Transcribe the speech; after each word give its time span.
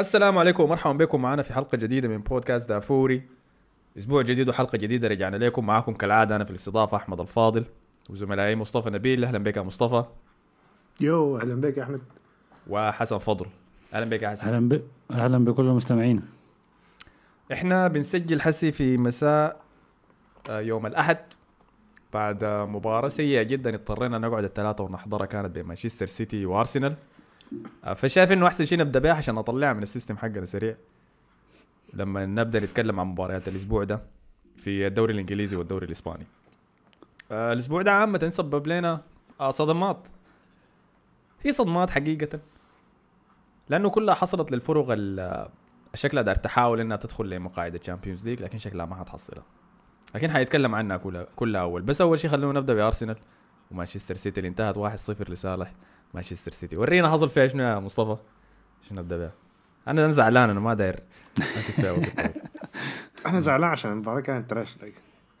السلام 0.00 0.38
عليكم 0.38 0.62
ومرحبا 0.62 0.92
بكم 0.92 1.22
معنا 1.22 1.42
في 1.42 1.52
حلقة 1.52 1.76
جديدة 1.76 2.08
من 2.08 2.18
بودكاست 2.18 2.68
دافوري. 2.68 3.22
أسبوع 3.98 4.22
جديد 4.22 4.48
وحلقة 4.48 4.78
جديدة 4.78 5.08
رجعنا 5.08 5.36
لكم. 5.36 5.66
معاكم 5.66 5.94
كالعادة 5.94 6.36
أنا 6.36 6.44
في 6.44 6.50
الاستضافة 6.50 6.96
أحمد 6.96 7.20
الفاضل 7.20 7.64
وزملائي 8.10 8.56
مصطفى 8.56 8.90
نبيل. 8.90 9.24
أهلا 9.24 9.38
بك 9.38 9.56
يا 9.56 9.62
مصطفى. 9.62 10.04
يو 11.00 11.38
أهلا 11.38 11.54
بك 11.54 11.76
يا 11.76 11.82
أحمد. 11.82 12.00
وحسن 12.68 13.18
فضل. 13.18 13.46
أهلا 13.94 14.10
بك 14.10 14.22
يا 14.22 14.30
حسن. 14.30 14.46
أهلا 14.46 14.68
ب... 14.68 14.82
أهلا 15.10 15.44
بكل 15.44 15.62
المستمعين. 15.62 16.22
إحنا 17.52 17.88
بنسجل 17.88 18.40
حسي 18.40 18.72
في 18.72 18.96
مساء 18.96 19.60
آه، 20.50 20.60
يوم 20.60 20.86
الأحد 20.86 21.18
بعد 22.12 22.44
مباراة 22.44 23.08
سيئة 23.08 23.42
جدا. 23.42 23.74
اضطرينا 23.74 24.18
نقعد 24.18 24.44
الثلاثة 24.44 24.84
ونحضرها. 24.84 25.26
كانت 25.26 25.50
بين 25.50 25.64
مانشستر 25.64 26.06
سيتي 26.06 26.46
وأرسنال. 26.46 26.94
فشايف 27.94 28.32
إنه 28.32 28.46
أحسن 28.46 28.64
شيء 28.64 28.78
نبدأ 28.78 29.00
بها 29.00 29.12
عشان 29.12 29.34
نطلعها 29.34 29.72
من 29.72 29.82
ال 29.82 29.87
system 29.87 30.16
حقنا 30.16 30.44
سريع. 30.44 30.76
لما 31.94 32.26
نبدأ 32.26 32.60
نتكلم 32.60 33.00
عن 33.00 33.06
مباريات 33.06 33.48
الأسبوع 33.48 33.84
ده 33.84 34.00
في 34.56 34.86
الدوري 34.86 35.12
الإنجليزي 35.12 35.56
والدوري 35.56 35.86
الإسباني. 35.86 36.26
آه، 37.30 37.52
الأسبوع 37.52 37.82
ده 37.82 37.92
عامة 37.92 38.28
سبب 38.28 38.66
لنا 38.66 39.00
آه، 39.40 39.50
صدمات. 39.50 40.08
هي 41.42 41.52
صدمات 41.52 41.90
حقيقة. 41.90 42.40
لأنه 43.68 43.90
كلها 43.90 44.14
حصلت 44.14 44.52
للفرق 44.52 44.96
شكلها 45.94 46.22
دار 46.22 46.34
تحاول 46.34 46.80
إنها 46.80 46.96
تدخل 46.96 47.30
لمقاعد 47.30 47.74
ال 47.74 47.79
Champions 47.79 48.28
League 48.28 48.42
لكن 48.42 48.58
شكلها 48.58 48.86
ما 48.86 48.96
حتحصلها 48.96 49.42
لكن 50.14 50.30
حيتكلم 50.30 50.74
عنها 50.74 50.96
كلها 50.96 51.26
كلها 51.36 51.60
أول. 51.60 51.82
بس 51.82 52.00
أول 52.00 52.20
شيء 52.20 52.30
خلونا 52.30 52.60
نبدأ 52.60 52.74
بأرسنال 52.74 53.16
ومانشستر 53.70 54.14
سيتي 54.14 54.40
اللي 54.40 54.48
انتهت 54.48 54.78
1-0 54.78 55.30
لصالح. 55.30 55.72
مانشستر 56.14 56.52
سيتي. 56.52 56.76
ورينا 56.76 57.10
حصل 57.10 57.30
فيها 57.30 57.46
شنو 57.46 57.62
يا 57.62 57.78
مصطفى؟ 57.78 58.16
شنو 58.88 59.00
نبدا 59.00 59.16
بها؟ 59.16 59.32
أنا 59.88 60.04
أنا 60.04 60.12
زعلان 60.12 60.50
أنا 60.50 60.60
ما 60.60 60.74
داير. 60.74 61.00
امسك 61.38 61.74
فيها 61.74 61.92
وقت 61.92 62.16
طويل. 62.16 62.30
أنا 63.26 63.40
زعلان 63.40 63.70
عشان 63.70 63.92
المباراة 63.92 64.20
كانت 64.20 64.50
trash 64.50 64.76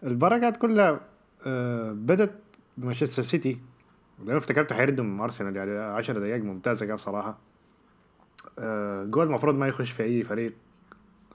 المباراة 0.02 0.38
كانت 0.38 0.56
كلها 0.56 1.00
آه 1.46 1.92
بدت 1.92 2.32
بمانشستر 2.76 3.22
سيتي. 3.22 3.58
لأنه 4.24 4.38
افتكرت 4.38 4.72
حيردوا 4.72 5.04
من 5.04 5.20
أرسنال 5.20 5.56
يعني 5.56 5.78
10 5.78 6.18
دقائق 6.18 6.42
ممتازة 6.44 6.86
كان 6.86 6.96
صراحة. 6.96 7.38
آه 8.58 9.04
جول 9.04 9.26
المفروض 9.26 9.54
ما 9.54 9.68
يخش 9.68 9.90
في 9.90 10.02
أي 10.02 10.22
فريق 10.22 10.52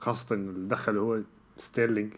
خاصة 0.00 0.34
اللي 0.34 0.68
دخل 0.68 0.98
هو 0.98 1.20
ستيرلينج. 1.56 2.12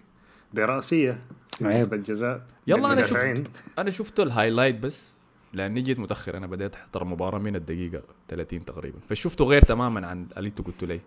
برأسية 0.55 1.19
عيب. 1.63 1.95
الجزاء 1.95 2.47
يلا 2.67 2.93
أنا. 2.93 3.03
شفت 3.03 3.51
أنا 3.79 3.91
شفت 3.91 4.21
ال 4.21 4.26
highlight 4.26 4.79
بس. 4.79 5.17
لاني 5.53 5.81
جيت 5.81 5.99
متأخر 5.99 6.37
أنا 6.37 6.47
بديت 6.47 6.75
أحضر 6.75 7.03
المباراه 7.03 7.39
من 7.39 7.57
الدقيقة 7.57 8.03
30 8.29 8.65
تقريبا. 8.65 8.99
فشفته 9.09 9.45
غير 9.45 9.63
تماما 9.63 10.07
عن 10.07 10.27
اللي 10.37 10.49
انت 10.49 10.61
قلت 10.61 10.85
لي. 10.85 11.01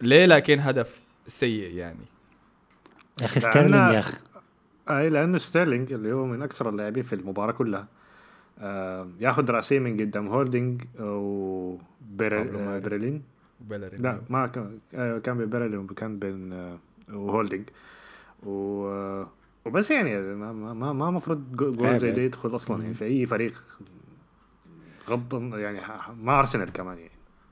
ليه؟ 0.00 0.26
لكن 0.26 0.60
هدف 0.60 1.02
سيء 1.26 1.74
يعني. 1.74 2.04
يا 3.20 3.24
أخي 3.24 3.40
ستيرلينج 3.40 3.94
يا 3.94 3.98
أخي. 3.98 4.18
أي 4.90 5.08
لأنه 5.08 5.38
ستيرلينج 5.38 5.92
اللي 5.92 6.12
هو 6.12 6.26
من 6.26 6.42
أكثر 6.42 6.68
اللاعبين 6.68 7.02
في 7.02 7.14
المباراة 7.14 7.52
كلها 7.52 7.86
آه 8.58 9.08
ياخذ 9.20 9.50
راسيه 9.50 9.78
من 9.78 10.00
قدام 10.00 10.28
هولدنج. 10.28 10.82
وبليرين 12.10 13.22
بلرين 13.60 14.02
لا 14.02 14.20
ما 14.30 14.46
كان 14.46 14.78
آه، 14.94 15.18
كان 15.18 15.38
بين 15.38 15.46
بيرلي 15.46 15.76
وكان 15.76 16.18
بين 16.18 16.52
آه، 16.52 16.78
وهولدنج 17.12 17.68
و 18.42 18.86
آه، 18.88 19.28
وبس 19.64 19.90
يعني 19.90 20.20
ما 20.20 20.52
ما 20.52 20.92
ما 20.92 21.08
المفروض 21.08 21.56
جول 21.56 21.98
زي 21.98 22.06
عيب. 22.06 22.16
ده 22.16 22.22
يدخل 22.22 22.54
أصلا 22.54 22.82
يعني 22.82 22.94
في 22.94 23.04
أي 23.04 23.26
فريق 23.26 23.64
غض 25.08 25.54
يعني 25.54 25.80
ما 26.14 26.38
أرسنال 26.38 26.72
كمان 26.72 26.98
يعني. 26.98 27.10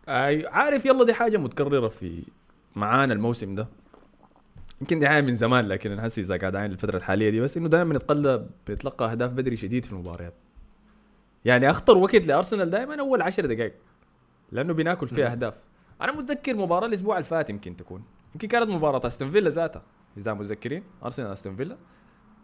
أي 0.09 0.47
عارف 0.47 0.87
يلا 0.87 1.05
دي 1.05 1.15
حاجة 1.15 1.37
متكررة 1.37 1.89
في 1.89 2.23
معانا 2.77 3.13
الموسم 3.15 3.55
ده. 3.55 3.69
يمكن 4.81 4.99
دي 4.99 5.09
حاجة 5.09 5.23
من 5.23 5.37
زمان 5.37 5.69
لكن 5.69 5.91
أنا 5.91 6.03
حاسس 6.03 6.19
إذا 6.19 6.37
قاعد 6.37 6.57
عين 6.57 6.73
الفترة 6.73 6.97
الحالية 6.97 7.31
دي 7.31 7.41
بس 7.41 7.57
إنه 7.57 7.69
دائما 7.69 7.93
بنتقلب 7.93 8.51
بنتلقى 8.67 9.11
أهداف 9.11 9.31
بدري 9.31 9.57
شديد 9.57 9.85
في 9.85 9.93
المباريات. 9.93 10.35
يعني 11.45 11.71
أخطر 11.71 11.97
وقت 11.97 12.27
لأرسنال 12.27 12.71
دائما 12.71 13.01
أول 13.01 13.23
عشر 13.23 13.47
دقائق 13.47 13.75
لأنه 14.53 14.73
بناكل 14.75 15.09
فيها 15.09 15.33
أهداف. 15.33 15.55
أنا 16.01 16.13
متذكر 16.13 16.57
مباراة 16.57 16.87
الأسبوع 16.87 17.19
الفات 17.19 17.51
يمكن 17.51 17.77
تكون. 17.77 18.03
يمكن 18.35 18.49
كانت 18.49 18.71
مباراة 18.71 19.07
أستون 19.07 19.31
فيلا 19.31 19.51
ذاتها. 19.51 19.83
إذا 20.17 20.35
متذكرين 20.35 20.83
أرسنال 21.05 21.33
أستون 21.33 21.57
فيلا. 21.57 21.77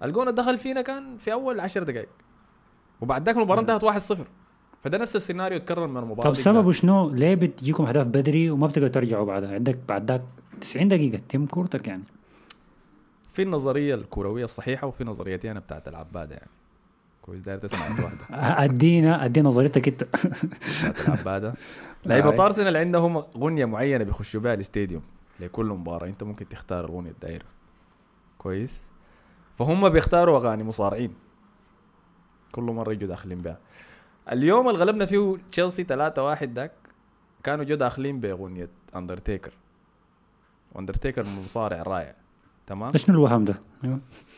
الجون 0.04 0.28
اللي 0.28 0.42
دخل 0.42 0.58
فينا 0.58 0.82
كان 0.82 1.16
في 1.16 1.32
أول 1.32 1.60
عشر 1.60 1.82
دقائق 1.82 2.08
وبعد 3.00 3.26
ذاك 3.26 3.36
المباراة 3.36 3.60
انتهت 3.60 3.84
1-0 3.84 4.16
فده 4.84 4.98
نفس 4.98 5.16
السيناريو 5.16 5.58
تكرر 5.58 5.86
من 5.86 5.96
المباراة 5.96 6.28
طب 6.28 6.34
سببه 6.34 6.72
شنو؟ 6.72 7.10
ليه 7.10 7.34
بتجيكم 7.34 7.84
أهداف 7.86 8.06
بدري 8.06 8.50
وما 8.50 8.66
بتقدروا 8.66 8.88
ترجعوا 8.88 9.24
بعدها؟ 9.24 9.54
عندك 9.54 9.78
بعد 9.88 10.10
ذاك 10.10 10.22
90 10.60 10.88
دقيقة. 10.88 11.20
تم 11.28 11.46
كورتك 11.46 11.88
يعني. 11.88 12.02
في 13.32 13.42
النظرية 13.42 13.94
الكروية 13.94 14.44
الصحيحة 14.44 14.86
وفي 14.86 15.04
نظريتي 15.04 15.50
أنا 15.50 15.60
بتاعت 15.60 15.88
العباده 15.88 16.34
يعني. 16.34 16.50
كويس 17.22 17.40
داير 17.40 17.58
تسمع 17.58 18.04
واحدة. 18.04 18.18
ادينا 18.64 19.24
أدينا 19.24 19.48
نظريتك 19.48 19.88
انت. 19.88 20.06
العبيطة. 21.08 21.54
لعيبة 22.06 22.44
ارسنال 22.44 22.76
عندهم 22.76 23.16
اغنيه 23.16 23.64
معينة 23.64 24.04
بيخشوا 24.04 24.40
بها 24.40 24.54
ال 24.54 24.60
stadium 24.60 25.02
لكل 25.40 25.66
مباراة. 25.66 26.06
انت 26.06 26.22
ممكن 26.22 26.48
تختار 26.48 26.84
الاغنيه 26.84 27.10
الدايره 27.10 27.44
كويس؟ 28.38 28.82
فهم 29.58 29.88
بيختاروا 29.88 30.38
أغاني 30.38 30.64
مصارعين. 30.64 31.14
كل 32.52 32.62
مرة 32.62 32.92
يجوا 32.92 33.08
داخلين 33.08 33.42
بها. 33.42 33.58
اليوم 34.32 34.68
اللي 34.68 34.80
غلبنا 34.80 35.06
فيه 35.06 35.36
تشيلسي 35.52 35.84
3 35.84 36.22
1 36.24 36.54
داك 36.54 36.72
كانوا 37.42 37.64
جو 37.64 37.74
داخلين 37.74 38.20
بأغنية 38.20 38.68
Undertaker 38.96 39.52
و 40.72 40.77
Undertaker 40.77 41.26
مصارع 41.44 41.82
رائع. 41.82 42.14
تمام؟ 42.66 42.90
ده 42.90 42.98
شنو 42.98 43.14
الوهم 43.14 43.44
ده؟ 43.44 43.54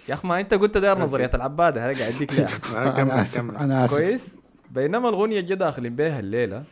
يا 0.09 0.15
اخ 0.15 0.25
ما 0.25 0.41
أنت 0.41 0.54
قلت 0.54 0.78
داير 0.78 0.99
نظرية 0.99 1.31
العباده 1.34 1.91
هذا 1.91 1.98
قاعد 2.00 2.12
اديك 2.15 2.33
أنا 2.41 3.22
آسف. 3.22 3.41
أنا 3.41 3.84
آسف. 3.84 3.94
كويس. 3.97 4.37
بينما 4.71 5.09
الأغنية 5.09 5.41
اللي 5.41 5.54
داخلين 5.56 5.97
بيها 5.97 6.19
الليلة 6.21 6.65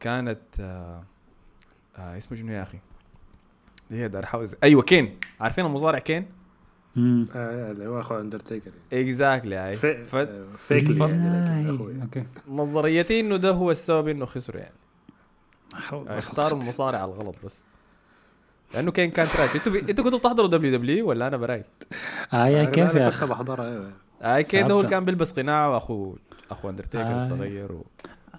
كانت 0.00 0.40
آه 0.60 1.02
آه 1.98 2.16
اسمه 2.16 2.38
شنو 2.38 2.52
يا 2.52 2.62
أخي؟ 2.62 2.78
هي 3.90 4.08
دار 4.08 4.26
حوز 4.26 4.56
أيوه 4.62 4.82
كين. 4.82 5.18
عارفين 5.40 5.66
المصارع 5.66 5.98
كين؟ 5.98 6.26
آه، 7.34 7.70
اللي 7.70 7.86
هو 7.86 8.00
اخو 8.00 8.20
اندرتيكر 8.20 8.70
يعني. 8.92 9.08
اكزاكتلي 9.08 9.56
هاي 9.56 9.72
آه، 9.72 10.44
فيك 10.58 10.90
يعني، 10.90 11.68
آه،. 11.68 12.02
أوكي 12.02 12.24
نظريتي 12.48 13.20
إنه 13.20 13.36
ده 13.36 13.50
هو 13.50 13.70
السبب 13.70 14.08
إنه 14.08 14.24
خسروا 14.24 14.60
يعني 14.60 14.74
ولا 15.92 16.18
اختاروا 16.18 16.60
المصارع 16.60 17.04
الغلط 17.04 17.34
بس 17.44 17.64
لأنه 18.74 18.90
كين 18.90 19.10
كان 19.10 19.26
trash 19.26 19.56
أنتوا 19.56 19.72
بي... 19.72 19.80
أنتوا 19.80 20.04
كنتوا 20.04 20.18
بتحضروا 20.18 20.48
WW 20.48 21.08
ولا 21.08 21.28
أنا 21.28 21.36
براي؟ 21.36 21.64
آه 22.32 22.46
يا 22.46 22.64
كيف 22.64 22.94
يا 22.94 23.08
أخي؟ 23.08 23.26
بحضرها 23.26 23.68
أيوه 23.68 23.92
آه 24.22 24.40
كين 24.40 24.66
ده 24.66 24.74
هو. 24.74 24.82
كان 24.82 25.04
بيلبس 25.04 25.32
قناع 25.32 25.66
واخو 25.66 26.16
اخو 26.50 26.70
اندرتيكر 26.70 27.04
آه. 27.04 27.24
الصغير 27.24 27.72
و... 27.72 27.86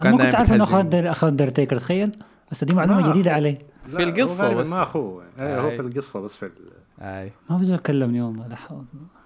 أنا 0.02 0.12
ما 0.12 0.26
كنت 0.26 0.36
عارف 0.36 0.54
إنه 0.54 0.64
اخو 1.12 1.28
اندرتيكر 1.28 1.78
تخيل 1.78 2.12
بس 2.52 2.64
دي 2.64 2.76
معلومة 2.76 3.10
جديدة 3.10 3.32
عليه. 3.34 3.58
في 3.88 4.04
غالباً 4.42 4.60
بس. 4.62 4.70
ما 4.70 4.84
أخوه. 4.84 5.24
يعني. 5.38 5.62
هو. 5.62 5.70
في 5.70 5.80
القصة 5.82 6.20
بس 6.20 6.36
في 6.36 6.46
ال- 6.46 6.52
أي. 7.02 7.32
ما 7.50 7.58
بزول 7.58 7.78
كلمني 7.78 8.22
والله 8.22 8.48
لا 8.48 8.56
حول 8.56 8.84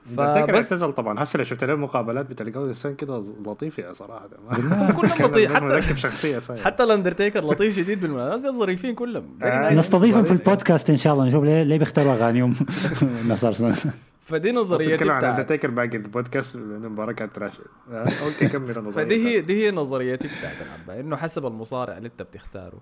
اندرتيكر 0.10 0.54
فبس 0.56 0.72
اعتزل 0.72 0.94
طبعا. 0.94 1.24
هسه 1.24 1.38
لو 1.38 1.44
شفت 1.44 1.64
له 1.64 1.76
مقابلات 1.76 2.26
بتلقاه 2.30 2.66
انسان 2.66 2.96
كده 2.96 3.24
لطيف 3.46 3.80
يا 3.80 3.94
صراحة. 3.94 4.28
كلهم 4.98 5.22
لطيف. 5.22 5.54
حتى 5.54 5.96
شخصية. 5.98 6.40
حتى 6.64 6.84
الأندرتيكر 6.84 7.44
لطيف 7.46 7.76
شديد 7.76 8.02
بالمناسبه 8.02 8.42
ناس 8.52 8.56
ظريفين 8.56 8.96
كلهم. 8.96 9.26
آه. 9.44 9.74
نستضيفهم 9.74 10.24
في. 10.24 10.32
البودكاست 10.32 10.90
إن 10.90 10.98
شاء 10.98 11.14
الله. 11.14 11.26
نشوف 11.26 11.44
ليه 11.44 11.64
ليه 11.64 11.78
بيختاروا 11.78 12.14
أغانيهم. 12.14 12.56
الناس 13.22 13.46
ارسنال 13.46 13.76
فدي 14.22 14.52
نظريتي 14.52 14.92
تتكلم 14.92 15.12
عن 15.12 15.18
بتاعت 15.18 15.40
أندرتيكر 15.40 15.70
باقي 15.72 15.98
البودكاست 15.98 16.56
المباراه 16.56 17.12
كانت 17.12 17.36
trash. 17.36 17.52
آه، 17.92 18.06
أوكي 18.26 18.48
كمل. 18.48 18.78
النظريه 18.78 19.06
فدي 19.06 19.28
هي 19.28 19.42
دي 19.42 19.66
هي 19.68 19.72
نظريتي 19.72 20.28
بتاعت 20.40 20.56
العبا 20.62 21.00
إنه 21.00 21.16
حسب 21.16 21.46
المصارع 21.46 21.98
اللي 21.98 22.08
أنت 22.08 22.22
بتختاره. 22.22 22.80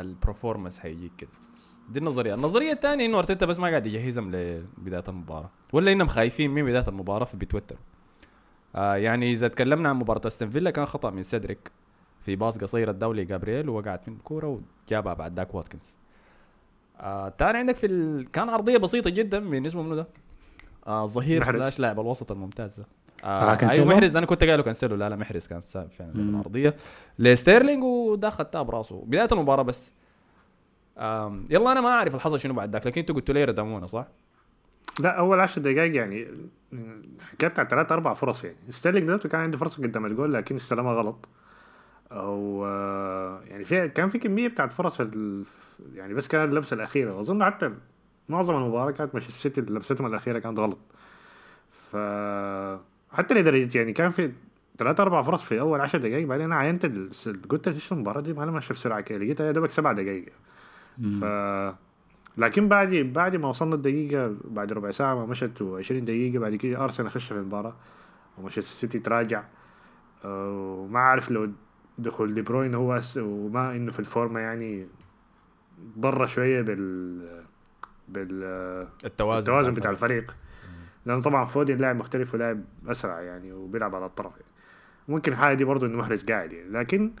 ال 0.00 0.06
performance 0.06 0.78
حيجيك 0.78 1.12
كده. 1.18 1.30
دي 1.88 1.98
النظرية. 1.98 2.34
النظرية 2.34 2.72
الثانية 2.72 3.06
إنه 3.06 3.18
أرتيتا 3.18 3.46
بس 3.46 3.58
ما 3.58 3.68
قاعد 3.68 3.86
يجهزهم 3.86 4.30
لبداية 4.30 5.04
المباراة. 5.08 5.50
ولا 5.72 5.92
إنهم 5.92 6.06
خايفين 6.06 6.50
من 6.50 6.64
بداية 6.64 6.88
المباراة 6.88 7.24
فبيتوتروا 7.24 7.80
آه 8.74 8.96
يعني 8.96 9.32
إذا 9.32 9.48
تكلمنا 9.48 9.88
عن 9.88 9.96
مباراة 9.96 10.26
أستون 10.26 10.50
فيلا 10.50 10.70
كان 10.70 10.86
خطأ 10.86 11.10
من 11.10 11.22
سيدريك 11.22 11.70
في 12.20 12.36
pass 12.36 12.58
قصير 12.58 12.90
اداه 12.90 13.07
لي 13.07 13.24
جابرييل 13.24 13.68
ووقعت 13.68 14.08
من 14.08 14.16
الكوره 14.16 14.60
وجابها 14.88 15.14
بعد 15.14 15.36
ذاك 15.36 15.54
واتكنز. 15.54 15.96
آه 17.00 17.28
تاني 17.28 17.58
عندك 17.58 17.76
في 17.76 17.86
ال... 17.86 18.30
كان 18.32 18.48
عرضية 18.48 18.76
بسيطة 18.78 19.10
جدا 19.10 19.40
من 19.40 19.66
اسمه 19.66 19.82
منو 19.82 19.94
ده؟ 19.94 20.06
آه 20.86 21.06
ظهير 21.06 21.40
محرز. 21.40 21.56
slash 21.56 21.78
لاعب 21.80 22.00
الوسط 22.00 22.32
الممتاز. 22.32 22.80
ده 22.80 22.86
آه، 23.24 23.52
آه 23.52 23.54
كانسيلو؟ 23.54 23.82
أيوه 23.84 23.94
محرز 23.96 24.16
أنا 24.16 24.26
كنت 24.26 24.44
قايله 24.44 24.62
كانسيلو. 24.62 24.96
لا 24.96 25.08
لا 25.08 25.16
محرز 25.16 25.46
كان 25.46 25.60
سا- 25.60 25.86
فعلا 25.88 26.12
مم. 26.14 26.30
العرضية. 26.30 26.76
لستيرلينج 27.18 27.82
وده 27.84 28.30
خدتها 28.30 28.62
براسه 28.62 29.02
بداية 29.06 29.28
المباراة 29.32 29.62
بس. 29.62 29.92
آم 30.98 31.44
يلا 31.50 31.72
أنا 31.72 31.80
ما 31.80 31.88
أعرف 31.88 32.14
الحصل 32.14 32.40
شنو 32.40 32.54
بعد 32.54 32.72
ذاك. 32.72 32.86
لكن 32.86 33.00
أنتوا 33.00 33.14
قلتوا 33.14 33.34
لي 33.34 33.44
ردمونا 33.44 33.86
صح؟ 33.86 34.06
لا 35.00 35.10
أول 35.18 35.40
10 35.40 35.62
دقائق 35.62 35.94
يعني 35.96 36.26
حكايه 37.32 37.50
بتاع 37.50 37.64
ثلاث 37.64 37.92
أربع 37.92 38.14
فرص 38.14 38.44
يعني. 38.44 38.56
ستيرلينج 38.70 39.08
ذاته 39.10 39.28
كان 39.28 39.40
عنده 39.40 39.58
فرصة 39.58 39.82
قدام 39.82 40.06
الجول 40.06 40.34
لكن 40.34 40.54
استلمها 40.54 40.92
غلط. 40.94 41.28
أو 42.12 42.66
آه، 42.66 43.40
يعني 43.46 43.64
في 43.64 43.88
كان 43.88 44.08
في 44.08 44.18
كمية 44.18 44.48
بتاعت 44.48 44.72
فرص 44.72 44.96
في 44.96 45.02
ال... 45.02 45.44
يعني 45.94 46.14
بس 46.14 46.28
كانت 46.28 46.48
اللمسه 46.50 46.74
الأخيرة. 46.74 47.14
واظن 47.16 47.44
حتى 47.44 47.72
معظم 48.28 48.56
المباراه 48.56 48.90
كانت 48.90 49.14
مانشستر 49.14 49.34
سيتي 49.34 49.60
لمستهم 49.60 50.06
الأخيرة 50.06 50.38
كانت 50.38 50.58
غلط. 50.58 50.78
ف 51.70 51.96
حتى 53.12 53.34
لدرجه 53.34 53.78
يعني 53.78 53.92
كان 53.92 54.10
في 54.10 54.32
ثلاثة 54.78 55.02
أربع 55.02 55.22
فرص 55.22 55.42
في 55.42 55.60
أول 55.60 55.80
عشر 55.80 55.98
دقائق 55.98 56.26
بعدين 56.26 56.44
أنا 56.44 56.56
عينت 56.56 56.86
قلت 57.48 57.68
إيش 57.68 57.92
المباراة 57.92 58.20
دي؟ 58.20 58.32
مالها 58.32 58.50
ماشية 58.50 58.74
بسرعة 58.74 59.00
كده 59.00 59.18
لقيتها 59.18 59.46
يا 59.46 59.52
دوبك 59.52 59.70
سبع 59.70 59.92
دقائق 59.92 60.26
ف 61.20 61.24
لكن 62.38 62.68
بعد 62.68 62.94
بعد 62.94 63.36
ما 63.36 63.48
وصلنا 63.48 63.74
الدقيقة 63.74 64.34
بعد 64.44 64.72
ربع 64.72 64.90
ساعة 64.90 65.14
ما 65.14 65.26
مشت 65.26 65.58
و20 65.58 65.92
دقيقة 65.92 66.38
بعد 66.38 66.54
كده 66.54 66.84
أرسنال 66.84 67.10
خش 67.10 67.26
في 67.26 67.38
المباراة 67.38 67.74
ومانشستر 68.38 68.62
سيتي 68.62 68.98
تراجع. 68.98 69.42
آه، 70.24 70.50
وما 70.50 71.00
عارف 71.00 71.30
لو 71.30 71.50
دخول 71.98 72.34
دي 72.34 72.42
بروين 72.42 72.74
هو 72.74 73.00
وما 73.16 73.76
إنه 73.76 73.90
في 73.92 74.00
الفورمة 74.00 74.40
يعني 74.40 74.86
برا 75.96 76.26
شوية 76.26 76.62
بال 76.62 77.46
بال 78.08 78.44
التوازن 79.04 79.40
التوازن 79.40 79.74
بتاع 79.74 79.90
الفريق. 79.90 80.34
لأنه 81.06 81.22
طبعا 81.22 81.44
فودن 81.44 81.76
لاعب 81.76 81.96
مختلف 81.96 82.34
ولاعب 82.34 82.64
أسرع 82.88 83.20
يعني 83.20 83.52
وبيلعب 83.52 83.94
على 83.94 84.06
الطرف. 84.06 84.32
يعني. 84.32 84.52
ممكن 85.08 85.32
الحاجة 85.32 85.54
دي 85.54 85.64
برضه 85.64 85.86
إنه 85.86 85.98
محرز 85.98 86.24
قاعد 86.24 86.52
يعني. 86.52 86.70
لكن 86.70 87.12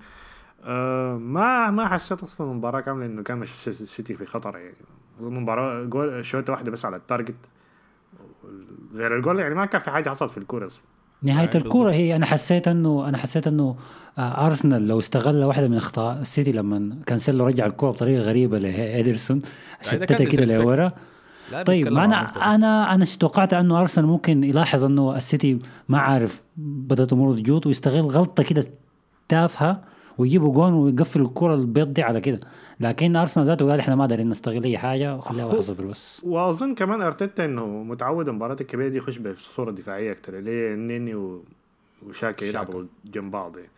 آه 0.64 1.16
ما 1.16 1.70
ما 1.70 1.88
حسيت 1.88 2.22
أصلا 2.22 2.50
المباراة 2.50 2.80
كاملة 2.80 3.06
إنه 3.06 3.22
كان 3.22 3.38
مانشستر 3.38 3.72
سيتي 3.72 4.14
في 4.14 4.26
خطر 4.26 4.58
يعني. 4.58 4.76
أظن 5.20 5.34
مباراة 5.34 5.84
جول 5.84 6.24
شوطة 6.24 6.52
واحدة 6.52 6.70
بس 6.70 6.84
على 6.84 6.96
ال 6.96 7.01
target. 7.01 7.36
غير 8.94 9.16
الجول 9.16 9.38
يعني 9.38 9.54
ما 9.54 9.66
كان 9.66 9.80
في 9.80 9.90
حاجة 9.90 10.10
حصلت 10.10 10.30
في 10.30 10.38
الكورة 10.38 10.66
أصلا. 10.66 10.84
نهاية 11.22 11.46
يعني 11.46 11.64
الكورة 11.64 11.92
هي 11.92 12.16
أنا 12.16 12.26
حسيت 12.26 12.68
انه 12.68 13.08
أنا 13.08 13.18
حسيت 13.18 13.46
إنه 13.46 13.76
آه، 14.18 14.46
أرسنال 14.46 14.88
لو 14.88 14.98
استغل 14.98 15.44
واحدة 15.44 15.68
من 15.68 15.76
أخطاء 15.76 16.20
السيتي 16.20 16.52
لما 16.52 16.96
كانسيلو 17.06 17.46
رجع 17.46 17.66
الكورة 17.66 17.90
بطريقة 17.90 18.22
غريبة 18.22 18.58
كان 19.82 20.00
شتتها 20.00 20.24
كده. 20.24 20.58
لورا 20.58 20.92
طيب 21.66 21.88
ما 21.88 22.04
أنا. 22.04 22.54
أنا 22.54 22.94
أنا 22.94 23.04
توقعت 23.04 23.54
إنه 23.54 23.80
أرسنال 23.80 24.06
ممكن 24.06 24.44
يلاحظ 24.44 24.84
إنه 24.84 25.16
السيتي 25.16 25.58
ما 25.88 25.98
عارف 25.98 26.42
بدأت 26.56 27.12
اموره 27.12 27.36
تجوط 27.36 27.66
ويستغل 27.66 28.00
غلطة 28.00 28.42
كده 28.42 28.66
تافهة 29.28 29.82
ويجيبوا 30.18 30.52
جون 30.54 30.72
ويقفل 30.72 31.20
الكرة 31.20 31.54
البيض 31.54 31.92
دي 31.92 32.02
على 32.02 32.20
كده. 32.20 32.40
لكن 32.80 33.16
أرسنال 33.16 33.46
ذاته 33.46 33.70
قال 33.70 33.78
إحنا 33.80 33.94
ما 33.94 34.06
دارين 34.06 34.30
نستغل 34.30 34.64
أي 34.64 34.78
حاجة 34.78 35.16
وخليها 35.16 35.44
هو- 35.44 35.60
1-0 35.60 35.80
بس. 35.84 36.22
وأظن 36.26 36.74
كمان 36.74 37.02
أرتيتا 37.02 37.44
إنه 37.44 37.66
متعود 37.66 38.28
المباريات 38.28 38.60
الكبيرة 38.60 38.88
دي 38.88 38.96
يخش 38.96 39.18
بصورة 39.18 39.70
دفاعية 39.70 40.12
أكثر 40.12 40.38
اللي 40.38 40.50
هي 40.50 40.74
النني 40.74 41.14
و- 41.14 41.42
وشاكا 42.08 42.44
يلعبوا 42.44 42.84
جنب 43.04 43.30
بعض. 43.30 43.56
يعني. 43.56 43.68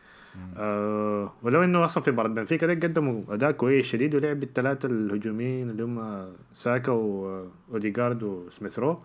آه 0.57 1.33
ولو 1.43 1.65
إنه 1.65 1.85
أصلا 1.85 2.03
في 2.03 2.11
مباراة 2.11 2.29
بنفيكا 2.29 2.67
ده 2.67 2.89
قدموا 2.89 3.23
أداء 3.29 3.51
كويس 3.53 3.87
شديد 3.87 4.15
ولعب 4.15 4.41
بالثلاثه 4.41 4.89
الهجوميين 4.89 5.71
اللي 5.71 5.83
هم 5.83 6.29
ساكا 6.53 6.93
وأوديجارد 6.93 8.23
وسميث 8.23 8.79
رو. 8.79 9.01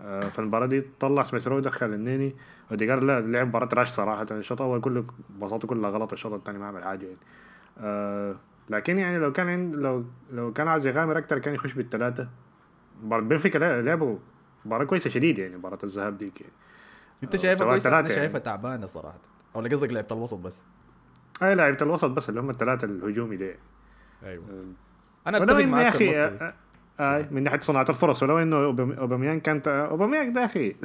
آه 0.00 0.20
في 0.20 0.38
المباراه 0.38 0.66
دي 0.66 0.84
طلع 1.00 1.22
سميث 1.22 1.48
رو 1.48 1.60
دخل 1.60 1.94
النني. 1.94 2.34
أوديجارد 2.70 3.04
لا 3.04 3.20
لعب 3.20 3.46
مباراة 3.46 3.68
trash 3.74 3.88
صراحة. 3.88 4.26
الشوط 4.30 4.62
الأول 4.62 4.80
كله 4.80 5.04
باصاته 5.40 5.68
كلها 5.68 5.90
غلط 5.90 6.12
الشوط 6.12 6.32
الثاني 6.32 6.58
ما 6.58 6.66
عمل 6.66 6.84
حاجة 6.84 7.04
يعني. 7.06 7.18
آه 7.78 8.36
لكن 8.70 8.98
يعني 8.98 9.18
لو 9.18 9.32
كان 9.32 9.48
عند 9.48 9.76
لو 9.76 10.04
لو 10.32 10.52
كان 10.52 10.68
عايز 10.68 10.86
يغامر 10.86 11.18
أكثر 11.18 11.38
كان 11.38 11.54
يخش 11.54 11.72
بالثلاثه 11.72 12.28
مباراة 13.02 13.22
بنفيكا 13.22 13.58
لعبوا 13.58 14.18
مباراة 14.64 14.84
كويسة 14.84 15.10
شديد 15.10 15.38
يعني 15.38 15.56
مباراة 15.56 15.78
الذهاب 15.84 16.18
ديك 16.18 16.40
يعني. 16.40 16.52
أنت 17.22 17.36
شايفها 17.36 17.66
كويسة؟ 17.66 17.88
أنا 17.90 17.98
ثلاثة 17.98 18.14
شايفها 18.14 18.32
يعني. 18.32 18.44
تعبانة 18.44 18.86
صراحة. 18.86 19.18
ولا 19.54 19.68
قصدك 19.68 19.90
لعبة 19.92 20.06
الوسط 20.12 20.38
بس 20.38 20.58
أي 21.42 21.54
لعيبه 21.54 21.78
الوسط 21.82 22.10
بس 22.10 22.28
اللي 22.28 22.40
هم 22.40 22.50
الثلاثة 22.50 22.84
الهجومي 22.84 23.36
دي 23.36 23.54
أيوه 24.24 24.44
أنا 25.26 25.38
أتفق 25.44 25.58
يا 25.60 25.66
معك 25.66 25.96
في 25.96 26.20
أخي. 26.26 26.52
آه، 27.00 27.26
من 27.30 27.42
ناحية 27.42 27.60
صناعة 27.60 27.86
الفرص 27.88 28.22
ولو 28.22 28.38
إنه 28.38 28.56
اوباميان 28.98 29.40
كانت 29.40 29.68
اوباميان 29.68 30.32
ده 30.32 30.44
أخي 30.44 30.76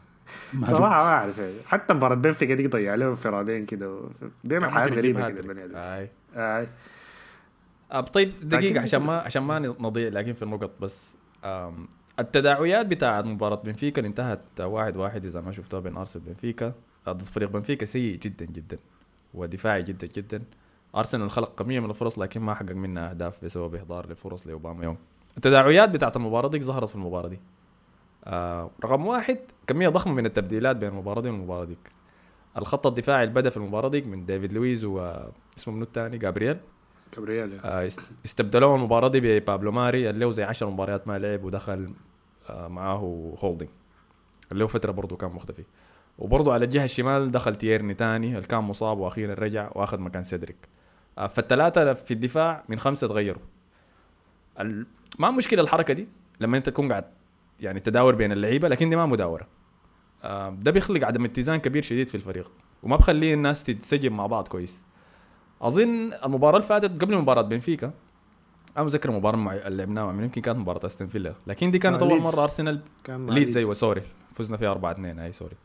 صراحة 0.64 0.80
ما 0.80 1.10
أعرف 1.10 1.38
يعني. 1.38 1.54
حتى 1.66 1.94
مباراة 1.94 2.14
بنفيكا 2.14 2.54
دي 2.54 2.66
ضيع 2.66 2.94
له 2.94 3.08
انفرادين 3.08 3.66
كده 3.66 4.00
بيعمل 4.44 4.64
كان 4.64 4.74
حاجات 4.74 4.92
غريبة 4.92 5.28
كده. 5.28 5.40
البني 5.40 5.64
آدم 5.64 5.76
آي. 5.76 6.10
آه. 6.36 6.66
أب 7.92 8.04
طيب 8.04 8.32
دقيقة 8.42 8.70
لكن- 8.72 8.78
عشان 8.82 9.02
ما 9.02 9.18
عشان 9.18 9.42
ما 9.42 9.58
نضيع 9.58 10.08
لكن 10.08 10.32
في 10.32 10.42
النقط 10.42 10.70
بس 10.80 11.16
التداعيات 12.20 12.86
بتاعت 12.86 13.24
مباراة 13.24 13.56
بنفيكا 13.64 13.98
اللي 13.98 14.08
انتهت 14.08 14.60
واحد 14.60 14.96
واحد 14.96 15.24
إذا 15.24 15.40
ما 15.40 15.52
شفتها 15.52 15.80
بين 15.80 15.96
أرسنال 15.96 16.24
وبنفيكا 16.26 16.72
ضد 17.08 17.22
فريق 17.22 17.50
بنفيكا 17.50 17.84
سيء 17.86 18.16
جدا 18.18 18.44
جدا 18.44 18.78
ودفاعي 19.34 19.82
جدا 19.82 20.06
جدا. 20.06 20.42
أرسنال 20.96 21.30
خلق 21.30 21.54
كمية 21.58 21.80
من 21.80 21.90
الفرص 21.90 22.18
لكن 22.18 22.40
ما 22.40 22.54
حقق 22.54 22.72
منها 22.72 23.10
أهداف 23.10 23.44
بسبب 23.44 23.74
إهدار 23.74 24.10
لفرص 24.12 24.46
لأوباميانج. 24.46 24.96
التداعيات 25.36 25.88
بتاعت 25.90 26.16
المباراة 26.16 26.48
دي 26.48 26.60
ظهرت 26.60 26.88
في 26.88 26.94
المباراة 26.94 27.28
دي. 27.28 27.40
آه 28.24 28.70
رقم 28.84 29.06
واحد 29.06 29.38
كمية 29.66 29.88
ضخمة 29.88 30.12
من 30.12 30.26
التبديلات 30.26 30.76
بين 30.76 30.88
المباراة 30.88 31.20
دي 31.20 31.28
والمباراة 31.30 31.64
ديك. 31.64 31.78
الخط 32.58 32.86
الدفاعي 32.86 33.22
اللي 33.24 33.34
بدأ 33.34 33.50
في 33.50 33.56
المباراة 33.56 33.88
ديك 33.88 34.06
من 34.06 34.26
ديفيد 34.26 34.52
لويز 34.52 34.84
واسمه 34.84 35.74
منو 35.74 35.82
الثاني 35.82 36.18
جابرييل. 36.18 36.56
جابرييل 37.16 37.60
آه، 37.60 37.86
است- 37.86 38.00
استبدلوه 38.24 38.74
المباراة 38.76 39.08
دي 39.08 39.20
ببابلو 39.20 39.72
ماري 39.72 40.10
اللي 40.10 40.24
هو 40.24 40.30
زي 40.30 40.42
10 40.42 40.70
مباريات 40.70 41.08
ما 41.08 41.18
لعب 41.18 41.44
ودخل 41.44 41.90
آه، 42.48 42.68
معاه 42.68 42.96
هولدنج 43.42 43.68
اللي 44.52 44.64
هو 44.64 44.68
فترة 44.68 44.92
برضه 44.92 45.16
كان 45.16 45.30
مختفي. 45.30 45.62
وبرضه 46.22 46.52
على 46.52 46.64
الجهة 46.64 46.84
الشمال 46.84 47.30
دخل 47.30 47.56
تيرني 47.56 47.94
تاني 47.94 48.36
اللي 48.36 48.46
كان 48.46 48.60
مصاب 48.64 48.98
وأخيرا 48.98 49.34
رجع 49.34 49.70
وأخذ 49.74 49.98
مكان 49.98 50.22
سيدريك 50.22 50.56
آه، 51.18 51.26
فالثلاثة 51.26 51.92
في 51.92 52.14
الدفاع 52.14 52.64
من 52.68 52.78
خمسة 52.78 53.08
تغيروا. 53.08 53.42
ما 55.18 55.30
مشكلة 55.30 55.62
الحركة 55.62 55.94
دي 55.94 56.08
لما 56.40 56.56
أنت 56.56 56.68
تكون 56.68 56.90
قاعد 56.90 57.04
يعني 57.60 57.80
تداور 57.80 58.14
بين 58.14 58.32
اللعيبة 58.32 58.68
لكن 58.68 58.90
دي 58.90 58.96
ما 58.96 59.06
مداورة 59.06 59.46
آه، 60.22 60.50
ده 60.50 60.70
بيخلق 60.70 61.06
عدم 61.06 61.24
اتزان 61.24 61.56
كبير 61.56 61.82
شديد 61.82 62.08
في 62.08 62.14
الفريق 62.14 62.50
وما 62.82 62.96
بخلي 62.96 63.34
الناس 63.34 63.64
تتسجم 63.64 64.16
مع 64.16 64.26
بعض 64.26 64.48
كويس 64.48 64.82
أظن 65.62 66.12
المباراة 66.24 66.56
اللي 66.56 66.68
فاتت 66.68 67.02
قبل 67.02 67.16
مباراة 67.16 67.42
بنفيكا 67.42 67.92
أنا 68.76 68.84
متذكر 68.84 69.08
المباراة 69.10 69.36
مع 69.36 69.54
اللي 69.54 69.76
لعبناها؟ 69.76 70.12
يمكن 70.12 70.40
كانت 70.40 70.58
مباراة 70.58 70.86
أستون 70.86 71.08
فيلا 71.08 71.34
لكن 71.46 71.70
دي 71.70 71.78
كانت 71.78 72.02
أول. 72.02 72.20
مرة 72.20 72.42
أرسنال 72.42 72.80
كان 73.04 73.20
مع 73.20 73.34
ليدز 73.34 73.56
أيوه 73.56 73.74
sorry 73.74 74.02
فزنا 74.34 74.56
فيها 74.56 74.70
4 74.70 74.92
2 74.92 75.18
أي 75.18 75.32
sorry 75.32 75.56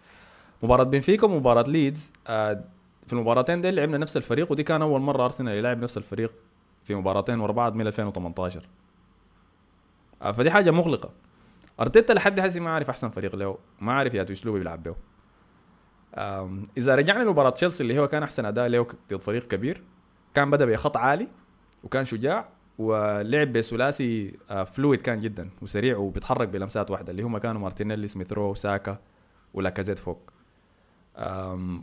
مباراة 0.63 0.83
بنفيكا 0.83 1.27
ومباراة 1.27 1.63
ليدز. 1.63 2.13
آه 2.27 2.63
في 3.07 3.13
المباراتين 3.13 3.61
دي 3.61 3.71
لعبنا 3.71 3.97
نفس 3.97 4.17
الفريق 4.17 4.51
ودي 4.51 4.63
كان 4.63 4.81
أول 4.81 5.01
مرة 5.01 5.25
أرسنال 5.25 5.53
يلعب 5.57 5.79
نفس 5.83 5.97
الفريق 5.97 6.31
في 6.83 6.95
مباراتين 6.95 7.39
ورا 7.39 7.51
بعض 7.51 7.75
من 7.75 7.87
2018 7.87 8.69
آه 10.21 10.31
فدي 10.31 10.51
حاجة 10.51 10.71
مقلقه 10.71 11.09
أرتيتا 11.79 12.13
لحد 12.13 12.39
هسه 12.39 12.59
ما 12.59 12.69
عارف 12.69 12.89
أحسن 12.89 13.09
فريق 13.09 13.35
له 13.35 13.57
ما 13.81 13.93
عارف 13.93 14.13
ياتو 14.13 14.25
اسلوب 14.31 14.57
بيلعب 14.57 14.83
به. 14.83 14.95
إذا 16.77 16.95
رجعنا 16.95 17.23
لمباراة 17.23 17.49
تشيلسي 17.49 17.83
اللي 17.83 17.99
هو 17.99 18.07
كان 18.07 18.23
أحسن 18.23 18.45
أداء 18.45 18.67
له 18.67 18.87
ضد 19.09 19.17
فريق 19.17 19.47
كبير 19.47 19.83
كان 20.33 20.49
بدأ 20.49 20.65
بخط 20.65 20.97
عالي 20.97 21.27
وكان 21.83 22.05
شجاع 22.05 22.49
ولعب 22.79 23.51
بثلاثي 23.51 24.33
آه، 24.49 24.63
fluid 24.63 25.01
كان 25.01 25.19
جدا 25.19 25.49
وسريع 25.61 25.97
وبيتحرك 25.97 26.47
بلمسات 26.47 26.91
واحدة 26.91 27.11
اللي 27.11 27.23
هم 27.23 27.37
كانوا 27.37 27.61
مارتينيلي 27.61 28.07
سميث 28.07 28.33
رو 28.33 28.53
ساكا 28.53 28.97
ولاكازيت 29.53 29.99
فوق. 29.99 30.31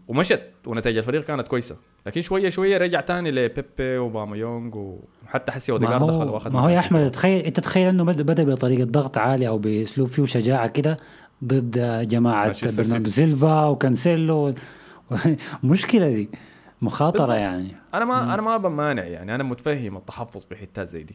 ومشت. 0.09 0.51
ونتائج 0.67 0.97
الفريق 0.97 1.25
كانت 1.25 1.49
كويسة. 1.49 1.77
لكن 2.07 2.21
شوية 2.21 2.49
شوية 2.49 2.79
رجع 2.79 3.01
تاني 3.01 3.31
لبيبي 3.31 3.99
وأوباميانج 3.99 4.97
وحتى 5.25 5.53
حسي 5.53 5.73
اوديجارد 5.73 6.07
دخل 6.07 6.29
وأخذ 6.29 6.51
ما 6.51 6.61
هو 6.61 6.69
يا 6.69 6.79
أحمد 6.79 7.11
تخيل 7.11 7.45
أنت 7.45 7.61
تخيل 7.61 7.89
إنه 7.89 8.05
بدأ 8.05 8.45
بطريقة 8.45 8.85
ضغط 8.85 9.19
عالي 9.19 9.49
أو 9.49 9.59
بأسلوب 9.59 10.09
فيه 10.09 10.25
شجاعة 10.25 10.67
كده 10.67 10.97
ضد 11.45 12.09
جماعة 12.09 12.55
برناردو. 12.77 13.11
سيلفا 13.11 13.67
وكانسيلو. 13.67 14.55
مشكلة 15.65 16.09
دي. 16.09 16.29
مخاطرة. 16.83 17.35
يعني. 17.35 17.77
أنا 17.95 18.05
ما 18.05 18.35
أنا 18.35 18.43
ما 18.43 18.57
بمانع 18.57 19.05
يعني. 19.05 19.35
أنا 19.35 19.45
متفهم 19.45 19.97
التحفظ 19.97 20.45
في 20.45 20.57
حتات 20.57 20.89
زي 20.89 21.03
دي. 21.03 21.15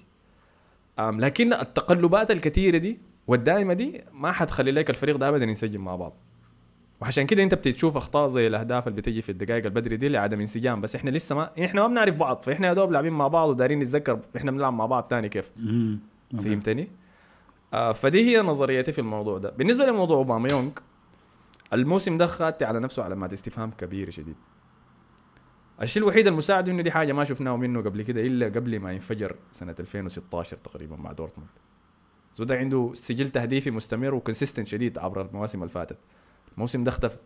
لكن 0.99 1.53
التقلبات 1.53 2.31
الكثيرة 2.31 2.77
دي 2.77 2.99
والدائمه 3.27 3.73
دي 3.73 4.01
ما 4.13 4.31
حتخلي 4.31 4.71
لك 4.71 4.89
الفريق 4.89 5.15
ده 5.17 5.29
ابدا 5.29 5.45
ينسجم 5.45 5.81
مع 5.81 5.95
بعض. 5.95 6.13
وعشان 7.01 7.25
كده 7.25 7.43
انت 7.43 7.53
بتشوف 7.53 7.97
أخطاء 7.97 8.27
زي 8.27 8.47
الأهداف 8.47 8.87
اللي 8.87 9.01
بتجي 9.01 9.21
في 9.21 9.29
الدقائق 9.31 9.65
البدري 9.65 9.97
دي 9.97 10.09
لعدم 10.09 10.39
انسجام. 10.39 10.81
بس 10.81 10.95
إحنا 10.95 11.09
لسه 11.09 11.35
ما 11.35 11.49
إحنا 11.63 11.81
ما 11.81 11.87
بنعرف 11.87 12.15
بعض 12.15 12.41
فإحنا 12.43 12.67
يا 12.67 12.73
دوب 12.73 12.91
لاعبين 12.91 13.13
مع 13.13 13.27
بعض 13.27 13.49
ودارين 13.49 13.79
نتذكر 13.79 14.19
إحنا 14.37 14.51
بنلعب 14.51 14.73
مع 14.73 14.85
بعض 14.85 15.03
تاني 15.03 15.29
كيف. 15.29 15.51
فهمتني؟ 16.43 16.87
آه 17.73 17.91
فدي 17.91 18.29
هي 18.29 18.41
نظريتي 18.41 18.91
في 18.91 18.99
الموضوع 18.99 19.37
ده. 19.37 19.49
بالنسبة 19.49 19.85
لموضوع 19.85 20.17
اوباما 20.17 20.49
يونغ 20.49 20.71
الموسم 21.73 22.17
ده 22.17 22.27
خدت 22.27 22.63
على 22.63 22.79
نفسه 22.79 23.03
علامات 23.03 23.33
استفهام 23.33 23.71
كبيره 23.71 24.09
شديد. 24.09 24.35
الشيء 25.81 26.03
الوحيد 26.03 26.27
المساعد 26.27 26.69
إنه 26.69 26.81
دي 26.81 26.91
حاجة 26.91 27.13
ما 27.13 27.23
شفناه 27.23 27.57
منه 27.57 27.81
قبل 27.81 28.01
كده 28.01 28.21
إلا 28.21 28.45
قبل 28.45 28.79
ما 28.79 28.91
ينفجر 28.91 29.35
سنة 29.53 29.75
2016 29.79 30.57
تقريبا 30.57 30.95
مع 30.95 31.11
دورتموند. 31.11 31.49
زول 32.35 32.52
دا 32.52 32.57
عنده 32.57 32.91
سجل 32.93 33.29
تهديفي 33.29 33.71
مستمر 33.71 34.13
و 34.15 34.20
consistent 34.20 34.67
شديد 34.67 34.97
عبر 34.97 35.21
المواسم 35.21 35.61
اللي 35.61 35.73
فاتت. 35.73 35.97
الموسم 36.55 36.83
ده 36.83 36.89
اختفى. 36.89 37.17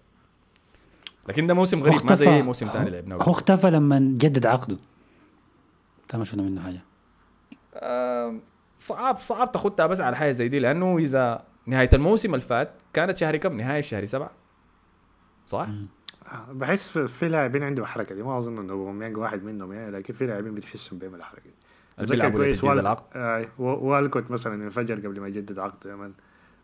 لكن 1.29 1.47
ده 1.47 1.53
موسم 1.53 1.83
غريب 1.83 2.05
ما 2.05 2.15
زي 2.15 2.41
موسم 2.41 2.67
ثاني 2.67 2.89
لعبناه. 2.89 3.15
هو 3.15 3.31
اختفى 3.31 3.69
لما 3.69 3.99
جدد 3.99 4.45
عقده. 4.45 4.77
ده 6.13 6.17
ما 6.17 6.23
شفنا 6.23 6.43
منه 6.43 6.61
حاجة. 6.61 6.81
آه، 7.75 8.35
صعب 8.77 9.17
صعب 9.17 9.51
تاخدها 9.51 9.87
بس 9.87 10.01
على 10.01 10.15
حاجة 10.15 10.31
زي 10.31 10.47
دي 10.47 10.59
لأنه 10.59 10.97
إذا 10.97 11.43
نهاية 11.65 11.89
الموسم 11.93 12.33
اللي 12.33 12.45
فات 12.45 12.71
كانت 12.93 13.17
شهر 13.17 13.37
كم؟ 13.37 13.57
نهاية 13.57 13.81
شهر 13.81 14.05
سبعة. 14.05 14.31
صح؟ 15.47 15.67
آه، 16.31 16.51
بحس 16.51 16.91
في, 16.91 17.07
في 17.07 17.27
لاعبين 17.27 17.63
عندهم 17.63 17.83
الحركه 17.83 18.15
دي. 18.15 18.23
ما 18.23 18.37
أظن 18.37 18.57
إنه 18.57 18.73
اوباميانج 18.73 19.17
واحد 19.17 19.43
منهم 19.43 19.73
يعني 19.73 19.91
لكن 19.91 20.13
في 20.13 20.27
لاعبين 20.27 20.55
بتحسهم 20.55 20.99
بيعمل 20.99 21.15
الحركه 21.15 21.43
دي. 21.43 21.53
أتذكر 21.99 22.15
بيلعبوا 22.15 22.39
كويس 22.39 22.63
آه 23.15 23.47
والكوت 23.57 24.31
مثلا 24.31 24.63
انفجر 24.63 24.95
قبل 24.95 25.19
ما 25.19 25.27
يجدد 25.27 25.59
عقده 25.59 25.91
يا 25.91 25.95
man. 25.95 26.13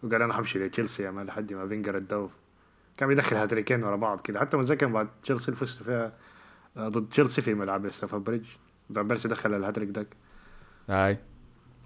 وقال 0.03 0.21
أنا 0.21 0.33
حمشي 0.33 0.59
لتشيلسي 0.59 1.03
يا 1.03 1.11
man 1.11 1.25
لحد 1.25 1.53
ما 1.53 1.67
فينجر 1.67 1.97
ادوه 1.97 2.29
كان 2.99 3.09
بيدخل 3.09 3.35
هاتريكين 3.35 3.83
ورا 3.83 3.95
بعض 3.95 4.21
كده. 4.21 4.39
حتى 4.39 4.57
متذكر 4.57 4.87
بعد 4.87 5.07
تشيلسي 5.23 5.47
اللي 5.47 5.59
فزت 5.59 5.83
فيها 5.83 6.13
آه، 6.77 6.89
ضد 6.89 7.09
تشيلسي 7.09 7.41
في 7.41 7.53
ملعب 7.53 7.89
ستافورد 7.89 8.23
بريدج. 8.23 8.47
بيرسي 8.89 9.27
دخل 9.27 9.53
الهاتريك 9.53 9.89
داك 9.89 10.07
هاي 10.89 11.17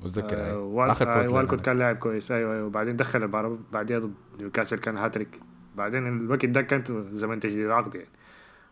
متذكر 0.01 0.37
آه 0.37 0.59
وال... 0.59 0.89
آخر 0.89 1.25
آه 1.25 1.29
والكوت. 1.29 1.61
كان 1.61 1.79
لاعب 1.79 1.95
كويس. 1.95 2.31
أيوه 2.31 2.53
أيوه. 2.53 2.65
وبعدين 2.65 2.95
دخل 2.95 3.27
بعديها 3.71 3.99
ضد 3.99 4.13
نيوكاسل 4.39 4.79
كان 4.79 4.97
هاتريك. 4.97 5.39
بعدين 5.75 6.17
الوقت 6.17 6.45
ده 6.45 6.61
كانت 6.61 6.91
زمن 6.91 7.39
تجديد 7.39 7.65
العقد 7.65 7.95
يعني. 7.95 8.09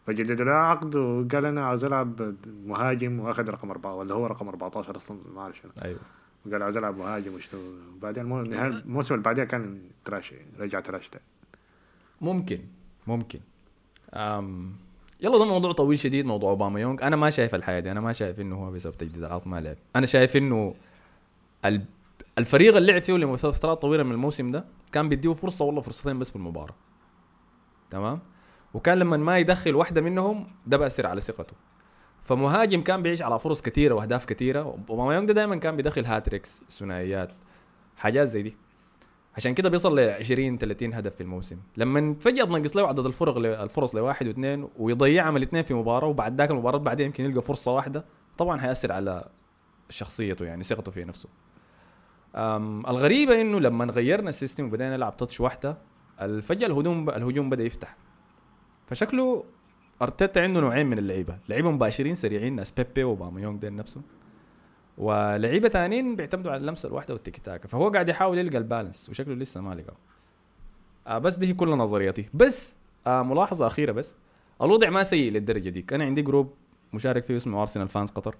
فجدد 0.07 0.41
له 0.41 0.51
عقد 0.51 0.95
وقال 0.95 1.45
أنا 1.45 1.65
عاوز 1.65 1.85
ألعب 1.85 2.35
مهاجم 2.65 3.19
وأخذ 3.19 3.49
رقم 3.49 3.71
أربعة 3.71 3.95
ولا 3.95 4.15
هو 4.15 4.27
رقم 4.27 4.47
14 4.47 4.95
أصلا؟ 4.95 5.17
ما 5.35 5.41
أعرف 5.41 5.57
شنو. 5.57 5.71
أيوه. 5.83 5.99
وقال 6.45 6.63
عاوز 6.63 6.77
ألعب 6.77 6.97
مهاجم 6.97 7.33
وشنو. 7.33 7.61
بعدين 8.01 8.25
نهاية 8.25 8.67
الموسم 8.67 9.13
اللي 9.13 9.23
بعديها 9.23 9.45
كان 9.45 9.81
تراش 10.05 10.31
يعني 10.31 10.47
رجع 10.59 10.79
تراش 10.79 11.09
تاني. 11.09 11.25
ممكن. 12.21 12.59
ممكن. 13.07 13.39
أم 14.13 14.71
يلا 15.21 15.37
ده 15.37 15.45
موضوع 15.45 15.71
طويل 15.71 15.99
شديد 15.99 16.25
موضوع 16.25 16.49
أوباما 16.49 16.79
يونغ. 16.79 17.01
أنا 17.07 17.15
ما 17.15 17.29
شايف 17.29 17.55
الحياة 17.55 17.79
دي. 17.79 17.91
أنا 17.91 18.01
ما 18.01 18.13
شايف 18.13 18.39
إنه 18.39 18.55
هو 18.55 18.71
بسبب 18.71 18.97
تجديد 18.97 19.23
العقد 19.23 19.47
ما 19.47 19.61
لعب. 19.61 19.75
أنا 19.95 20.05
شايف 20.05 20.37
إنه 20.37 20.73
ال- 21.65 21.85
الفريق 22.37 22.75
اللي 22.75 22.91
لعب 22.91 23.01
فيه 23.01 23.13
لفترات 23.13 23.81
طويلة 23.81 24.03
من 24.03 24.11
الموسم 24.11 24.51
ده 24.51 24.65
كان 24.91 25.09
بيديه 25.09 25.33
فرصة 25.33 25.65
والله 25.65 25.81
فرصتين 25.81 26.19
بس 26.19 26.29
في 26.29 26.35
المباراة. 26.35 26.75
تمام؟ 27.91 28.19
وكان 28.73 28.97
لما 28.99 29.17
ما 29.17 29.37
يدخل 29.37 29.75
واحدة 29.75 30.01
منهم 30.01 30.47
ده 30.67 30.77
بأثر 30.77 31.07
على 31.07 31.21
ثقته. 31.21 31.53
فمهاجم 32.23 32.81
كان 32.81 33.01
بيعيش 33.01 33.21
على 33.21 33.39
فرص 33.39 33.61
كثيره 33.61 33.95
وأهداف 33.95 34.25
كثيره 34.25 34.59
أوباميانغ 34.89 35.27
ده 35.27 35.33
دائما 35.33 35.55
كان 35.55 35.75
بيدخل 35.75 36.05
hat-tricks 36.05 36.63
ثنائيات 36.69 37.31
حاجات 37.97 38.27
زي 38.27 38.41
دي. 38.41 38.55
عشان 39.37 39.53
كده 39.53 39.69
بيصل 39.69 39.99
ل 39.99 40.09
20 40.09 40.57
30 40.57 40.93
هدف 40.93 41.15
في 41.15 41.21
الموسم. 41.21 41.57
لما 41.77 42.13
فجأة 42.19 42.45
تنقص 42.45 42.75
له 42.77 42.87
عدد 42.87 43.05
الفرق 43.05 43.37
الفرص 43.37 43.95
لواحد 43.95 44.27
واثنين 44.27 44.67
ويضيعهم 44.79 45.37
الاثنين 45.37 45.63
في 45.63 45.73
مباراة 45.73 46.07
وبعد 46.07 46.37
ذاك 46.37 46.51
المباراة 46.51 46.77
بعدين 46.77 47.05
يمكن 47.05 47.25
يلقى 47.25 47.41
فرصة 47.41 47.71
واحدة 47.71 48.05
طبعا 48.37 48.59
حيأثر 48.59 48.91
على 48.91 49.29
شخصيته 49.89 50.45
يعني 50.45 50.63
ثقته 50.63 50.91
في 50.91 51.03
نفسه. 51.03 51.29
أم 52.35 52.85
الغريبة 52.87 53.41
إنه 53.41 53.59
لما 53.59 53.85
غيرنا 53.85 54.29
ال 54.29 54.35
system 54.35 54.65
وبدأنا 54.65 54.95
نلعب 54.97 55.17
touch 55.17 55.41
واحدة 55.41 55.77
الفجأة 56.21 56.67
الهجوم 56.67 57.09
الهجوم 57.09 57.49
بدأ 57.49 57.63
يفتح. 57.63 57.95
فشكله 58.87 59.43
أرتيتا 60.01 60.39
عنده 60.39 60.59
نوعين 60.61 60.85
من 60.85 60.97
اللعيبة 60.97 61.37
لعيبه 61.49 61.71
مباشرين 61.71 62.15
سريعين 62.15 62.55
ناس 62.55 62.71
بيبي 62.71 63.03
وأوباميانغ 63.03 63.59
دين 63.59 63.75
نفسه. 63.75 64.01
ولعيبة 65.01 65.69
ثانيين 65.69 66.15
بيعتمدوا 66.15 66.51
على 66.51 66.61
اللمسة 66.61 66.87
الواحدة 66.89 67.13
والتيكي 67.13 67.41
تاكا 67.41 67.67
فهو 67.67 67.89
قاعد 67.89 68.09
يحاول 68.09 68.37
يلقى 68.37 68.57
ال 68.57 68.64
balance 68.64 69.09
وشكله 69.09 69.35
لسه 69.35 69.61
ما 69.61 69.73
لقاه 69.75 69.95
آه 71.07 71.17
بس 71.17 71.35
دي 71.35 71.47
هي 71.47 71.53
كل 71.53 71.69
نظريتي 71.69 72.29
بس 72.33 72.75
آه 73.07 73.23
ملاحظة 73.23 73.67
أخيرة 73.67 73.91
بس. 73.91 74.15
الوضع 74.61 74.89
ما 74.89 75.03
سيء 75.03 75.31
للدرجة 75.31 75.69
ديك 75.69 75.93
أنا 75.93 76.03
عندي 76.03 76.21
group 76.21 76.53
مشارك 76.93 77.25
فيه 77.25 77.35
اسمه 77.35 77.61
Arsenal 77.61 77.87
fans 77.87 78.09
قطر 78.11 78.35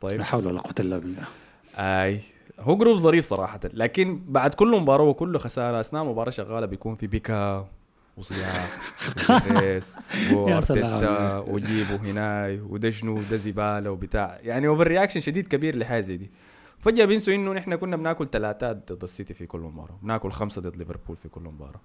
طيب. 0.00 0.18
لا 0.18 0.24
حول 0.24 0.46
ولا 0.46 0.60
قوة 0.60 0.74
إلا 0.80 0.98
بالله. 0.98 1.22
آي. 1.76 2.20
هو 2.60 2.76
group 2.76 2.96
ظريف 2.96 3.24
صراحة 3.24 3.60
لكن 3.64 4.20
بعد 4.28 4.54
كل 4.54 4.80
مباراة 4.80 5.04
وكل 5.04 5.38
خسارة 5.38 5.80
أثناء 5.80 6.02
المباراة 6.02 6.30
شغالة 6.30 6.66
بيكون 6.66 6.94
في 6.94 7.06
بكا. 7.06 7.66
وصياح 8.18 8.68
وبيريز 9.30 9.94
وارتيتا 10.32 10.98
سلام. 10.98 11.44
وجيبوا 11.48 11.96
هناي 11.96 12.60
وده 12.60 12.90
شنو 12.90 13.16
وده 13.18 13.36
زبالة 13.36 13.90
وبتاع 13.90 14.38
يعني 14.42 14.68
over 14.68 14.86
reaction 14.86 15.20
شديد 15.20 15.48
كبير 15.48 15.76
لحاجة 15.76 16.00
زي 16.00 16.16
دي 16.16 16.30
فجأة 16.78 17.04
بينسوا 17.04 17.34
انه 17.34 17.52
نحن 17.52 17.74
كنا 17.74 17.96
بناكل 17.96 18.28
ثلاثات 18.32 18.92
ضد 18.92 19.02
السيتي 19.02 19.34
في 19.34 19.46
كل 19.46 19.60
مباراة 19.60 19.98
بناكل 20.02 20.30
خمسة 20.30 20.62
ضد 20.62 20.76
ليفربول 20.76 21.16
في 21.16 21.28
كل 21.28 21.40
مباراة 21.40 21.80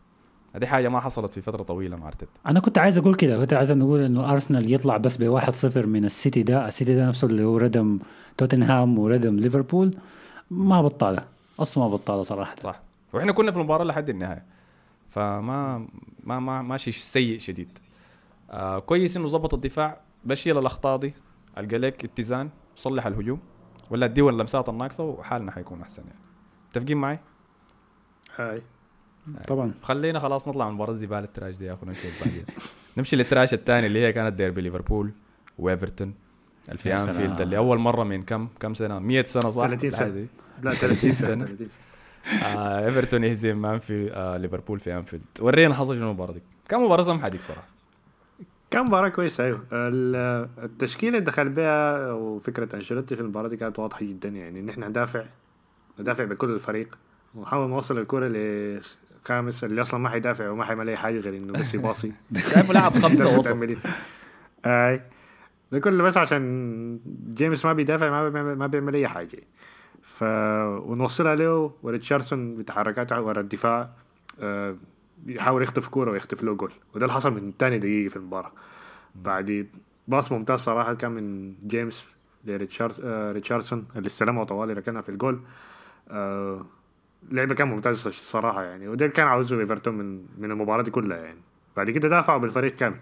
هذه 0.55 0.65
حاجة 0.65 0.89
ما 0.89 0.99
حصلت 0.99 1.33
في 1.33 1.41
فترة 1.41 1.63
طويلة 1.63 1.95
مع 1.97 2.07
ارتيتا 2.07 2.31
أنا 2.47 2.59
كنت 2.59 2.77
عايز 2.77 2.97
أقول 2.97 3.15
كده 3.15 3.37
كنت 3.37 3.53
عايز 3.53 3.71
نقول 3.71 3.99
انه 3.99 4.31
ارسنال 4.31 4.73
يطلع 4.73 4.97
بس 4.97 5.17
ب 5.17 5.39
1-0 5.39 5.77
من 5.77 6.05
السيتي 6.05 6.43
ده 6.43 6.67
السيتي 6.67 6.95
ده 6.95 7.07
نفسه 7.07 7.27
اللي 7.27 7.43
هو 7.43 7.57
ردم 7.57 7.99
توتنهام 8.37 8.99
وردم 8.99 9.35
ليفربول 9.35 9.97
ما 10.51 10.81
بطاله 10.81 11.23
أصلا 11.59 11.83
ما 11.83 11.89
بطاله 11.89 12.23
صراحة 12.23 12.55
صح 12.63 12.79
وإحنا 13.13 13.31
كنا 13.31 13.51
في 13.51 13.57
المباراه 13.57 13.83
لحد 13.83 14.09
النهايه 14.09 14.43
فما 15.13 15.88
ما 16.24 16.39
ما 16.39 16.62
ماشي 16.62 16.91
سيء 16.91 17.39
شديد. 17.39 17.79
آه 18.51 18.79
كويس 18.79 19.17
إنه 19.17 19.27
ظبط 19.27 19.53
الدفاع 19.53 20.01
بشيل 20.25 20.58
الأخطاء 20.58 20.98
دي. 20.98 21.13
القى 21.58 21.77
لك 21.77 22.05
اتزان 22.05 22.50
وصلح 22.75 23.05
الهجوم. 23.05 23.39
ولا 23.89 24.05
اديه 24.05 24.29
اللمسات 24.29 24.70
الناقصة 24.70 25.03
وحالنا 25.03 25.51
حيكون 25.51 25.82
أحسن 25.82 26.03
يعني. 26.03 26.20
متفقين 26.70 26.98
معي؟ 26.98 27.20
هاي. 28.36 28.62
طبعا. 29.48 29.74
خلينا 29.82 30.20
خلاص 30.20 30.48
نطلع 30.48 30.70
من 30.70 30.75
مباراه 30.75 30.91
الزباله 30.91 31.24
التراش 31.25 31.58
دي 31.58 31.65
يا 31.65 31.74
اخو 31.74 31.86
نمشي 31.86 32.08
بعدين. 32.25 32.46
نمشي 32.98 33.15
للتراش 33.15 33.53
الثاني 33.53 33.88
اللي 33.88 34.05
هي 34.05 34.13
كانت 34.13 34.34
ديربي 34.34 34.62
ليفربول 34.62 35.12
وإيفرتون. 35.60 36.13
الفي. 36.70 36.93
أنفيلد 36.93 37.41
اللي 37.41 37.58
أول 37.58 37.77
مرة 37.77 38.03
من 38.03 38.24
كم 38.24 38.48
كم 38.60 38.74
سنة؟ 38.74 39.00
100 39.00 39.25
سنة 39.25 39.50
صح؟ 39.50 39.62
30 39.62 39.89
سنة. 39.89 40.08
الحاجة 40.08 40.22
دي. 40.22 40.27
لا 40.63 40.72
30 40.72 40.96
30 40.96 41.12
سنة. 41.12 41.27
سنة. 41.27 41.46
30 41.46 41.70
سنة. 41.70 41.92
آه 42.43 42.85
إيفرتون 42.85 43.23
يهزم 43.23 43.65
انفي 43.65 44.13
آه 44.13 44.37
ليفربول 44.37 44.79
في 44.79 44.93
أنفيلد. 44.97 45.21
ورينا 45.41 45.73
حصل 45.73 45.95
شنو 45.97 46.07
المباراه 46.09 46.33
دي 46.33 46.41
كان 46.69 46.79
مباراة 46.81 47.03
سمحة 47.03 47.27
ديك 47.29 47.41
صراحة. 47.41 47.67
كان 48.71 48.85
مباراة 48.85 49.09
كويسة 49.09 49.43
أيوه. 49.43 49.61
ال- 49.71 50.47
التشكيلة 50.63 51.17
اللي 51.17 51.25
دخل 51.25 51.49
بها 51.49 52.11
وفكرة 52.11 52.75
أنشيلوتي 52.75 53.15
في 53.15 53.21
المباراة 53.21 53.47
دي 53.47 53.57
كانت 53.57 53.79
واضحة 53.79 53.99
جدا 54.05 54.29
يعني. 54.29 54.59
ان 54.59 54.69
إحنا 54.69 54.87
ندافع 54.87 55.23
ندافع 55.99 56.23
بكل 56.23 56.49
الفريق. 56.49 56.97
ونحاول 57.35 57.69
نوصل 57.69 57.97
الكرة 57.99 58.27
لجيمس 58.27 59.63
اللي 59.63 59.81
أصلا 59.81 59.99
ما 59.99 60.09
حيدافع 60.09 60.49
وما 60.49 60.63
حيعمل 60.65 60.89
أي 60.89 60.97
حاجة 60.97 61.19
غير 61.19 61.37
إنه 61.37 61.53
بس 61.53 61.73
يباصي. 61.73 62.11
شايفه 62.53 62.73
لعب 62.73 62.91
خمسة 62.99 63.37
وسط. 63.37 63.57
أي. 64.65 65.01
ده 65.71 65.79
كله 65.79 66.03
بس 66.03 66.17
عشان 66.17 66.99
جيمس 67.33 67.65
ما 67.65 67.73
بيدافع 67.73 68.09
ما 68.09 68.29
بيعمل 68.29 68.55
ما 68.55 68.67
بيعمل 68.67 68.95
أي 68.95 69.07
حاجة. 69.07 69.39
ف 70.13 70.24
ونوصلها 70.86 71.36
له 71.36 71.72
وريتشاردسون 71.84 72.55
بتحركاته 72.55 73.22
ورا 73.22 73.41
الدفاع 73.41 73.89
آه، 74.39 74.75
يحاول 75.27 75.63
يخطف 75.63 75.88
كورة 75.88 76.12
ويخطف 76.12 76.43
له 76.43 76.53
جول. 76.53 76.72
وده 76.96 77.05
اللي 77.05 77.13
حصل 77.13 77.34
من 77.34 77.58
تاني 77.58 77.79
دقيقة 77.79 78.10
في 78.10 78.15
المباراة. 78.15 78.51
بعد 79.15 79.67
pass 80.07 80.31
ممتاز 80.32 80.60
صراحة 80.60 80.93
كان 80.93 81.12
من 81.12 81.53
جيمس 81.67 82.13
لريتشارد 82.46 82.93
آه 83.03 83.32
اللي 83.96 84.05
استلمها 84.05 84.43
طوالي 84.43 84.74
ركنها 84.74 85.01
في 85.01 85.10
الجول. 85.10 85.39
آه 86.10 86.65
لعبة 87.32 87.55
كان 87.55 87.67
ممتاز 87.67 88.08
الصراحة 88.08 88.63
يعني. 88.63 88.88
وده 88.88 89.08
كان 89.08 89.27
عاوزه 89.27 89.60
إيفرتون 89.60 89.93
من 89.98 90.25
من 90.38 90.51
المباراة 90.51 90.84
دي 90.84 90.91
كلها 90.91 91.17
يعني. 91.17 91.39
بعد 91.77 91.89
كده 91.91 92.10
دافعوا 92.10 92.39
بالفريق 92.39 92.75
كامل. 92.75 93.00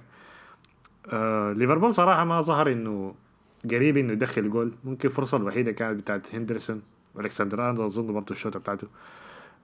آه 1.08 1.54
ليفربول 1.54 1.96
صراحة 1.96 2.24
ما 2.24 2.42
ظهر 2.42 2.72
إنه 2.72 3.16
قريب 3.72 3.98
إنه 3.98 4.14
يدخل 4.14 4.50
جول. 4.50 4.72
ممكن 4.84 5.08
الفرصة 5.10 5.38
الوحيدة 5.38 5.72
كانت 5.72 6.00
بتاعت 6.00 6.36
هندرسون. 6.36 6.82
والكسندر 7.16 7.60
ارنولد 7.62 7.80
أظن 7.80 8.14
برضه 8.14 8.32
الشوطة 8.32 8.60
بتاعته. 8.60 8.88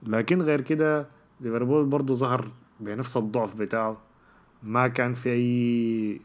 لكن 0.06 0.42
غير 0.42 0.60
كده 0.60 1.06
ليفربول 1.40 1.84
برضه 1.86 2.14
ظهر 2.14 2.48
بنفس 2.80 3.16
الضعف 3.16 3.54
بتاعه. 3.56 3.96
ما 4.62 4.88
كان 4.88 5.14
في 5.14 5.28
أي 5.32 6.20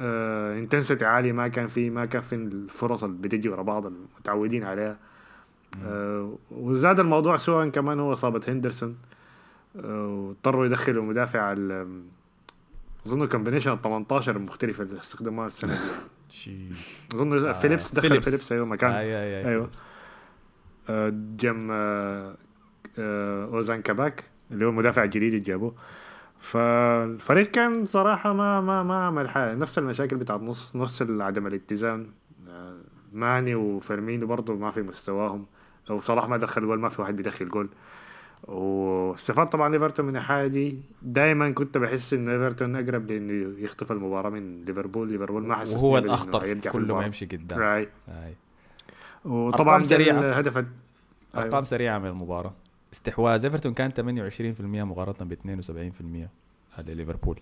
آه 0.00 0.58
intensity 0.58 1.04
عالي 1.04 1.32
ما 1.32 1.48
كان 1.48 1.66
في 1.66 1.90
ما 1.90 2.04
كان 2.06 2.20
في 2.22 2.34
الفرص 2.34 3.04
اللي 3.04 3.18
بتجي 3.18 3.48
ورا 3.48 3.62
بعض 3.62 3.86
المتعودين 3.86 4.64
عليها. 4.64 4.98
آه 5.84 6.38
وزاد 6.50 7.00
الموضوع 7.00 7.36
سوء 7.36 7.68
كمان 7.68 8.00
هو 8.00 8.12
إصابة 8.12 8.40
هندرسون 8.48 8.96
آه 9.76 10.06
واضطروا 10.08 10.66
يدخلوا 10.66 11.04
مدافع 11.04 11.54
أظن 13.06 13.26
combination 13.28 13.72
ال 13.72 13.82
18 13.82 14.38
مختلفة 14.38 14.84
اللي 14.84 14.98
استخدموها 14.98 15.46
السنة 15.46 15.72
دي. 15.72 15.78
شي. 16.28 16.56
أظن 17.14 17.46
آه، 17.46 17.52
فيليبس 17.52 17.94
دخل 17.94 18.08
فيليبس. 18.08 18.24
فيليبس 18.24 18.52
أيوه 18.52 18.66
مكان. 18.66 18.90
اي 18.90 18.98
اي 18.98 19.40
اي 19.40 19.48
أيوة. 19.48 19.70
آه، 20.88 21.12
جم 21.36 21.68
آه، 21.70 22.36
آه، 22.98 23.44
أوزان 23.44 23.82
كاباك 23.82 24.24
اللي 24.50 24.64
هو 24.64 24.68
المدافع 24.68 25.04
الجديد 25.04 25.32
اللي 25.32 25.44
جابوه. 25.44 25.74
فالفريق 26.38 27.50
كان 27.50 27.84
صراحة 27.84 28.32
ما 28.32 28.60
ما 28.60 28.82
ما 28.82 29.06
عمل 29.06 29.28
حاجة. 29.30 29.54
نفس 29.54 29.78
المشاكل 29.78 30.16
بتاعت 30.16 30.40
نص 30.40 30.76
نفس 30.76 31.02
عدم 31.02 31.46
الاتزان. 31.46 32.06
آه، 32.48 32.76
ماني 33.12 33.54
وفيرمينو 33.54 34.26
برضه 34.26 34.54
ما 34.54 34.70
في 34.70 34.82
مستواهم. 34.82 35.46
لو 35.90 36.00
صلاح 36.00 36.28
ما 36.28 36.36
دخل 36.36 36.62
جول 36.62 36.80
ما 36.80 36.88
في 36.88 37.02
واحد 37.02 37.16
بيدخل 37.16 37.48
جول. 37.48 37.68
واستفاد 38.44 39.48
طبعا 39.48 39.74
ايفرتون 39.74 40.06
من 40.06 40.16
الحاجة 40.16 40.46
دي. 40.46 40.78
دائما 41.02 41.50
كنت 41.50 41.78
بحس 41.78 42.12
إن 42.12 42.28
ايفرتون 42.28 42.76
أقرب 42.76 43.10
لإنه 43.10 43.54
يخطف 43.58 43.92
المباراة 43.92 44.30
من 44.30 44.64
ليفربول. 44.64 45.12
ليفربول 45.12 45.46
ما 45.46 45.56
حسسني 45.56 45.76
وهو 45.76 45.98
الأخطر 45.98 46.44
هيرجع 46.44 46.70
في 46.70 46.78
كل 46.78 46.92
ما. 46.92 47.06
يمشي 47.06 47.26
قدام 47.26 47.62
هاي. 47.62 47.88
وطبعا 49.24 49.82
سريعة. 49.84 50.20
الهدف 50.20 50.58
ال- 50.58 50.66
أرقام 51.34 51.52
أيوة. 51.52 51.64
سريعة 51.64 51.98
من 51.98 52.06
المباراة. 52.06 52.52
استحواذ. 52.92 53.44
ايفرتون 53.44 53.74
كان 53.74 53.90
28% 53.92 54.84
مقارنة 54.84 55.30
ب 55.30 55.32
72% 55.32 56.28
لليفربول. 56.88 57.40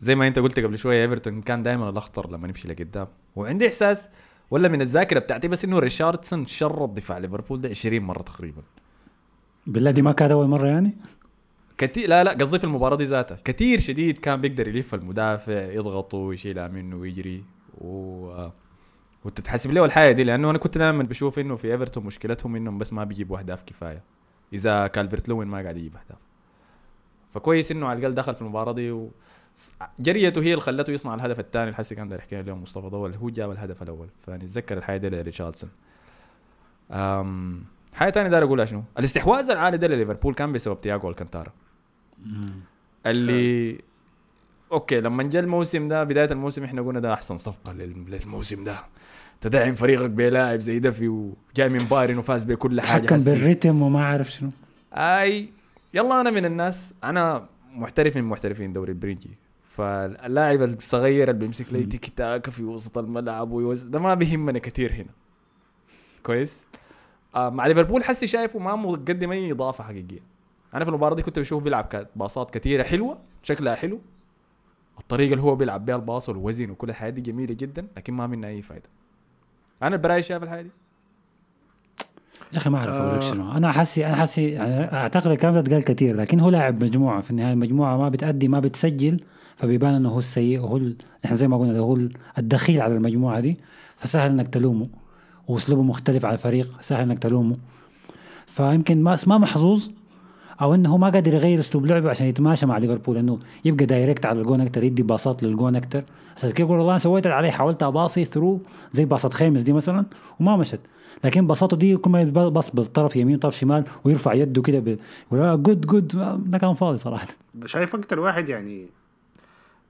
زي 0.00 0.14
ما 0.14 0.26
أنت 0.28 0.38
قلت 0.38 0.60
قبل 0.60 0.78
شوية 0.78 1.02
إيفرتون 1.02 1.40
كان 1.42 1.62
دائما 1.62 1.88
الأخطر 1.88 2.30
لما 2.30 2.46
نمشي 2.48 2.68
لقدام. 2.68 3.06
وعندي 3.36 3.66
إحساس 3.68 4.08
ولا 4.50 4.68
من 4.68 4.80
الذاكرة 4.80 5.18
بتاعتي 5.18 5.48
بس 5.48 5.64
إنه 5.64 5.78
ريشاردسون 5.78 6.46
شرط 6.46 6.88
دفاع 6.88 7.18
ليفربول 7.18 7.60
ده 7.60 7.68
20 7.68 8.02
مرة 8.02 8.22
تقريبا. 8.22 8.62
بالله 9.66 9.90
دي 9.90 10.02
ما 10.02 10.12
كانت 10.12 10.32
أول 10.32 10.46
مرة 10.46 10.66
يعني؟ 10.66 10.96
كتير 11.78 12.08
لا 12.08 12.24
لا 12.24 12.30
قصدي 12.30 12.58
في 12.58 12.64
المباراة 12.64 12.96
دي 12.96 13.04
ذاتها. 13.04 13.38
كتير 13.44 13.78
شديد 13.78 14.18
كان 14.18 14.40
بيقدر 14.40 14.68
يلف 14.68 14.94
المدافع 14.94 15.72
يضغطه 15.72 16.18
ويشيلها 16.18 16.68
منه 16.68 16.96
ويجري. 16.96 17.44
و 17.78 18.48
وتتحسب 19.24 19.70
له 19.70 19.84
الحاجة 19.84 20.12
دي 20.12 20.24
لأنه 20.24 20.50
أنا 20.50 20.58
كنت 20.58 20.78
دائما 20.78 21.02
بشوف 21.02 21.38
إنه 21.38 21.56
في 21.56 21.72
إيفرتون 21.72 22.04
مشكلتهم 22.04 22.56
إنهم 22.56 22.78
بس 22.78 22.92
ما 22.92 23.04
بيجيبوا 23.04 23.38
أهداف 23.38 23.62
كفاية. 23.62 24.02
إذا 24.52 24.86
كالفرت 24.86 25.28
لوين 25.28 25.48
ما 25.48 25.62
قاعد 25.62 25.76
يجيب 25.76 25.96
أهداف. 25.96 26.18
فكويس 27.34 27.72
إنه 27.72 27.86
على 27.86 27.98
الأقل 27.98 28.14
دخل 28.14 28.34
في 28.34 28.42
المباراة 28.42 28.72
دي 28.72 28.90
و... 28.90 29.10
جريته 30.00 30.42
هي 30.42 30.50
اللي 30.50 30.60
خلته 30.60 30.90
يصنع 30.90 31.14
الهدف 31.14 31.40
الثاني. 31.40 31.70
الحسي 31.70 31.94
كان 31.94 32.08
داير 32.08 32.20
يحكي 32.20 32.40
اليوم 32.40 32.62
مصطفى 32.62 32.86
ضوء 32.86 33.16
هو 33.16 33.30
جاب 33.30 33.50
الهدف 33.50 33.82
الأول. 33.82 34.08
فنتذكر 34.26 34.78
الحاجة 34.78 34.98
دي 34.98 35.08
لريتشاردسون. 35.08 35.70
حاجة 37.94 38.10
ثانية 38.10 38.30
داير 38.30 38.44
أقولها 38.44 38.64
شنو؟ 38.64 38.82
الاستحواذ 38.98 39.50
العالي 39.50 39.76
ده 39.78 39.86
لليفربول 39.88 40.34
كان 40.34 40.52
بسبب 40.52 40.80
تياجو 40.80 41.08
ألكانتارا. 41.08 41.52
اللي 43.06 43.78
okay 44.72 45.00
لما 45.00 45.22
جاء 45.22 45.42
الموسم 45.42 45.88
ده 45.88 46.04
بداية 46.04 46.30
الموسم 46.32 46.64
إحنا 46.64 46.82
قلنا 46.82 47.00
ده 47.00 47.12
أحسن 47.12 47.36
صفقة 47.36 47.72
لل- 47.72 48.04
للموسم 48.10 48.64
ده. 48.64 48.76
تدعم 49.40 49.74
فريقك 49.74 50.10
بلاعب 50.10 50.58
زي 50.58 50.78
ده 50.78 50.90
في 50.90 51.08
وجاي 51.08 51.68
من 51.68 51.78
بايرن 51.78 52.18
وفاز 52.18 52.44
بكل 52.44 52.80
حاجة. 52.80 53.06
حكم. 53.06 53.16
بال 53.24 53.39
rhythm 53.39 53.82
وما 53.82 54.04
عارف 54.06 54.30
شنو. 54.30 54.50
أي 54.94 55.50
يلا 55.94 56.20
أنا 56.20 56.30
من 56.30 56.44
الناس 56.44 56.94
أنا 57.04 57.46
محترف 57.72 58.16
من 58.16 58.24
محترفين 58.24 58.66
الدوري 58.68 58.92
البريجي. 58.92 59.30
فاللاعب 59.64 60.62
الصغير 60.62 61.30
اللي 61.30 61.40
بيمسك 61.40 61.66
لي 61.72 61.82
تيكي 61.84 62.10
تاكا 62.16 62.50
في 62.50 62.62
وسط 62.64 62.98
الملعب 62.98 63.50
ويوزع 63.50 63.82
ده 63.82 63.98
ما 63.98 64.14
بيهمني 64.14 64.60
كثير 64.60 64.92
هنا. 64.92 65.10
كويس؟ 66.22 66.62
مع 67.34 67.66
ليفربول 67.66 68.04
حسي 68.04 68.26
شايفه 68.26 68.58
ما 68.58 68.76
مقدم 68.76 69.32
أي 69.32 69.52
إضافة 69.52 69.84
حقيقية. 69.84 70.20
أنا 70.74 70.84
في 70.84 70.90
المباراة 70.90 71.14
دي 71.14 71.22
كنت 71.22 71.38
بشوف 71.38 71.62
بيلعب 71.62 72.06
باصات 72.16 72.50
كثيره 72.50 72.82
حلوة 72.82 73.18
شكلها 73.42 73.74
حلو. 73.74 73.98
الطريقة 75.00 75.32
اللي 75.32 75.42
هو 75.42 75.54
بيلعب 75.56 75.86
بها 75.86 75.96
ال 75.96 76.02
pass 76.02 76.28
والوزن 76.28 76.70
وكل 76.70 76.90
الحاجات 76.90 77.14
دي 77.14 77.20
جميلة 77.20 77.54
جدا 77.54 77.86
لكن 77.96 78.12
ما 78.14 78.26
منها 78.26 78.48
أي 78.50 78.62
فائده 78.62 78.88
أنا 79.82 79.96
براي 79.96 80.22
شايف 80.22 80.42
الحاجة 80.42 80.62
دي؟ 80.62 80.70
يا 82.52 82.58
أخي 82.58 82.70
ما 82.70 82.78
أعرف 82.78 82.94
أقول 82.94 83.16
لك 83.16 83.22
آه. 83.22 83.30
شنو. 83.30 83.52
أنا 83.52 83.72
حاسي 83.72 84.06
أنا 84.06 84.16
حاسي 84.16 84.48
يعني 84.50 84.92
أعتقد 84.92 85.26
الكلام 85.30 85.54
ده 85.54 85.60
اتقال 85.60 85.84
كثير 85.84 86.16
لكن 86.16 86.40
هو 86.40 86.50
لاعب 86.50 86.84
مجموعة. 86.84 87.20
في 87.20 87.30
النهاية 87.30 87.52
المجموعة 87.52 87.96
ما 87.96 88.08
بتأدي 88.08 88.48
ما 88.48 88.60
بتسجل 88.60 89.20
فبيبان 89.56 89.94
إنه 89.94 90.08
هو 90.08 90.18
السيء 90.18 90.60
وهو 90.60 90.76
ال- 90.76 90.96
إحنا 91.24 91.36
زي 91.36 91.48
ما 91.48 91.58
قلنا 91.58 91.78
هو 91.78 91.98
الدخيل 92.38 92.80
على 92.80 92.94
المجموعة 92.94 93.40
دي. 93.40 93.58
فسهل 93.96 94.30
إنك 94.30 94.48
تلومه. 94.48 94.88
وأسلوبه 95.50 95.82
مختلف 95.82 96.24
على 96.24 96.34
الفريق 96.34 96.68
سهل 96.80 97.02
إنك 97.02 97.18
تلومه. 97.18 97.56
فيمكن 98.46 99.02
ما 99.02 99.18
ما 99.26 99.38
محظوظ 99.38 99.88
أو 100.62 100.74
إنه 100.74 100.96
ما 100.96 101.08
قادر 101.08 101.34
يغير 101.34 101.58
أسلوب 101.58 101.86
لعبه 101.86 102.10
عشان 102.10 102.26
يتماشى 102.26 102.66
مع 102.66 102.78
ليفربول 102.78 103.16
إنه 103.16 103.38
يبقى 103.64 103.86
direct 103.86 104.26
على 104.26 104.40
الجون 104.40 104.60
أكتر 104.60 104.84
يدي 104.84 105.02
باصات 105.02 105.42
للجون 105.42 105.76
أكتر. 105.76 106.04
عشان 106.36 106.50
كده 106.50 106.64
يقول 106.66 106.78
والله 106.78 106.90
أنا 106.92 106.98
سويت 106.98 107.26
اللي 107.26 107.34
علي 107.34 107.50
حاولت 107.50 107.82
أباصي 107.82 108.24
through 108.24 108.60
زي 108.90 109.04
باصة 109.04 109.28
خيمس 109.28 109.62
دي 109.62 109.72
مثلا 109.72 110.04
وما 110.40 110.56
مشت. 110.56 110.80
لكن 111.24 111.46
باصاته 111.46 111.76
دي 111.76 111.96
كل 111.96 112.10
ما 112.10 112.20
يباص 112.20 112.70
بالطرف 112.70 113.16
يمين 113.16 113.38
طرف 113.38 113.56
شمال 113.58 113.84
ويرفع 114.04 114.32
يده 114.34 114.62
كده 114.62 114.78
ب- 114.78 114.98
جود 115.62 115.86
جود 115.86 116.08
ده 116.50 116.58
كان 116.58 116.74
فاضي 116.74 116.98
صراحة. 116.98 117.26
شايف 117.66 117.94
أكتر 117.94 118.20
واحد 118.20 118.48
يعني 118.48 118.86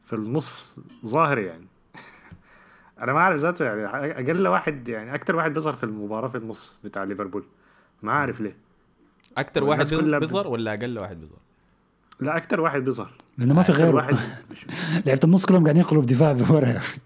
في 0.05 0.13
النص 0.13 0.81
ظاهر 1.07 1.39
يعني. 1.39 1.65
أنا 3.01 3.13
ما 3.13 3.19
أعرف 3.19 3.41
ذاته 3.41 3.65
يعني 3.65 3.85
أقل 4.13 4.49
واحد 4.49 4.89
يعني 4.89 5.15
أكتر 5.15 5.37
واحد 5.37 5.55
بيظهر 5.55 5.75
في 5.75 5.85
المباراة 5.85 6.29
في 6.29 6.39
النص 6.39 6.79
بتاع 6.85 7.05
ليفربول. 7.05 7.45
ما 8.03 8.13
عارف 8.13 8.41
ليه. 8.41 8.57
أكثر 9.39 9.65
واحد 9.65 9.95
بيظهر 9.95 10.49
ولا 10.49 10.75
أقل 10.75 10.99
واحد 10.99 11.21
بيظهر؟ 11.21 11.39
لا 12.21 12.37
أكتر 12.37 12.61
واحد 12.61 12.85
بيظهر. 12.85 13.13
لأنه 13.39 13.55
ما 13.55 13.63
في 13.63 13.73
غيره. 13.73 13.95
واحد 13.95 14.17
لعبه 15.07 15.21
النص 15.25 15.47
كلهم 15.47 15.63
قاعدين 15.63 15.83
يقلبوا 15.83 16.03
بدفاع 16.03 16.33
بورا 16.33 16.69
يا 16.69 16.77
أخي 16.77 16.99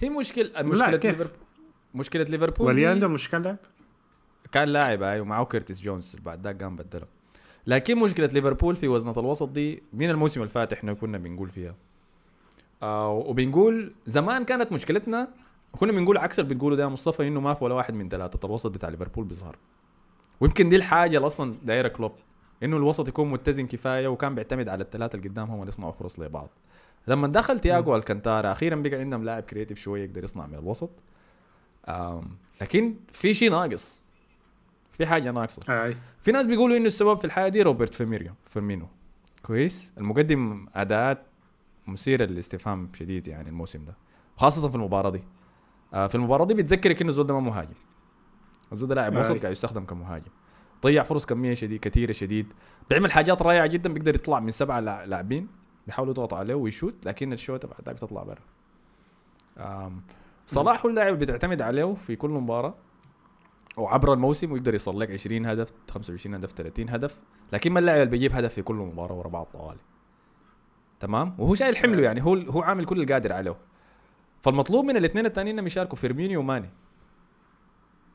هي 0.00 0.08
مشكلة 0.08 0.62
مشكلة 0.62 0.96
كيف؟ 0.96 1.18
ليفربول 1.18 1.38
مشكلة 1.94 2.24
ليفربول 2.24 2.66
ولي 2.66 2.86
عنده 2.86 3.08
مشكله 3.08 3.40
لعب 3.40 3.56
كان 4.52 4.68
لاعب 4.68 5.02
اي 5.02 5.20
ومعه 5.20 5.44
كيرتيس 5.44 5.82
جونز 5.82 6.16
بعد 6.24 6.44
ذاك 6.44 6.62
قام 6.62 6.76
بدله. 6.76 7.06
لكن 7.66 7.98
مشكلة 7.98 8.26
ليفربول 8.26 8.76
في 8.76 8.88
وزنة 8.88 9.14
الوسط 9.18 9.48
دي 9.48 9.82
من 9.92 10.10
الموسم 10.10 10.42
الفات 10.42 10.72
إحنا 10.72 10.94
كنا 10.94 11.18
بنقول 11.18 11.50
فيها. 11.50 11.74
وبنقول 13.08 13.92
زمان 14.06 14.44
كانت 14.44 14.72
مشكلتنا 14.72 15.28
كنا 15.72 15.92
بنقول 15.92 16.18
عكس 16.18 16.40
اللي 16.40 16.54
بتقوله 16.54 16.76
ده 16.76 16.82
يا 16.82 16.88
مصطفى 16.88 17.28
إنه 17.28 17.40
ما 17.40 17.54
في 17.54 17.64
ولا 17.64 17.74
واحد 17.74 17.94
من 17.94 18.08
ثلاثة. 18.08 18.46
الوسط 18.46 18.70
بتاع 18.70 18.88
ليفربول 18.88 19.24
بيظهر. 19.24 19.56
ويمكن 20.40 20.68
دي 20.68 20.76
الحاجة 20.76 21.16
اللي 21.16 21.26
أصلا 21.26 21.54
دايرة 21.62 21.88
كلوب 21.88 22.12
إنه 22.62 22.76
الوسط 22.76 23.08
يكون 23.08 23.30
متزن 23.30 23.66
كفاية 23.66 24.08
وكان 24.08 24.34
بيعتمد 24.34 24.68
على 24.68 24.82
الثلاثة 24.82 25.16
اللي 25.16 25.28
قدام 25.28 25.50
هم 25.50 25.60
اللي 25.60 25.68
يصنعوا 25.68 25.92
فرص 25.92 26.20
لبعض. 26.20 26.48
لما 27.08 27.28
دخل 27.28 27.60
تياجو 27.60 27.96
ألكانتارا 27.96 28.52
أخيرا 28.52 28.76
بقى 28.76 28.96
عندهم 28.96 29.24
لاعب 29.24 29.42
creative 29.42 29.78
شوية 29.78 30.04
يقدر 30.04 30.24
يصنع 30.24 30.46
من 30.46 30.54
الوسط. 30.54 30.90
لكن 32.60 32.94
في 33.12 33.34
شيء 33.34 33.50
ناقص. 33.50 34.00
في 34.92 35.06
حاجة 35.06 35.30
ناقصة. 35.30 35.94
في 36.20 36.32
ناس 36.32 36.46
بيقولوا 36.46 36.76
إنه 36.76 36.86
السبب 36.86 37.18
في 37.18 37.24
الحاجة 37.24 37.48
دي 37.48 37.62
روبرتو 37.62 37.94
فيرمينو. 37.94 38.32
فيرمينو 38.46 38.86
كويس. 39.42 39.92
المقدم 39.98 40.66
اداءات 40.74 41.22
مثيره 41.86 42.24
للاستفهام 42.24 42.88
شديد 42.94 43.28
يعني 43.28 43.48
الموسم 43.48 43.84
ده 43.84 43.94
خاصة 44.36 44.68
في 44.68 44.74
المباراة 44.74 45.10
دي. 45.10 45.24
آه 45.94 46.06
في 46.06 46.14
المباراة 46.14 46.44
دي 46.44 46.54
بتذكرك 46.54 47.00
إنه 47.02 47.10
الزول 47.10 47.26
ده 47.26 47.34
ما 47.34 47.40
مهاجم. 47.40 47.74
الزول 48.72 48.88
ده 48.88 48.94
لاعب 48.94 49.12
أي. 49.14 49.20
وسط 49.20 49.30
قاعد 49.40 49.52
يستخدم 49.52 49.84
كمهاجم. 49.84 50.30
ضيع 50.82 51.02
فرص 51.02 51.26
كمية 51.26 51.54
شديد 51.54 51.80
كثيره 51.80 52.12
شديد. 52.12 52.46
بيعمل 52.90 53.12
حاجات 53.12 53.42
رائعة 53.42 53.66
جدا 53.66 53.92
بيقدر 53.92 54.14
يطلع 54.14 54.40
من 54.40 54.50
سبعة 54.50 54.80
لا- 54.80 55.06
لاعبين 55.06 55.48
بيحاولوا 55.86 56.12
يضغطوا 56.12 56.38
عليه 56.38 56.54
ويشوت 56.54 56.94
لكن 57.06 57.32
الشوطه 57.32 57.68
بعد 57.68 57.94
بتطلع 57.94 58.22
برا 58.22 58.40
صلاح 60.46 60.82
هو 60.84 60.90
اللاعب 60.90 61.18
بتعتمد 61.18 61.62
عليه 61.62 61.94
في 61.94 62.16
كل 62.16 62.30
مباراة. 62.30 62.74
وعبر 63.76 64.12
الموسم 64.12 64.52
ويقدر 64.52 64.74
يصل 64.74 65.00
لك 65.00 65.10
20 65.10 65.46
هدف 65.46 65.72
25 65.90 66.34
هدف 66.34 66.52
30 66.52 66.88
هدف 66.88 67.18
لكن 67.52 67.72
ما 67.72 67.78
اللاعب 67.80 67.98
اللي 67.98 68.10
بيجيب 68.10 68.32
هدف 68.32 68.54
في 68.54 68.62
كل 68.62 68.74
مباراة 68.74 69.14
ورا 69.14 69.28
بعض 69.28 69.46
طوالي. 69.52 69.78
تمام؟ 71.00 71.34
وهو 71.38 71.54
شايل 71.54 71.76
حمله 71.76 72.02
يعني 72.02 72.24
هو 72.24 72.34
هو 72.34 72.62
عامل 72.62 72.84
كل 72.84 73.02
القادر 73.02 73.32
عليه. 73.32 73.56
فالمطلوب 74.42 74.84
من 74.84 74.96
الاثنين 74.96 75.26
الثانيين 75.26 75.54
إنهم 75.54 75.66
يشاركوا 75.66 75.96
فيرمينو 75.98 76.40
وماني 76.40 76.70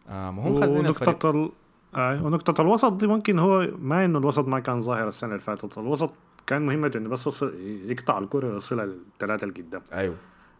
آه 0.09 0.31
ما 0.31 0.47
هم 0.47 0.59
خازنين 0.59 0.85
ونقطة 0.85 1.29
ال... 1.29 1.51
آه 1.95 2.25
ونقطة 2.25 2.61
الوسط 2.61 2.93
دي 2.93 3.07
ممكن 3.07 3.39
هو 3.39 3.67
ما 3.79 4.05
إنه 4.05 4.19
الوسط 4.19 4.47
ما 4.47 4.59
كان 4.59 4.81
ظاهر 4.81 5.07
السنة 5.07 5.29
اللي 5.29 5.41
فاتت. 5.41 5.77
الوسط 5.77 6.13
كان 6.47 6.65
مهمته 6.65 6.97
انه 6.97 7.09
بس 7.09 7.25
يوصل 7.25 7.53
يقطع 7.85 8.17
الكرة 8.17 8.47
ويوصلها 8.47 8.85
للثلاثة 8.85 9.47
اللي 9.47 9.61
قدام. 9.61 9.81
أيوه. 9.93 10.15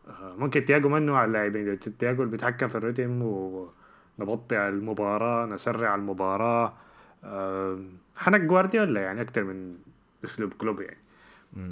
آه 0.08 0.36
ممكن 0.38 0.66
تياجو 0.66 0.90
من 0.90 1.16
نوعية 1.16 1.28
اللاعبين. 1.28 1.80
تياجو 1.80 2.24
اللي 2.24 2.32
بيتحكم 2.32 2.68
في 2.68 2.76
الريتم 2.76 3.22
ونبطئ 3.22 4.68
المباراة 4.68 5.46
نسرع 5.46 5.96
المباراة. 5.96 6.74
آه 7.24 7.80
حنك 8.18 8.42
جوارديولا 8.42 9.02
يعني 9.02 9.22
أكتر 9.22 9.44
من 9.44 9.76
أسلوب 10.24 10.54
كلوب 10.54 10.82
يعني. 10.82 10.98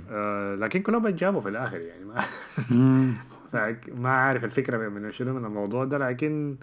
آه 0.09 0.55
لكن 0.55 0.81
كلوب 0.81 1.07
جابه 1.07 1.39
في 1.39 1.49
الآخر 1.49 1.81
يعني. 1.81 2.05
ما 2.05 2.25
ما 4.03 4.09
عارف 4.09 4.43
الفكرة 4.43 4.89
من 4.89 5.11
شنو 5.11 5.33
من 5.33 5.45
الموضوع 5.45 5.85
ده 5.85 5.97
لكن 5.97 6.55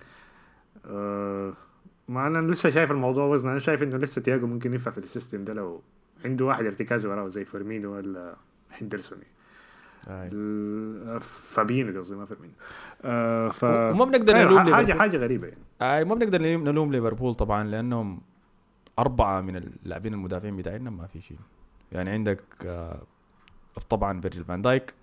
آه 0.86 1.52
ما 2.08 2.26
أنا 2.26 2.50
لسه 2.52 2.70
شايف 2.70 2.90
الموضوع 2.90 3.24
وزن. 3.24 3.48
أنا 3.48 3.58
شايف 3.58 3.82
إنه 3.82 3.96
لسه 3.96 4.22
تياجو 4.22 4.46
ممكن 4.46 4.72
ينفع 4.72 4.90
في 4.90 4.98
ال 4.98 5.05
system 5.05 5.44
ده 5.44 5.54
لو 5.54 5.82
عنده 6.24 6.44
واحد 6.44 6.64
ارتكاز 6.64 7.06
وراه 7.06 7.28
زي 7.28 7.44
فيرمينو 7.44 7.94
ولا 7.94 8.34
هندرسون. 8.80 9.18
فابينو 11.20 11.98
قصدي 12.00 12.16
ما 12.16 12.24
فيرمينو. 12.26 12.52
آه 13.04 13.48
ف 13.48 13.64
وما 13.64 14.04
بنقدر 14.04 14.36
أيوة، 14.36 14.50
نلوم 14.50 14.58
حاجة 14.74 14.80
ليفربول. 14.80 15.00
حاجة 15.00 15.16
غريبة 15.16 15.46
يعني. 15.46 15.60
آه 15.82 16.04
ما 16.04 16.14
بنقدر 16.14 16.42
نلوم 16.42 16.64
نلوم 16.64 16.92
ليفربول 16.92 17.34
طبعا 17.34 17.64
لأنهم 17.64 18.20
أربعة 18.98 19.40
من 19.40 19.56
اللاعبين 19.56 20.14
المدافعين 20.14 20.56
بتاعنا 20.56 20.90
ما 20.90 21.06
في 21.06 21.20
شيء. 21.20 21.36
يعني 21.94 22.10
عندك 22.10 22.40
آه 22.66 23.02
طبعا 23.88 24.20
فيرجيل 24.20 24.44
فان 24.44 24.62
دايك 24.62 24.94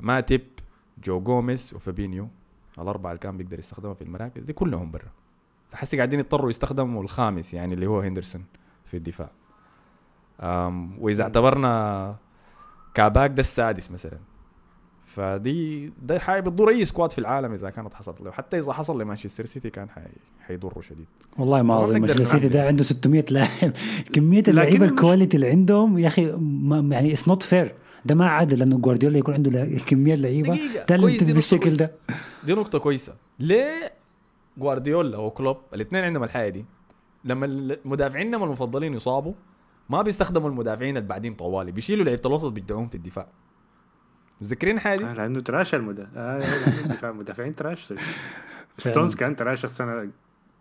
ماتيب 0.00 0.42
جو 1.04 1.20
جوميز 1.20 1.74
وفابينيو. 1.74 2.28
الأربعة 2.78 3.10
اللي 3.10 3.20
كان 3.20 3.36
بيقدر 3.36 3.58
يستخدمها 3.58 3.94
في 3.94 4.02
المراكز 4.02 4.44
دي 4.44 4.52
كلهم 4.52 4.90
برا. 4.90 5.10
فحسي 5.70 5.96
قاعدين 5.96 6.18
يضطروا 6.20 6.50
يستخدموا 6.50 7.02
الخامس 7.02 7.54
يعني 7.54 7.74
اللي 7.74 7.86
هو 7.86 8.00
هندرسون 8.00 8.44
في 8.84 8.96
الدفاع. 8.96 9.30
وإذا 10.98 11.22
اعتبرنا 11.22 12.16
كاباك 12.94 13.30
ده 13.30 13.40
السادس 13.40 13.90
مثلا. 13.90 14.18
فدي 15.16 15.92
ده 16.02 16.18
حاجة 16.18 16.40
بتضر 16.40 16.68
أي 16.68 16.84
squad 16.84 17.12
في 17.12 17.18
العالم 17.18 17.52
إذا 17.52 17.70
كانت 17.70 17.94
حصلت 17.94 18.20
له. 18.20 18.30
حتى 18.30 18.58
إذا 18.58 18.72
حصل 18.72 19.00
لمانشستر 19.00 19.44
سيتي 19.44 19.70
كان 19.70 19.90
حي... 19.90 20.00
حيضره 20.40 20.80
شديد. 20.80 21.06
والله 21.38 21.62
ما 21.62 21.82
أظن 21.82 22.00
مانشستر 22.00 22.24
سيتي. 22.24 22.48
ده 22.48 22.66
عنده 22.66 22.84
600 22.84 23.24
لاعب. 23.30 23.72
كمية 24.14 24.42
اللعيبة 24.48 24.86
ال 24.86 24.92
quality 24.92 25.36
اللي 25.36 25.50
عندهم 25.50 25.98
يا 25.98 26.06
أخي 26.06 26.32
ما 26.40 26.94
يعني 26.94 27.12
it's 27.12 27.28
not 27.28 27.42
fair 27.42 27.74
ده 28.04 28.14
ما 28.14 28.26
عادل 28.26 28.62
انه 28.62 28.78
جوارديولا 28.78 29.18
يكون 29.18 29.34
عنده 29.34 29.64
كمية 29.86 30.14
لعيبة. 30.14 30.48
كويس، 30.48 30.84
talented 30.86 31.32
بالشكل. 31.32 31.70
ده. 31.76 31.92
دي 32.44 32.54
نقطة 32.54 32.78
كويسة. 32.78 33.14
ليه 33.38 33.92
جوارديولا 34.58 35.18
وكلوب 35.18 35.56
الاثنين 35.74 36.04
عندهم 36.04 36.24
الحاجة 36.24 36.48
دي؟ 36.48 36.64
لما 37.24 37.46
المدافعين 37.46 38.34
المفضلين 38.34 38.94
يصابوا 38.94 39.32
ما 39.88 40.02
بيستخدموا 40.02 40.48
المدافعين 40.48 40.96
البعدين 40.96 41.34
طوالي 41.34 41.72
بيشيلوا 41.72 42.04
لعيبة 42.04 42.22
الوسط 42.26 42.52
بيختوهم 42.52 42.88
في 42.88 42.94
الدفاع. 42.94 43.28
متذكرين 44.40 44.80
حاجة 44.80 44.98
دي؟ 44.98 45.04
آه، 45.04 45.12
لأنه 45.14 45.40
trash 45.40 45.74
المدافع 45.74 46.10
آه 46.16 47.10
المدافعين 47.10 47.54
تراش 47.60 47.92
ستونز 48.78 49.14
كان 49.14 49.36
تراش 49.36 49.64
السنة 49.64 50.10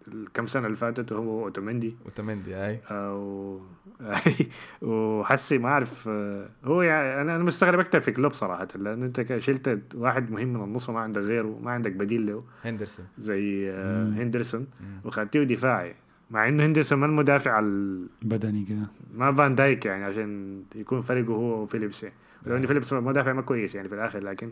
الكم 0.08 0.48
سنة 0.48 0.66
اللي 0.66 0.78
فاتت 0.78 1.12
وهو 1.12 1.44
اوتومندي 1.44 1.96
وتمندي 2.06 2.54
هاي 2.54 2.80
أو 2.92 3.60
وحسي 4.82 5.58
ما 5.58 5.70
أعرف 5.70 6.10
آه، 6.10 6.50
هو 6.66 6.82
يعني 6.82 7.22
أنا 7.22 7.38
مستغرب 7.38 7.80
أكثر 7.80 8.00
في 8.00 8.12
كلوب 8.12 8.34
صراحة 8.34 8.68
لأنه 8.76 9.06
أنت 9.06 9.38
شلت 9.38 9.80
واحد 9.96 10.32
مهم 10.32 10.48
من 10.54 10.64
النص 10.64 10.90
وما 10.90 11.00
عندك 11.00 11.22
غيره 11.22 11.60
ما 11.64 11.72
عندك 11.72 11.92
بديل 11.92 12.26
له. 12.26 12.44
هندرسون. 12.66 13.06
زي 13.18 13.72
آه، 13.72 14.04
مم. 14.04 14.14
هندرسون. 14.14 14.68
وخدتيه 15.06 15.44
دفاعي. 15.44 15.96
مع 16.32 16.48
إنه 16.48 16.66
هندرسون 16.66 17.00
ما 17.00 17.06
المدافع 17.06 17.60
ال- 17.60 18.08
بدني 18.22 18.66
كده. 18.66 18.88
ما 19.14 19.34
فان 19.34 19.56
دايك 19.56 19.86
يعني 19.86 20.04
عشان 20.04 20.62
يكون 20.76 21.02
فريقه 21.02 21.34
هو 21.34 21.64
وفيليبس 21.64 22.04
يعني 22.04 22.16
لو 22.48 22.58
ان 22.58 22.66
فيليبس 22.66 22.94
مدافع 22.94 23.34
ما 23.34 23.42
كويس 23.42 23.76
يعني 23.76 23.88
في 23.90 23.96
الآخر 23.96 24.20
لكن 24.20 24.52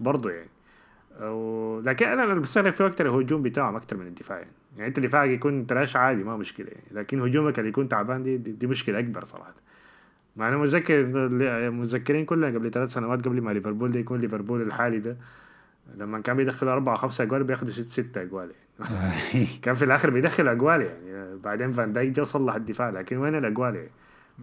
برضه 0.00 0.30
يعني. 0.30 0.48
أو 1.20 1.80
لكن 1.80 2.06
أنا 2.06 2.24
اللي 2.24 2.40
بستغرب 2.40 2.72
فيه 2.72 2.86
أكثر 2.86 3.06
الهجوم 3.06 3.42
بتاعهم 3.42 3.76
أكثر 3.76 3.96
من 3.96 4.06
الدفاع 4.06 4.38
يعني, 4.38 4.50
يعني 4.76 4.88
أنت 4.88 5.00
دفاعك 5.00 5.30
يكون 5.30 5.66
trash 5.66 5.96
عادي 5.96 6.24
ما 6.24 6.36
مشكلة 6.36 6.66
يعني 6.66 6.84
لكن 6.90 7.20
هجومك 7.20 7.58
اللي 7.58 7.68
يكون 7.68 7.88
تعبان 7.88 8.22
دي, 8.22 8.36
دي, 8.36 8.52
دي 8.52 8.66
مشكلة 8.66 8.98
أكبر 8.98 9.24
صراحة. 9.24 9.54
مع 10.36 10.48
أنا 10.48 10.56
متذكر 10.56 11.06
متذكرين 11.70 12.24
كلنا 12.24 12.46
قبل 12.46 12.70
ثلاث 12.70 12.92
سنوات 12.92 13.24
قبل 13.24 13.40
ما 13.40 13.50
ليفربول 13.50 13.92
ده 13.92 14.00
يكون 14.00 14.20
ليفربول 14.20 14.62
الحالي 14.62 14.98
ده 14.98 15.16
لما 15.96 16.20
كان 16.20 16.36
بيدخل 16.36 16.68
أربعة 16.68 16.96
خمسة 16.96 17.24
أجوال 17.24 17.44
بياخدوا 17.44 17.72
ست 17.72 17.88
ستة 17.88 18.22
أجوال 18.22 18.50
يعني. 18.80 19.46
كان 19.62 19.74
في 19.74 19.84
الآخر 19.84 20.10
بيدخل 20.10 20.48
أجوال 20.48 20.82
يعني. 20.82 21.36
بعدين 21.36 21.72
فان 21.72 21.92
دايك 21.92 22.10
جا 22.10 22.24
صلح 22.24 22.54
الدفاع 22.54 22.90
لكن 22.90 23.16
وين 23.16 23.34
الأجوال 23.34 23.74
يعني؟ 23.74 23.90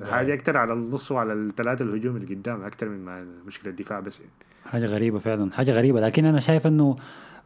الحاجة 0.02 0.34
أكتر 0.34 0.58
على 0.58 0.74
النص 0.74 1.12
وعلى 1.12 1.34
الثلاثة 1.34 1.86
الهجوم 1.86 2.16
اللي 2.16 2.36
قدام 2.36 2.64
أكتر 2.64 2.90
من 2.90 3.06
ما 3.06 3.26
مشكلة 3.48 3.72
الدفاع 3.72 4.00
بس 4.00 4.20
يعني. 4.20 4.32
حاجة 4.66 4.86
غريبة 4.86 5.20
فعلا 5.20 5.52
حاجة 5.54 5.72
غريبة 5.72 6.00
لكن 6.02 6.26
أنا 6.26 6.40
شايف 6.40 6.68
إنه 6.68 6.96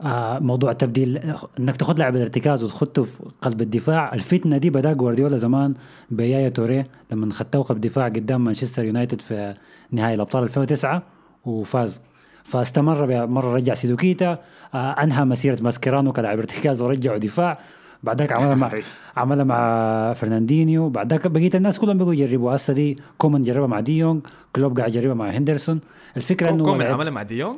آه 0.01 0.39
موضوع 0.39 0.73
تبديل 0.73 1.17
إنك 1.59 1.77
تاخذ 1.77 1.97
لاعب 1.97 2.15
الارتكاز 2.15 2.63
وتخته 2.63 3.03
في 3.03 3.23
قلب 3.41 3.61
الدفاع 3.61 4.13
الفتنة 4.13 4.57
دي 4.57 4.69
بدأ 4.69 4.93
جوارديولا 4.93 5.37
زمان 5.37 5.73
بيايا 6.11 6.49
توريه 6.49 6.87
لما 7.11 7.33
خته 7.33 7.61
قلب 7.61 7.81
دفاع 7.81 8.05
قدام 8.05 8.43
مانشستر 8.45 8.85
يونايتد 8.85 9.21
في 9.21 9.53
نهائي 9.91 10.15
الأبطال 10.15 10.43
2009 10.43 11.03
وفاز 11.45 12.01
فاستمر. 12.43 13.27
مره 13.27 13.53
رجع 13.55 13.73
سيدو 13.73 14.10
كيتا 14.10 14.37
آه 14.73 14.91
أنهى 14.91 15.25
مسيرة 15.25 15.61
ماسكيرانو 15.61 16.13
كلاعب 16.13 16.37
ارتكاز 16.39 16.81
ورجعه 16.81 17.17
دفاع 17.17 17.59
بعدك 18.03 18.31
عملها 18.31 18.55
مع 18.55 18.71
عملها 19.17 19.43
مع 19.43 20.13
فرناندينيو. 20.13 20.89
بعد 20.89 21.08
كده 21.08 21.27
بقية 21.27 21.49
الناس 21.55 21.79
كلهم 21.79 21.97
بقوا 21.97 22.13
يجربوا. 22.13 22.55
هسه 22.55 22.73
دي 22.73 22.97
كومان 23.17 23.41
جربها 23.41 23.67
مع 23.67 23.79
ديونج 23.79 24.21
كلوب 24.55 24.77
قاعد 24.79 24.95
يجربها 24.95 25.13
مع 25.13 25.29
هندرسون. 25.29 25.79
الفكرة 26.17 26.49
إنه 26.49 26.63
كومان 26.63 26.87
عملها 26.87 27.11
مع 27.11 27.23
ديونج 27.23 27.57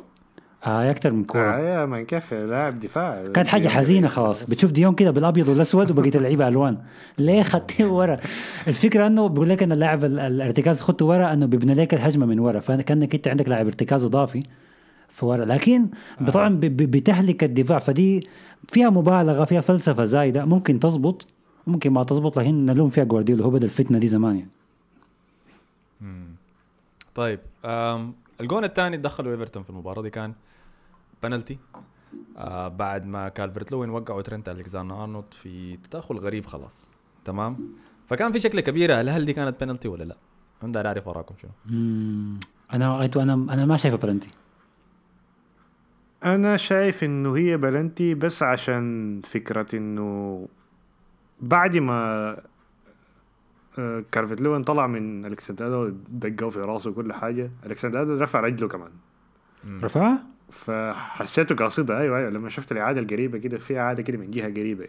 آه 0.66 0.90
أكثر 0.90 1.12
من 1.12 1.24
كورة. 1.24 1.54
آه 1.56 1.58
يا 1.58 1.86
من 1.86 2.04
كيف 2.04 2.34
لاعب 2.34 2.80
دفاع. 2.80 3.24
كانت 3.34 3.48
حاجة 3.48 3.68
حزينة 3.68 4.08
خلاص. 4.08 4.44
بتشوف 4.44 4.70
ديونج 4.70 4.94
كده 4.94 5.10
بالأبيض 5.10 5.48
والأسود 5.48 5.90
وبقية 5.90 6.10
اللعيبة 6.14 6.48
الوان. 6.48 6.78
ليه 7.18 7.42
ختيته 7.42 7.84
ورا؟ 7.86 8.16
الفكرة 8.68 9.06
إنه 9.06 9.26
بيقول 9.28 9.48
لك 9.48 9.62
إن 9.62 9.72
اللاعب 9.72 10.04
ال- 10.04 10.18
الارتكاز 10.18 10.80
ختيته 10.80 11.04
ورا 11.06 11.32
إنه 11.32 11.46
بيبني 11.46 11.74
لك 11.74 11.94
الهجمة 11.94 12.26
من 12.26 12.38
ورا. 12.38 12.60
فكانك 12.60 13.14
أنت 13.14 13.28
عندك 13.28 13.48
لاعب 13.48 13.66
ارتكاز 13.66 14.04
إضافي. 14.04 14.42
في 15.08 15.26
ورا. 15.26 15.44
لكن 15.44 15.88
طبعا 16.32 16.48
ب- 16.48 16.60
ب- 16.60 16.90
بتهلك 16.90 17.44
الدفاع 17.44 17.78
فدي 17.78 18.28
فيها 18.68 18.90
مبالغة 18.90 19.44
فيها 19.44 19.60
فلسفة 19.60 20.04
زايدة. 20.04 20.44
ممكن 20.44 20.80
تزبط 20.80 21.26
ممكن 21.66 21.90
ما 21.92 22.04
تزبط 22.04 22.38
لكن 22.38 22.66
نلوم 22.66 22.90
فيها 22.90 23.04
جوارديولا. 23.04 23.44
هو 23.44 23.50
بدا 23.50 23.64
الفتنه 23.64 23.98
دي 23.98 24.08
زمان 24.08 24.36
يعني. 24.36 24.50
طيب 27.14 27.40
الجون 28.40 28.64
الثاني 28.64 28.96
دخلوا 28.96 29.32
إيفرتون 29.32 29.62
في 29.62 29.70
المباراة 29.70 30.02
دي 30.02 30.10
كان 30.10 30.32
بنالتي. 31.22 31.58
آه 32.38 32.68
بعد 32.68 33.06
ما 33.06 33.28
كالفرت 33.28 33.72
لوين 33.72 33.90
وقعوا 33.90 34.22
ترنت 34.22 34.48
الكساندر 34.48 35.02
ارنولد 35.02 35.24
في 35.30 35.78
تدخل 35.90 36.16
غريب 36.16 36.46
خلاص. 36.46 36.88
تمام؟ 37.24 37.58
فكان 38.06 38.32
في 38.32 38.38
شكلة 38.40 38.60
كبيرة. 38.60 38.94
هل 38.94 39.08
هل 39.08 39.24
دي 39.24 39.32
كانت 39.32 39.64
بنالتي 39.64 39.88
ولا 39.88 40.04
لا؟ 40.04 40.16
أنا 40.62 40.72
داير 40.72 40.86
أعرف 40.86 41.08
وراكم 41.08 41.34
شنو. 41.42 41.50
أنا 42.72 43.08
أنا 43.16 43.32
أنا 43.34 43.64
ما 43.64 43.76
شايفه 43.76 43.96
بلنتي 43.96 44.28
أنا 46.24 46.56
شايف 46.56 47.04
إنه 47.04 47.36
هي 47.36 47.56
بلنتي 47.56 48.14
بس 48.14 48.42
عشان 48.42 49.20
فكرة 49.24 49.76
إنه 49.76 50.48
بعد 51.40 51.76
ما 51.76 52.36
آه، 53.78 54.04
كالفرت 54.12 54.40
لوين 54.40 54.64
طلع 54.64 54.86
من 54.86 55.24
الكسندر 55.26 55.92
دقوا 56.08 56.50
في 56.50 56.60
راسه 56.60 56.90
وكل 56.90 57.12
حاجة 57.12 57.50
الكسندر 57.66 58.20
رفع 58.20 58.40
رجله 58.40 58.68
كمان. 58.68 58.90
رفعها؟ 59.82 60.26
فحسيته 60.50 61.54
قاصدة 61.54 61.98
أيوه 62.00 62.18
أيوه 62.18 62.30
لما 62.30 62.48
شفت 62.48 62.72
الإعادة 62.72 63.00
القريبة 63.00 63.38
كده 63.38 63.58
في 63.58 63.78
إعادة 63.78 64.02
كده 64.02 64.18
من 64.18 64.30
جهة 64.30 64.50
قريبة. 64.50 64.86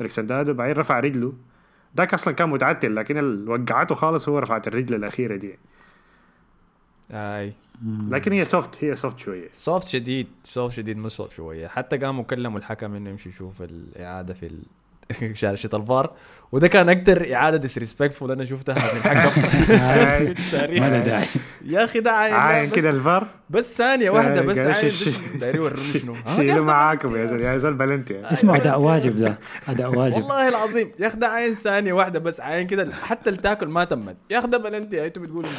الكسندر 0.00 0.52
بعدين 0.52 0.76
رفع 0.76 1.00
رجله. 1.00 1.32
ذاك 1.96 2.14
أصلا 2.14 2.34
كان 2.34 2.48
متعتل 2.48 2.96
لكن 2.96 3.18
اللي 3.18 3.50
وقعته 3.50 3.94
خالص 3.94 4.28
هو 4.28 4.38
رفعت 4.38 4.68
الرجل 4.68 4.94
الأخيرة 4.94 5.36
دي. 5.36 5.58
آي. 7.12 7.52
لكن 8.08 8.32
هي 8.32 8.44
soft 8.44 8.84
هي 8.84 8.96
soft 8.96 9.18
شوية. 9.18 9.48
soft 9.52 9.86
شديد 9.86 10.26
soft 10.44 10.76
شديد 10.76 10.96
مش 10.96 11.12
soft 11.12 11.32
شوية. 11.32 11.66
حتى 11.68 11.98
قاموا 11.98 12.24
كلموا 12.24 12.58
الحكم 12.58 12.94
إنه 12.94 13.10
يمشي 13.10 13.28
يشوف 13.28 13.62
الإعادة 13.62 14.34
في 14.34 14.50
ال... 15.22 15.38
شاشة 15.38 15.70
الفار. 15.74 16.12
وده 16.52 16.68
كان 16.68 16.88
أكتر 16.88 17.34
إعادة 17.34 17.56
disrespectful 17.56 18.30
أنا 18.30 18.44
شفتها 18.44 18.74
من 18.74 18.80
حكم 19.18 19.40
في 19.50 20.22
التاريخ. 20.38 20.82
ما 20.84 21.00
داعي. 21.00 21.26
يا 21.64 21.84
أخي 21.84 22.00
ده 22.00 22.12
عاين. 22.12 22.34
عاين 22.34 22.70
بس- 22.70 22.76
كده 22.76 22.90
الفار. 22.90 23.26
بس 23.50 23.76
ثانية 23.78 24.10
واحدة 24.10 24.40
بس 24.42 24.58
قال 24.58 24.70
عاين. 24.70 25.54
يوروني 25.56 25.82
شنو. 25.82 26.14
شيلوا 26.36 26.64
معاكم 26.64 27.16
يا 27.16 27.26
زلمة. 27.26 27.42
يا 27.42 27.58
زلمة 27.58 27.76
بلنتي. 27.76 28.32
اسمه 28.32 28.56
أداء 28.56 28.80
واجب 28.80 29.16
ده. 29.18 29.38
أداء 29.68 29.98
واجب. 29.98 30.16
والله 30.16 30.48
العظيم. 30.48 30.90
يا 30.98 31.06
أخي 31.06 31.16
ده 31.18 31.28
عاين 31.28 31.54
ثانية 31.54 31.92
واحدة 31.92 32.18
بس 32.18 32.40
عاين 32.40 32.66
كده. 32.66 32.88
حتى 33.02 33.30
ال 33.30 33.35
tackle 33.35 33.66
ما 33.68 33.84
تمت. 33.84 34.16
يا 34.30 34.38
أخي 34.38 34.46
ده 34.48 34.58
بلنتي 34.58 35.06
أنتوا 35.06 35.22
بتقولوا 35.22 35.50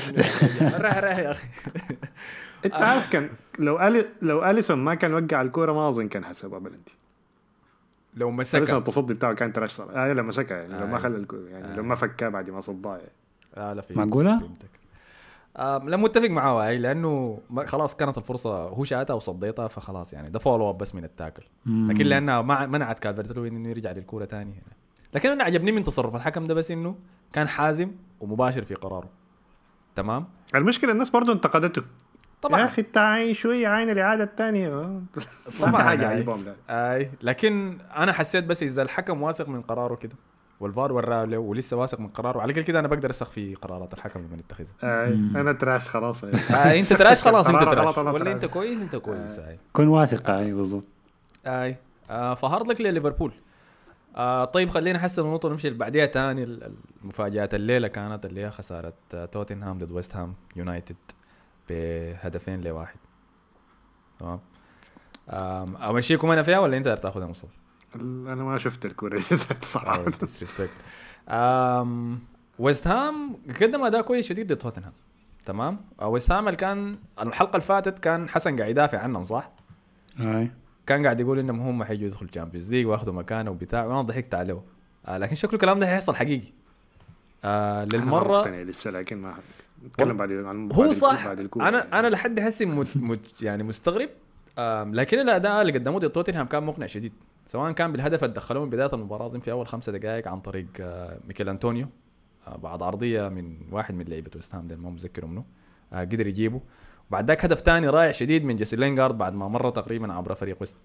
راح 0.80 0.98
راح 0.98 1.18
يا 1.18 1.32
أخي. 1.32 1.44
انت 2.66 2.74
عارف 2.74 3.10
كان 3.10 3.30
لو 3.60 3.80
ألي 3.88 4.06
لو 4.22 4.50
أليسون 4.50 4.78
ما 4.78 4.96
كان 4.96 5.14
وقع 5.14 5.42
الكورة 5.42 5.74
ما 5.74 5.90
أظن 5.90 6.08
كان 6.08 6.26
حسبها 6.26 6.60
بلنتي 6.60 6.96
لو 8.16 8.32
مسكها. 8.32 8.78
التصدي 8.78 9.14
بتاعه 9.14 9.34
كان 9.34 9.54
trash 9.54 9.72
صراحة. 9.72 10.10
آه 10.10 10.14
لما 10.14 10.22
مسكها 10.22 10.58
يعني. 10.58 10.74
لو 10.74 10.84
آه. 10.84 10.86
ما 10.86 10.98
خلى 10.98 11.18
الكوره 11.18 11.50
يعني 11.50 11.76
لو 11.76 11.84
ما 11.84 11.96
فكها 11.96 12.30
بعد 12.30 12.50
ما 12.50 12.62
صدها 12.62 12.98
يعني. 12.98 13.12
آه 13.56 13.74
لا 13.74 13.82
في 13.82 13.94
معقولة؟ 13.94 14.40
فهمتك 14.40 14.70
آه 15.58 15.78
لا 15.78 15.98
متفق 15.98 16.30
معاه 16.30 16.68
هاي 16.68 16.78
لأنه 16.78 17.40
خلاص 17.66 17.96
كانت 17.96 18.18
الفرصة 18.18 18.64
هو 18.64 18.84
شاتها 18.84 19.14
وصديتها 19.14 19.68
فخلاص 19.68 20.14
يعني. 20.14 20.30
ده 20.30 20.40
follow 20.40 20.70
up 20.70 20.78
بس 20.78 20.96
من 20.96 21.04
ال 21.04 21.09
tackle. 21.09 21.44
مم. 21.66 21.92
لكن 21.92 22.06
لأنها 22.06 22.42
ما 22.42 22.66
منعت 22.66 23.00
كالفرت 23.00 23.32
لوين 23.32 23.56
إنه 23.56 23.70
يرجع 23.70 23.92
للكورة 23.92 24.26
ثاني 24.26 24.52
هنا. 24.52 24.76
لكن 25.14 25.30
أنا 25.30 25.44
عجبني 25.44 25.72
من 25.72 25.84
تصرف 25.84 26.16
الحكم 26.16 26.48
ده 26.48 26.54
بس 26.54 26.72
إنه 26.72 26.96
كان 27.34 27.48
حازم 27.48 27.92
ومباشر 28.20 28.66
في 28.66 28.74
قراره. 28.74 29.10
تمام؟ 29.96 30.26
المشكلة 30.56 30.92
الناس 30.92 31.10
برضه 31.10 31.34
انتقدته. 31.34 31.84
طبعا. 32.42 32.60
يا 32.60 32.66
أخي 32.66 32.86
عاين 32.96 33.34
شوية 33.34 33.68
عاين 33.68 33.90
الإعادة 33.90 34.24
الثانية. 34.24 35.02
طبعاً، 35.62 35.84
حاجة 35.84 36.20
لا 36.20 36.56
أي. 36.70 37.12
لكن 37.22 37.78
أنا 37.98 38.12
حسيت 38.14 38.44
بس 38.44 38.64
إذا 38.64 38.82
الحكم 38.82 39.22
واثق 39.22 39.50
من 39.50 39.62
قراره 39.62 39.96
كده 39.96 40.16
والفار 40.60 40.94
وراه 40.94 41.26
له 41.26 41.38
ولسه 41.38 41.78
واثق 41.78 42.00
من 42.00 42.08
قراره 42.08 42.42
على 42.42 42.54
كل 42.54 42.64
كده 42.64 42.80
أنا 42.80 42.88
بقدر 42.88 43.10
أثق 43.10 43.28
في 43.32 43.56
قرارات 43.56 43.94
الحكم 43.94 44.20
لما 44.20 44.38
يتخذها 44.38 44.68
آه 44.84 45.08
أنا 45.08 45.54
تراش 45.54 45.90
خلاص. 45.90 46.24
آه 46.26 46.80
أنت 46.80 46.94
تراش 46.94 47.24
خلاص 47.24 47.48
أنت 47.50 47.62
تراش. 47.64 47.98
ولا 47.98 48.20
تراش. 48.20 48.34
أنت 48.34 48.46
كويس 48.46 48.82
أنت 48.82 48.96
كويس 48.96 49.40
أي. 49.40 49.58
كن 49.74 49.88
واثق 49.88 50.30
أي. 50.30 50.54
بالضبط. 50.54 50.88
أي. 51.48 51.76
آه 52.10 52.34
فهارد 52.34 52.68
لك 52.68 52.82
لليفربول. 52.82 53.32
آه 54.16 54.46
طيب 54.46 54.70
خلينا 54.70 54.98
نحسن 55.00 55.22
النقطة 55.26 55.48
ونمشي 55.50 55.68
اللي 55.68 55.80
بعديها 55.80 56.06
تاني 56.06 56.44
ال- 56.44 56.74
المفاجآت 57.04 57.54
الليلة 57.54 57.88
كانت 57.88 58.26
اللي 58.26 58.46
هي 58.46 58.52
خسارة 58.52 58.94
آه، 59.14 59.26
توتنهام 59.26 59.78
ضد 59.78 59.92
ويست 59.92 60.16
هام 60.16 60.34
يونايتد. 60.56 60.96
بهدفين 61.72 62.62
لواحد. 62.62 63.00
تمام؟ 64.20 64.40
آم، 65.30 65.76
أمشيكم 65.78 66.32
أنا 66.32 66.44
فيها 66.44 66.60
ولا 66.60 66.78
أنت 66.78 66.88
تاخذها 66.88 67.28
مصطفى؟ 67.28 67.54
أنا 67.96 68.36
ما 68.36 68.58
شفت 68.58 68.86
الكورة 68.86 69.16
دي 69.16 69.22
صراحة. 69.62 70.06
ويست 72.60 72.88
هام 72.88 73.38
قدم 73.62 73.84
أداء 73.84 74.02
كويس 74.02 74.26
شديد 74.26 74.48
ضد 74.48 74.58
توتنهام 74.58 74.94
تمام؟ 75.46 75.80
ويست 76.02 76.32
هام 76.32 76.48
اللي 76.48 76.58
كان 76.58 76.98
الحلقة 77.22 77.52
اللي 77.52 77.62
فاتت 77.62 78.00
كان 78.00 78.30
حسن 78.30 78.58
قاعد 78.58 78.70
يدافع 78.70 79.00
عنهم 79.00 79.26
صح؟ 79.26 79.52
أي. 80.20 80.52
كان 80.86 81.04
قاعد 81.04 81.20
يقول 81.20 81.40
إنهم 81.40 81.60
هم 81.60 81.84
حيجوا 81.84 82.08
يدخلوا 82.08 82.30
ال 82.30 82.34
Champions 82.34 82.72
League 82.72 82.88
واخذوا 82.88 83.14
مكانه 83.14 83.52
وبتاع. 83.52 83.86
وأنا 83.86 84.02
ضحكت 84.02 84.34
عليه. 84.36 84.62
آه 85.06 85.18
لكن 85.18 85.36
شكله 85.36 85.54
الكلام 85.54 85.80
ده 85.80 85.90
هيحصل 85.90 86.16
حقيقي. 86.16 86.54
آه 87.44 87.84
أنا 87.84 87.90
للمرة 87.94 88.38
مقتنع 88.38 88.62
لسه 88.62 88.92
لكن 88.92 89.18
ما 89.18 89.36
نتكلم 89.86 90.18
بعد 90.18 90.32
عن 90.32 90.72
هو 90.72 90.94
صح. 90.94 91.28
بعد 91.28 91.50
أنا 91.62 92.00
أنا 92.00 92.08
لحد 92.08 92.40
هسه 92.40 92.66
مت 92.66 92.98
مت 92.98 93.44
يعني 93.44 93.64
مستغرب. 93.64 94.10
لكن 94.94 95.20
الأداء 95.20 95.62
اللي 95.62 95.74
قدموه 95.74 96.00
ضد 96.00 96.10
توتنهام 96.10 96.48
كان 96.48 96.64
مقنع 96.64 96.86
شديد. 96.86 97.14
سواء 97.46 97.72
كان 97.72 97.92
بالهدف 97.92 98.24
اللي 98.24 98.36
دخلوه 98.36 98.64
من 98.64 98.70
بداية 98.70 98.90
المباراة 98.94 99.28
في 99.28 99.52
أول 99.52 99.68
خمسة 99.68 99.92
دقائق 99.92 100.28
عن 100.28 100.40
طريق 100.40 100.68
آه، 100.80 101.20
ميكيل 101.28 101.50
انطونيو 101.50 101.88
آه، 102.48 102.58
بعد 102.58 102.82
عرضية 102.82 103.30
من 103.30 103.58
واحد 103.72 103.96
من 103.96 104.06
لعيبة 104.06 104.32
ويست 104.36 104.56
هام 104.56 104.68
ما 104.68 104.90
متذكر 104.90 105.26
منه 105.26 105.46
آه، 105.94 106.02
قدر 106.02 106.28
يجيبه. 106.28 106.62
وبعد 107.10 107.28
ذاك 107.28 107.46
هدف 107.46 107.60
ثاني 107.60 107.90
رائع 107.90 108.12
شديد 108.12 108.46
من 108.46 108.56
جيسي 108.56 108.76
لينغارد 108.76 109.18
بعد 109.18 109.34
ما 109.34 109.48
مر 109.48 109.70
تقريبا 109.70 110.14
عبر 110.14 110.36
فريق 110.36 110.58
ويست 110.60 110.78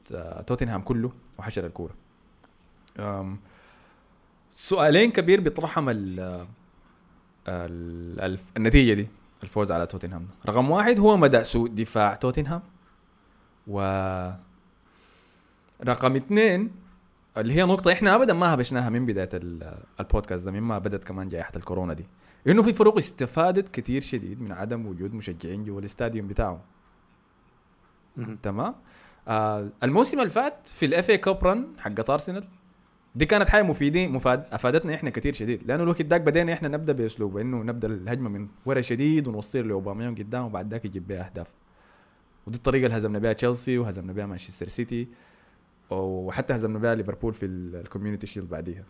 توتنهام 0.47 0.81
كله 0.81 1.11
وحشر 1.39 1.67
الكورة. 1.67 1.95
سؤالين 4.51 5.11
كبير 5.11 5.41
بيطرحهم 5.41 5.89
الف- 7.49 8.51
النتيجة 8.57 8.95
دي 8.95 9.09
الفوز 9.43 9.73
على 9.73 9.87
توتنهام. 9.87 10.29
رقم 10.47 10.71
واحد 10.71 11.01
هو 11.01 11.17
مدى 11.17 11.45
سوء 11.45 11.69
دفاع 11.69 12.15
توتنهام. 12.15 12.63
و 13.67 13.81
رقم 15.85 16.17
اثنين 16.17 16.71
اللي 17.37 17.55
هي 17.55 17.63
نقطة 17.63 17.93
إحنا 17.93 18.15
ابدا 18.15 18.33
ما 18.33 18.55
هبشناها 18.55 18.91
من 18.91 19.07
بداية 19.07 19.29
ال- 19.35 19.79
البودكاست 20.01 20.45
ده 20.45 20.51
مما 20.53 20.79
بدت 20.79 21.05
كمان 21.05 21.29
جائحة 21.29 21.53
الكورونا 21.57 21.93
دي. 21.95 22.07
إنه 22.49 22.63
في 22.63 22.73
فرق 22.73 22.97
استفادت 22.97 23.69
كثير 23.81 24.03
شديد 24.03 24.41
من 24.41 24.53
عدم 24.53 24.87
وجود 24.87 25.15
مشجعين 25.15 25.65
جوا 25.65 25.81
ال 25.81 25.87
stadium 25.87 26.27
بتاعهم. 26.29 26.59
تمام؟ 28.43 28.75
آه 29.29 29.69
الموسم 29.83 30.21
اللي 30.21 30.31
فات 30.31 30.55
في 30.69 30.87
ال 30.87 31.11
FA 31.11 31.19
Cup 31.19 31.45
run 31.47 31.67
حقت 31.79 32.11
ارسنال 32.11 32.45
دي 33.17 33.27
كانت 33.27 33.49
حاجة 33.49 33.63
مفيدين 33.63 34.13
مفاد 34.13 34.45
أفادتنا 34.53 34.95
إحنا 34.95 35.11
كثير 35.11 35.33
شديد. 35.33 35.63
لأنه 35.67 35.83
الوقت 35.83 36.03
داك 36.03 36.21
بدينا 36.21 36.53
إحنا 36.53 36.69
نبدأ 36.69 36.93
بأسلوب 36.93 37.39
إنه 37.39 37.63
نبدأ 37.63 37.89
الهجمة 37.89 38.29
من 38.29 38.49
ورا 38.67 38.81
شديد 38.81 39.29
ونوصل 39.29 39.69
لاوباميون 39.69 40.15
قدام 40.15 40.45
وبعد 40.45 40.71
ذاك 40.71 40.85
يجيب 40.85 41.07
بها 41.07 41.27
أهداف. 41.27 41.47
ودي 42.47 42.57
الطريقة 42.57 42.87
اللي 42.87 42.97
هزمنا 42.97 43.19
بها 43.19 43.33
تشيلسي 43.33 43.79
وهزمنا 43.79 44.13
بها 44.13 44.27
مانشستر 44.27 44.69
سيتي 44.69 45.09
وحتى 45.91 46.55
هزمنا 46.55 46.79
بها 46.79 46.95
ليفربول 46.95 47.35
في 47.35 47.47
ال 47.47 47.55
Community 47.55 48.27
Shield 48.27 48.49
بعديها. 48.49 48.85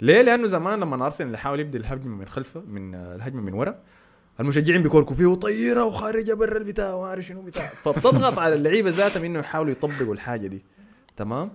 ليه؟ 0.00 0.22
لأنه 0.22 0.46
زمان 0.46 0.80
لما 0.80 1.04
أرسنال 1.04 1.34
يحاول 1.34 1.60
يبدأ 1.60 1.78
الهجمة 1.78 2.16
من 2.16 2.26
خلفه 2.26 2.60
من 2.60 2.94
الهجمة 2.94 3.42
من 3.42 3.52
ورا 3.54 3.78
المشجعين 4.40 4.82
بيكوركوا 4.82 5.16
فيه 5.16 5.34
طيرة 5.34 5.84
وخارجة 5.84 6.34
برا 6.34 6.58
البتاع 6.58 6.94
وما 6.94 7.06
اعرف 7.06 7.24
شنو 7.24 7.42
بتاع. 7.42 7.66
فبتضغط 7.66 8.38
على 8.38 8.54
اللعيبة 8.54 8.90
ذاتهم 8.90 9.24
إنه 9.24 9.38
يحاولوا 9.38 9.72
يطبقوا 9.72 10.14
الحاجة 10.14 10.46
دي. 10.46 10.64
تمام؟ 11.16 11.52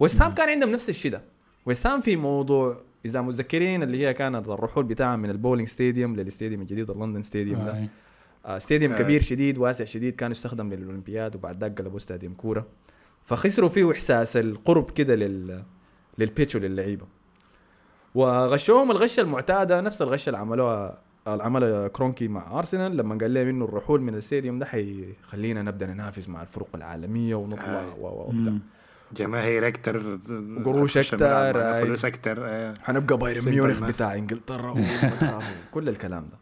ويست 0.00 0.22
هام 0.22 0.34
كان 0.34 0.48
عندهم 0.48 0.70
نفس 0.70 0.88
الشيء 0.88 1.12
ده. 1.12 1.22
ويست 1.66 1.86
هام 1.86 2.00
في 2.00 2.16
موضوع 2.16 2.80
إذا 3.04 3.20
متذكرين 3.20 3.82
اللي 3.82 4.06
هي 4.06 4.14
كانت 4.14 4.48
الرحول 4.48 4.84
بتاعها 4.84 5.16
من 5.16 5.30
ال 5.30 5.35
Boleyn 5.35 5.68
stadium 5.68 6.16
لل 6.16 6.26
stadium 6.26 6.60
الجديد 6.62 6.90
ال 6.90 6.95
London 6.95 7.22
Stadium 7.22 7.64
ده. 7.64 7.88
آه 8.46 8.58
stadium 8.58 8.92
آه. 8.92 8.96
كبير 8.96 9.20
شديد 9.22 9.58
واسع 9.58 9.84
شديد 9.84 10.16
كان 10.16 10.30
يستخدم 10.30 10.72
للأولمبياد 10.72 11.36
وبعد 11.36 11.60
ذاك 11.60 11.78
قلبوه 11.80 11.98
stadium 11.98 12.34
كورة 12.34 12.66
فخسروا 13.24 13.68
فيه 13.68 13.90
إحساس 13.90 14.36
القرب 14.36 14.90
كده 14.90 15.14
لل 15.14 15.62
لل 16.18 16.28
pitch 16.28 16.54
وللعيبة 16.56 17.06
وغشوهم 18.14 18.90
الغشة 18.90 19.20
المعتادة 19.20 19.80
نفس 19.80 20.02
الغشة 20.02 20.28
اللي 20.30 20.38
عملوها 20.38 20.98
اللي 21.28 21.42
عملها 21.42 21.88
كرونكي 21.88 22.28
مع 22.28 22.58
أرسنال 22.58 22.96
لما 22.96 23.18
قال 23.18 23.34
لهم 23.34 23.48
إنه 23.48 23.64
الرحول 23.64 24.00
من 24.00 24.08
ال 24.08 24.14
stadium 24.14 24.58
ده 24.58 24.66
حيخلينا 24.66 25.62
نبدأ 25.62 25.86
ننافس 25.86 26.28
مع 26.28 26.42
الفرق 26.42 26.68
العالمية 26.74 27.34
ونطلع 27.34 27.80
آه. 27.80 27.94
و 28.00 28.06
و 28.06 28.28
وبتاع. 28.28 28.52
جماهير 29.16 29.68
أكتر 29.68 30.18
قروش 30.64 30.98
أي. 30.98 31.04
فلوس 31.74 32.04
أكتر 32.04 32.38
آه. 32.40 32.74
حنبقى 32.82 33.18
بايرن 33.18 33.50
ميونخ. 33.50 33.82
بتاع 33.82 34.14
إنجلترا 34.14 34.74
كل 35.74 35.88
الكلام 35.88 36.22
ده 36.22 36.38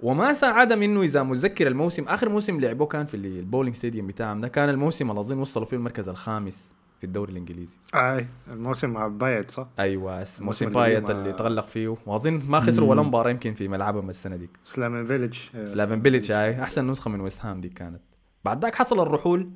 وما 0.00 0.32
ساعدهم 0.32 0.82
انه 0.82 1.02
إذا 1.02 1.22
متذكر 1.22 1.66
الموسم 1.66 2.04
آخر 2.04 2.28
موسم 2.28 2.60
لعبوه 2.60 2.86
كان 2.86 3.06
في 3.06 3.16
ال 3.16 3.24
Boleyn 3.24 3.74
stadium 3.74 4.06
بتاعهم 4.06 4.40
ده 4.40 4.48
كان 4.48 4.68
الموسم 4.68 5.10
اللي 5.10 5.20
اظن 5.20 5.38
وصلوا 5.38 5.66
فيه 5.66 5.76
المركز 5.76 6.08
الخامس 6.08 6.74
في 7.00 7.06
الدوري 7.06 7.32
الإنجليزي 7.32 7.76
أي 7.94 8.26
الموسم 8.52 8.90
مع 8.90 9.06
بايت 9.06 9.50
صح؟ 9.50 9.68
أيوه 9.78 10.24
موسم 10.40 10.68
بايت 10.68 11.10
اللي 11.10 11.32
تألق 11.32 11.66
فيه 11.66 11.96
واظن 12.06 12.42
ما 12.48 12.60
خسروا 12.60 12.90
ولا. 12.90 13.02
مباراة 13.02 13.30
يمكن 13.30 13.54
في 13.54 13.68
ملعبهم 13.68 14.10
السنة 14.10 14.36
دي 14.36 14.48
سلافن 14.64 15.04
فيلج 15.04 15.38
سلافن 15.64 16.00
بيليتش 16.00 16.32
هاي 16.32 16.62
أحسن 16.62 16.90
نسخة 16.90 17.10
من 17.10 17.20
ويست 17.20 17.44
هام 17.44 17.60
دي 17.60 17.68
كانت 17.68 18.00
بعد 18.44 18.62
ذاك 18.62 18.74
حصل 18.74 19.00
الرحول 19.00 19.50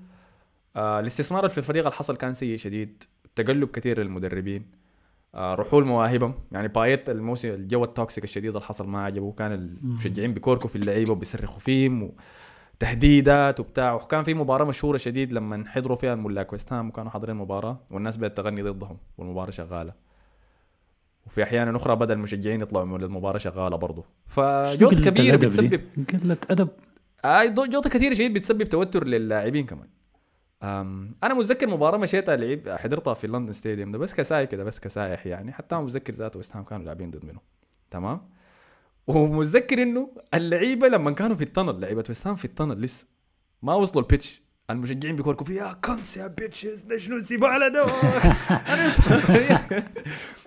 آه 0.76 1.00
الاستثمار 1.00 1.48
في 1.48 1.58
الفريق 1.58 1.82
اللي 1.82 1.92
حصل 1.96 2.16
كان 2.16 2.32
سيء 2.34 2.56
شديد 2.56 3.02
تقلب 3.36 3.68
كثير 3.70 4.00
للمدربين. 4.00 4.66
آه 5.34 5.54
رحول 5.54 5.84
مواهبهم 5.84 6.34
يعني 6.52 6.68
بايت 6.68 7.10
الموسم 7.10 7.48
الجو 7.48 7.84
ال 7.84 7.91
toxic 7.91 8.24
الشديد 8.24 8.48
اللي 8.50 8.60
حصل 8.66 8.88
ما 8.88 9.04
عجبه 9.04 9.32
كان 9.32 9.52
المشجعين 9.52 10.32
بيكوركوا 10.32 10.68
في 10.68 10.76
اللعيبة 10.76 11.12
وبيصرخوا 11.12 11.58
فيهم 11.58 12.10
وتهديدات 12.74 13.60
وبتاع. 13.60 13.94
وكان 13.94 14.24
في 14.24 14.34
مباراة 14.34 14.64
مشهورة 14.64 14.96
شديد 14.96 15.32
لما 15.32 15.64
حضروا 15.68 15.96
فيها 15.96 16.14
الملاك 16.14 16.52
ويست 16.52 16.72
هام 16.72 16.88
وكانوا 16.88 17.10
حاضرين 17.10 17.36
المباراة 17.36 17.80
والناس 17.90 18.16
بدأت 18.16 18.36
تغني 18.36 18.62
ضدهم 18.62 18.98
والمباراة 19.18 19.50
شغالة. 19.50 19.92
وفي 21.26 21.42
أحيانا 21.42 21.76
أخرى 21.76 21.96
بدأ 21.96 22.14
المشجعين 22.14 22.60
يطلعوا 22.60 22.84
من 22.84 23.02
المباراة 23.02 23.38
شغالة 23.38 23.76
برضه 23.76 24.04
شنو 24.34 24.44
فجهد 24.44 24.84
قلة 24.94 25.10
كبير 25.10 25.34
الأدب 25.34 25.48
دي؟ 25.48 25.76
بتسبب 25.76 25.80
قلة 26.22 26.36
أدب. 26.50 26.68
اي 27.24 27.48
ضو- 27.48 27.66
جوطه 27.66 27.90
كثير 27.90 28.14
شديد 28.14 28.32
بتسبب 28.34 28.62
توتر 28.62 29.04
للاعبين 29.06 29.66
كمان. 29.66 29.88
أنا 30.62 31.34
متذكر 31.34 31.66
مباراة 31.66 31.98
مشيتها 31.98 32.36
لعب 32.36 32.68
حضرتها 32.68 33.14
في 33.14 33.26
لندن 33.26 33.52
ستاديوم 33.52 33.92
ده 33.92 33.98
بس 33.98 34.14
كسايح 34.14 34.50
كده 34.50 34.64
بس 34.64 34.80
كسايح 34.80 35.26
يعني. 35.26 35.52
حتى 35.52 35.74
أنا 35.74 35.84
متذكر 35.84 36.12
ذاته 36.12 36.36
ويست 36.36 36.56
هام 36.56 36.64
كانوا 36.64 36.84
لاعبين 36.84 37.10
ضد 37.10 37.24
منه. 37.24 37.40
تمام؟ 37.90 38.28
ومتذكر 39.06 39.82
إنه 39.82 40.10
اللعيبة 40.34 40.88
لما 40.88 41.10
كانوا 41.10 41.36
في 41.36 41.44
ال 41.44 41.49
tunnel 41.49 41.80
لعيبة 41.80 42.04
ويست 42.08 42.26
هام 42.26 42.36
في 42.36 42.44
ال 42.44 42.49
tunnel 42.49 42.80
لسه 42.80 43.06
ما 43.62 43.74
وصلوا 43.74 44.02
ال 44.02 44.09
pitch 44.09 44.42
المشجعين 44.70 45.16
بيكوركوا 45.16 45.46
فيها 45.46 45.68
يا 45.68 45.72
cunts 45.72 46.16
يا 46.16 46.26
bitches 46.26 46.82
ده 46.82 46.96
شنو 46.96 47.16
الزباله 47.16 47.68
ده 47.68 47.86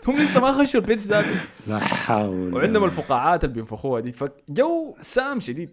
هم 0.07 0.17
لسه 0.17 0.41
ما 0.41 0.51
خشوا 0.51 0.79
ال 0.79 0.83
pitch 0.83 1.01
ذاته. 1.01 1.41
لا 1.67 1.79
حول. 1.79 2.53
وعندهم 2.53 2.83
الفقاعات 2.83 3.43
اللي 3.43 3.55
بينفخوها 3.55 3.99
دي. 4.01 4.11
فجو 4.11 4.97
سام 5.01 5.39
شديد. 5.39 5.69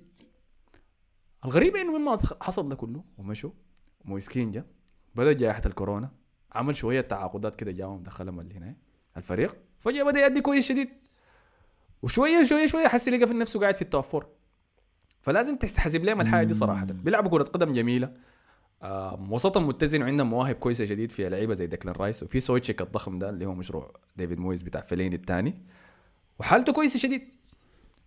الغريب 1.44 1.76
إنه 1.76 1.98
مما 1.98 2.18
حصل 2.42 2.68
ده 2.68 2.76
كله 2.76 3.04
ومشوا. 3.18 3.50
مويس 4.04 4.36
كان 4.36 4.52
جا. 4.52 4.64
بدأ 5.14 5.32
جائحه 5.32 5.62
الكورونا. 5.66 6.10
عمل 6.52 6.76
شوية 6.76 7.00
تعاقدات 7.00 7.54
كده 7.54 7.70
جاهم 7.70 8.02
دخلهم 8.02 8.40
اللي 8.40 8.54
هنا. 8.54 8.76
الفريق 9.16 9.56
فجأة 9.78 10.02
بدأ 10.02 10.20
يأدي 10.20 10.40
كويس 10.40 10.68
شديد. 10.68 10.88
وشوية 12.02 12.44
شوية 12.44 12.66
شوية 12.66 12.88
حس 12.88 13.08
لقى 13.08 13.26
في 13.26 13.34
نفسه 13.34 13.60
قاعد 13.60 13.74
في 13.74 13.82
ال 13.82 13.88
top 13.88 14.04
four 14.04 14.26
فلازم 15.20 15.56
تحسب 15.56 16.04
لهم 16.04 16.20
الحاجة 16.20 16.46
دي 16.46 16.54
صراحة. 16.54 16.84
بيلعبوا 16.84 17.30
كرة 17.30 17.42
قدم 17.42 17.72
جميلة. 17.72 18.12
آم، 18.82 19.32
وسطهم 19.32 19.68
متزن 19.68 20.02
وعندهم 20.02 20.30
مواهب 20.30 20.54
كويسة 20.54 20.84
شديد 20.84 21.12
في 21.12 21.28
لعيبة 21.28 21.54
زي 21.54 21.66
ديكلان 21.66 21.94
رايس. 21.94 22.22
وفي 22.22 22.40
سوتشيك 22.40 22.82
الضخم 22.82 23.18
ده 23.18 23.30
اللي 23.30 23.46
هو 23.46 23.54
مشروع 23.54 23.92
ديفيد 24.16 24.38
مويز 24.38 24.62
بتاع 24.62 24.80
فيلايني 24.80 25.12
الثاني 25.12 25.62
وحالته 26.38 26.72
كويسة 26.72 26.98
شديد. 26.98 27.28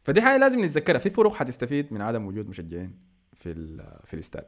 فدي 0.03 0.21
حاجة 0.21 0.37
لازم 0.37 0.63
نتذكرها. 0.63 0.99
في 0.99 1.09
فرق 1.09 1.33
حتستفيد 1.33 1.93
من 1.93 2.01
عدم 2.01 2.25
وجود 2.25 2.49
مشجعين 2.49 2.99
في 3.33 3.53
في 4.05 4.13
الاستاد. 4.13 4.45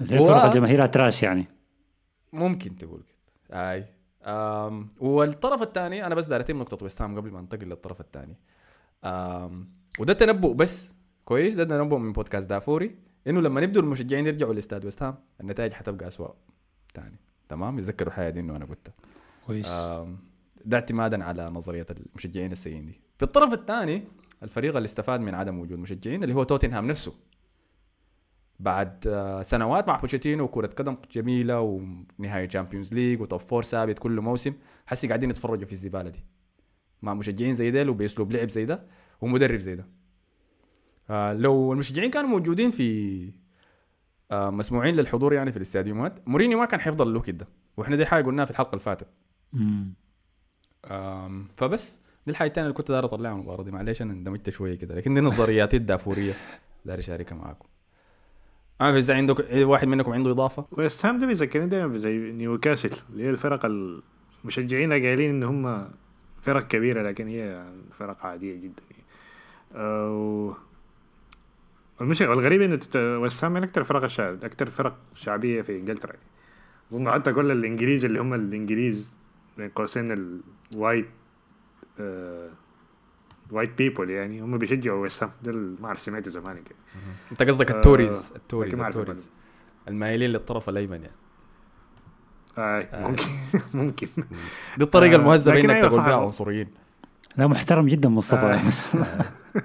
اللي 0.00 0.14
هي 0.14 0.18
فرق 0.26 0.44
و- 0.44 0.46
الجماهير 0.46 0.86
trash 0.86 1.22
يعني. 1.22 1.46
ممكن 2.32 2.76
تقول 2.76 3.02
كده. 3.02 3.70
أي. 3.72 3.84
أم 4.24 4.88
والطرف 5.00 5.62
الثاني 5.62 6.06
أنا 6.06 6.14
بس 6.14 6.26
داير 6.26 6.40
اتم 6.40 6.58
نقطة 6.58 6.78
ويست 6.82 7.02
هام 7.02 7.16
قبل 7.16 7.30
ما 7.30 7.40
أنتقل 7.40 7.66
للطرف 7.68 8.00
الثاني. 8.00 8.36
وده 9.98 10.12
تنبؤ 10.12 10.52
بس. 10.52 10.94
كويس 11.24 11.54
ده 11.54 11.64
تنبؤ 11.64 11.96
من 11.98 12.12
بودكاست 12.12 12.50
دافوري 12.50 12.96
إنه 13.26 13.40
لما 13.40 13.60
يبدوا 13.60 13.82
المشجعين 13.82 14.26
يرجعوا 14.26 14.54
لاستاد 14.54 14.84
ويست 14.84 15.02
هام 15.02 15.14
النتائج 15.40 15.72
حتبقى 15.72 16.06
اسوء 16.08 16.34
ثاني 16.94 17.16
تمام؟ 17.48 17.78
يتذكروا 17.78 18.08
الحاجة 18.12 18.30
دي 18.30 18.40
إنه 18.40 18.56
أنا 18.56 18.64
قلتها. 18.64 18.92
كويس. 19.46 19.70
ده 20.64 20.74
اعتمادا 20.76 21.24
على 21.24 21.50
نظرية 21.50 21.86
المشجعين 21.90 22.52
السيئين 22.52 22.86
دي. 22.86 23.00
في 23.18 23.22
الطرف 23.24 23.52
الثاني 23.52 24.04
الفريق 24.42 24.76
اللي 24.76 24.86
استفاد 24.86 25.20
من 25.20 25.34
عدم 25.34 25.58
وجود 25.58 25.78
مشجعين 25.78 26.22
اللي 26.22 26.34
هو 26.34 26.42
توتنهام 26.42 26.86
نفسه. 26.86 27.12
بعد 28.62 29.04
آه، 29.06 29.42
سنوات 29.42 29.88
مع 29.88 29.96
بوتشيتينو 29.96 30.44
وكرة 30.44 30.66
قدم 30.66 30.96
جميلة 31.12 31.60
ونهاية 31.60 32.46
Champions 32.46 32.94
League 32.94 33.20
و 33.20 33.25
top 33.25 33.40
four 33.40 33.62
ثابت 33.62 33.98
كل 33.98 34.20
موسم. 34.20 34.52
حسي 34.86 35.06
قاعدين 35.08 35.30
يتفرجوا 35.30 35.66
في 35.66 35.72
الزبالة 35.72 36.10
دي. 36.10 36.24
مع 37.02 37.14
مشجعين 37.14 37.54
زي 37.54 37.70
ديل 37.70 37.88
وبأسلوب 37.88 38.32
لعب 38.32 38.48
زي 38.48 38.64
ده 38.64 38.82
ومدرب 39.20 39.58
زي 39.58 39.74
ده. 39.74 39.86
آه 41.10 41.32
لو 41.32 41.72
المشجعين 41.72 42.10
كانوا 42.10 42.30
موجودين 42.30 42.70
في 42.70 43.30
آه 44.30 44.50
مسموعين 44.50 44.94
للحضور 44.94 45.32
يعني 45.32 45.50
في 45.50 45.56
الاستاديومات 45.56 46.28
مورينيو 46.28 46.58
ما 46.58 46.64
كان 46.64 46.80
حيفضل 46.80 47.08
اللوك 47.08 47.30
ده 47.30 47.48
وإحنا 47.76 47.96
دي 47.96 48.06
حاجة 48.06 48.24
قلناها 48.24 48.44
في 48.44 48.50
الحلقة 48.50 48.70
اللي 48.70 48.80
فاتت. 48.80 49.08
فبس 51.54 52.00
دي 52.26 52.30
الحاجة 52.32 52.48
الثانية 52.48 52.66
اللي 52.66 52.76
كنت 52.76 52.90
داير 52.90 53.04
اطلعها 53.04 53.34
من 53.34 53.40
المباراه 53.40 53.64
دي. 53.64 53.70
معلش 53.70 54.02
أنا 54.02 54.12
اندمجت 54.12 54.50
شوية 54.50 54.74
كده 54.74 54.94
لكن 54.94 55.14
دي 55.14 55.20
نظرياتي 55.20 55.76
الدافورية. 55.76 56.32
داير 56.84 56.98
أشاركها 56.98 57.36
معاكم. 57.36 57.68
ما 58.82 58.92
في 58.92 58.98
إذا 58.98 59.14
عندك 59.14 59.46
واحد 59.52 59.88
منكم 59.88 60.12
عنده 60.12 60.30
إضافة 60.30 60.64
ويست 60.72 61.06
هام 61.06 61.18
ده 61.18 61.26
بيذكرني 61.26 61.66
دايما 61.66 61.98
زي 61.98 62.18
نيوكاسل 62.18 62.90
اللي 63.12 63.24
هي 63.24 63.30
الفرق 63.30 63.66
المشجعين 64.44 64.92
قايلين 64.92 65.30
إن 65.30 65.42
هم 65.42 65.88
فرق 66.42 66.66
كبيرة 66.66 67.02
لكن 67.02 67.26
هي 67.28 67.64
فرق 67.98 68.26
عادية 68.26 68.54
جدا 68.56 68.82
أو 69.74 70.54
المشكلة 72.00 72.28
والغريب 72.30 72.78
تت- 72.78 72.96
ويست 72.96 73.44
هام 73.44 73.52
من 73.52 73.62
أكثر 73.62 73.84
فرق 73.84 74.04
الشعب 74.04 74.44
أكثر 74.44 74.66
فرق 74.70 74.96
شعبية 75.14 75.62
في 75.62 75.76
إنجلترا 75.78 76.10
يعني. 76.12 76.22
أظن 76.92 77.10
حتى 77.10 77.32
كل 77.32 77.50
الإنجليز 77.50 78.04
اللي 78.04 78.20
هم 78.20 78.34
الإنجليز 78.34 79.18
بين 79.58 79.68
قوسين 79.68 80.38
ال 80.72 80.78
white 80.78 81.06
آه 82.00 82.50
white 83.52 83.78
people 83.78 84.10
يعني 84.10 84.40
هم 84.40 84.58
بيشجعوا 84.58 85.02
ويست 85.02 85.22
هام 85.22 85.30
ده 85.42 85.52
ما 85.52 85.86
أعرف 85.86 86.00
سمعته 86.00 86.30
زمان 86.30 86.56
كده. 86.56 86.76
أنت 87.32 87.42
قصدك 87.42 87.70
آه، 87.70 87.74
ال 87.76 87.84
Tories 87.84 88.32
ال 88.36 88.42
Tories. 88.42 88.80
ال 88.80 88.86
Tories. 88.86 89.30
المايلين 89.88 90.30
للطرف 90.30 90.68
الأيمن 90.68 91.00
يعني. 91.02 91.16
آه 92.58 93.08
ممكن. 93.08 93.24
ممكن. 93.74 94.08
دي 94.78 94.84
الطريقة 94.84 95.14
آه، 95.14 95.16
المهذبة 95.16 95.54
لكن 95.54 95.70
إنك 95.70 95.78
أيوة 95.78 95.88
تقول. 95.88 96.02
بها 96.02 96.16
عنصريين. 96.16 96.68
لا 97.36 97.46
محترم 97.46 97.86
جدا 97.86 98.08
مصطفى. 98.08 98.46
آه. 98.46 98.60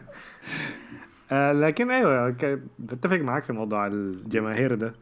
آه 1.32 1.52
لكن 1.52 1.92
أيوه 1.92 2.36
بتفق 2.80 3.18
معاك 3.18 3.44
في 3.44 3.54
موضوع 3.54 3.88
الجماهير 3.88 4.76
ده. 4.76 4.94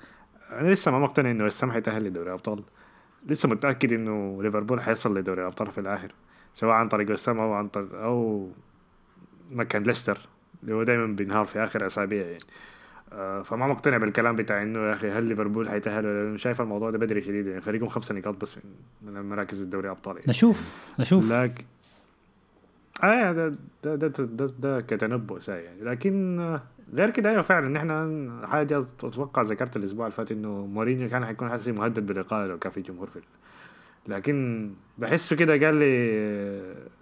أنا 0.52 0.70
لسه 0.70 0.92
ما 0.92 1.00
مقتنع 1.00 1.32
إنه 1.32 1.46
وسام 1.46 1.72
حيتأهل 1.72 2.04
لدوري 2.04 2.34
أبطال. 2.34 2.64
لسه 3.28 3.50
متأكد 3.50 3.94
إنه 3.94 4.44
ليفربول 4.44 4.82
حيصل 4.82 5.18
لدوري 5.18 5.42
الابطال 5.42 5.72
في 5.72 5.78
الآخر 5.78 6.12
سواء 6.54 6.72
عن 6.76 6.88
طريق 6.88 7.12
وسام 7.12 7.40
أو 7.40 7.54
عن 7.54 7.68
طريق 7.68 7.94
أو 7.94 8.50
مكان 9.52 9.84
ليستر 9.84 10.18
اللي 10.64 10.76
هو 10.76 10.84
دايما 10.84 11.06
بينهار 11.08 11.46
في 11.46 11.64
آخر 11.64 11.88
أسابيع 11.88 12.26
يعني 12.26 12.38
آه 13.14 13.42
فما 13.42 13.68
مقتنع 13.68 13.98
بالكلام 13.98 14.36
بتاع 14.36 14.62
إنه 14.62 14.80
يا 14.80 14.94
أخي 14.94 15.10
هل 15.12 15.24
ليفربول 15.24 15.70
حيتأهل 15.70 16.06
ولا 16.06 16.32
لأ؟ 16.32 16.38
شايف 16.38 16.62
الموضوع 16.62 16.90
ده 16.92 16.98
بدري 16.98 17.22
شديد 17.22 17.48
يعني 17.48 17.62
فريقهم 17.62 17.88
خمسة 17.90 18.16
نقاط 18.16 18.42
بس 18.42 18.58
من- 19.02 19.18
المراكز 19.18 19.62
الدوري 19.62 19.90
أبطال 19.90 20.16
يعني. 20.16 20.30
نشوف 20.30 20.90
نشوف 21.00 21.32
لكن 21.32 21.64
آه 23.04 23.32
ده 23.32 23.48
ده 23.84 23.96
ده, 23.96 24.08
ده, 24.08 24.48
ده 24.60 24.82
كتنبؤ 24.82 25.40
ساي 25.40 25.64
يعني 25.64 25.82
لكن 25.82 26.40
آه، 26.40 26.62
غير 26.94 27.10
كده 27.10 27.30
أيوه 27.30 27.42
فعلا 27.42 27.68
ان 27.68 27.76
إحنا 27.76 28.48
حاجة 28.48 28.80
أتوقع 29.04 29.42
ذكرت 29.42 29.76
الأسبوع 29.78 30.06
اللي 30.06 30.16
فات 30.18 30.32
إنه 30.32 30.66
مورينيو 30.66 31.10
كان 31.10 31.26
حيكون 31.26 31.50
حاسس 31.50 31.68
مهدد 31.68 32.06
بالاقاله 32.06 32.48
لو 32.48 32.58
كان 32.60 32.72
في 32.72 32.82
جمهور 32.82 33.08
في 33.08 33.20
لكن 34.08 34.70
بحسه 34.98 35.36
كده 35.36 35.66
قال 35.66 35.76
لي 35.76 35.86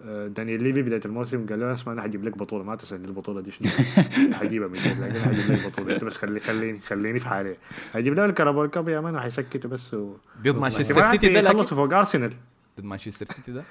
آه، 0.06 0.26
دانيال 0.26 0.62
ليفي 0.62 0.82
بداية 0.82 1.00
الموسم 1.04 1.46
قال 1.46 1.60
له 1.60 1.72
اسمع 1.72 1.92
أنا 1.92 2.02
حجيب 2.02 2.24
لك 2.24 2.38
بطولة 2.38 2.64
ما 2.64 2.76
تسألني 2.76 3.06
البطولة 3.06 3.40
دي 3.40 3.50
شنو؟ 3.50 3.68
حجيبها 4.40 4.68
من 4.68 4.74
جد 4.74 5.00
لكن 5.00 5.20
حجيب 5.20 5.50
لك 5.50 5.66
بطولة. 5.66 5.94
أنت 5.94 6.04
بس 6.04 6.16
خلي 6.16 6.40
خليني 6.40 6.80
خليني 6.80 7.18
في 7.18 7.28
حالي. 7.28 7.56
حجيب 7.92 8.14
له 8.14 8.24
ال 8.24 8.30
Carabao 8.30 8.68
Cup 8.68 8.88
يا 8.88 9.00
man 9.00 9.20
حيسكته 9.20 9.68
بس 9.68 9.94
و... 9.94 10.14
ضد 10.40 10.48
مانشستر 10.48 11.00
سيتي 11.00 11.28
ده 11.28 11.40
يخلصوا 11.40 11.76
فوق 11.76 11.94
أرسنال. 11.94 12.32
ضد 12.78 12.84
مانشستر 12.84 13.26
سيتي 13.26 13.52
ده؟ 13.52 13.62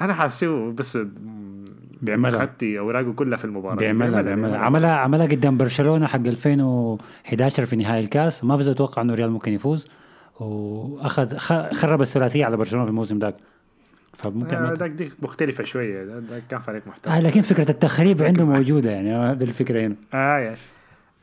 أنا 0.00 0.14
حاسه 0.14 0.72
بس 0.72 0.98
بيعملها. 2.02 2.40
خدتي 2.40 2.78
أوراقه 2.78 3.12
كلها 3.12 3.36
في 3.36 3.44
المباراة. 3.44 3.76
بيعملها 3.76 4.22
بيعملها 4.22 4.58
عملها 4.58 4.96
عملها 4.96 5.26
قدام 5.26 5.56
برشلونة 5.56 6.06
حق 6.06 6.16
2011 6.26 7.66
في 7.66 7.76
نهائي 7.76 8.04
الكاس. 8.04 8.44
ما 8.44 8.56
فاز 8.56 8.68
أتوقع 8.68 9.02
إنه 9.02 9.14
ريال 9.14 9.30
ممكن 9.30 9.52
يفوز. 9.52 9.88
وأخذ 10.40 11.36
خ- 11.36 11.72
خرب 11.74 12.00
الثلاثية 12.02 12.44
على 12.44 12.56
برشلونة 12.56 12.84
في 12.84 12.90
الموسم 12.90 13.18
ذاك. 13.18 13.34
فممكن 14.14 14.56
آه،. 14.56 14.74
داك 14.74 14.90
دي 14.90 15.12
مختلفة 15.22 15.64
شوية. 15.64 16.04
ده, 16.04 16.18
ده 16.18 16.42
كان 16.50 16.60
فريق 16.60 16.82
محترم 16.86 17.12
آه 17.12 17.20
لكن 17.20 17.40
فكرة 17.40 17.70
التخريب 17.70 18.22
عنده 18.22 18.44
موجودة 18.46 18.90
يعني 18.90 19.14
هذه 19.14 19.42
الفكرة 19.44 19.80
هنا. 19.86 19.96
يا 20.14 20.54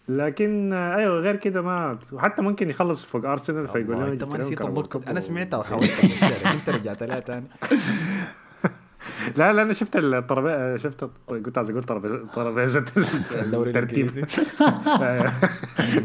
لكن 0.10 0.74
آه، 0.74 0.96
أيوه 0.96 1.20
غير 1.20 1.36
كده 1.36 1.62
ما 1.62 1.98
وحتى 2.14 2.42
ممكن 2.42 2.70
يخلص 2.70 3.06
فوق 3.06 3.26
أرسنال 3.26 3.68
فيقول 3.68 3.92
لهم 3.92 4.04
أنت 4.04 4.24
ما 4.24 4.38
نسيت 4.38 4.62
أنا 5.08 5.20
سمعتها 5.20 5.58
وحاولت 5.58 6.04
أنت 6.54 6.70
رجعت 6.70 7.04
لها 7.04 7.20
تاني. 7.20 7.46
لا 9.38 9.54
لا 9.54 9.62
أنا 9.62 9.74
شفت 9.74 9.96
الترابيزه 9.96 10.78
شفت 10.78 11.10
كنت 11.28 11.58
عايز 11.58 11.70
أقول 11.70 11.84
ترابيزه 11.84 12.86
الدوري 13.42 13.70
الترتيب. 13.70 14.10
آه. 15.02 15.32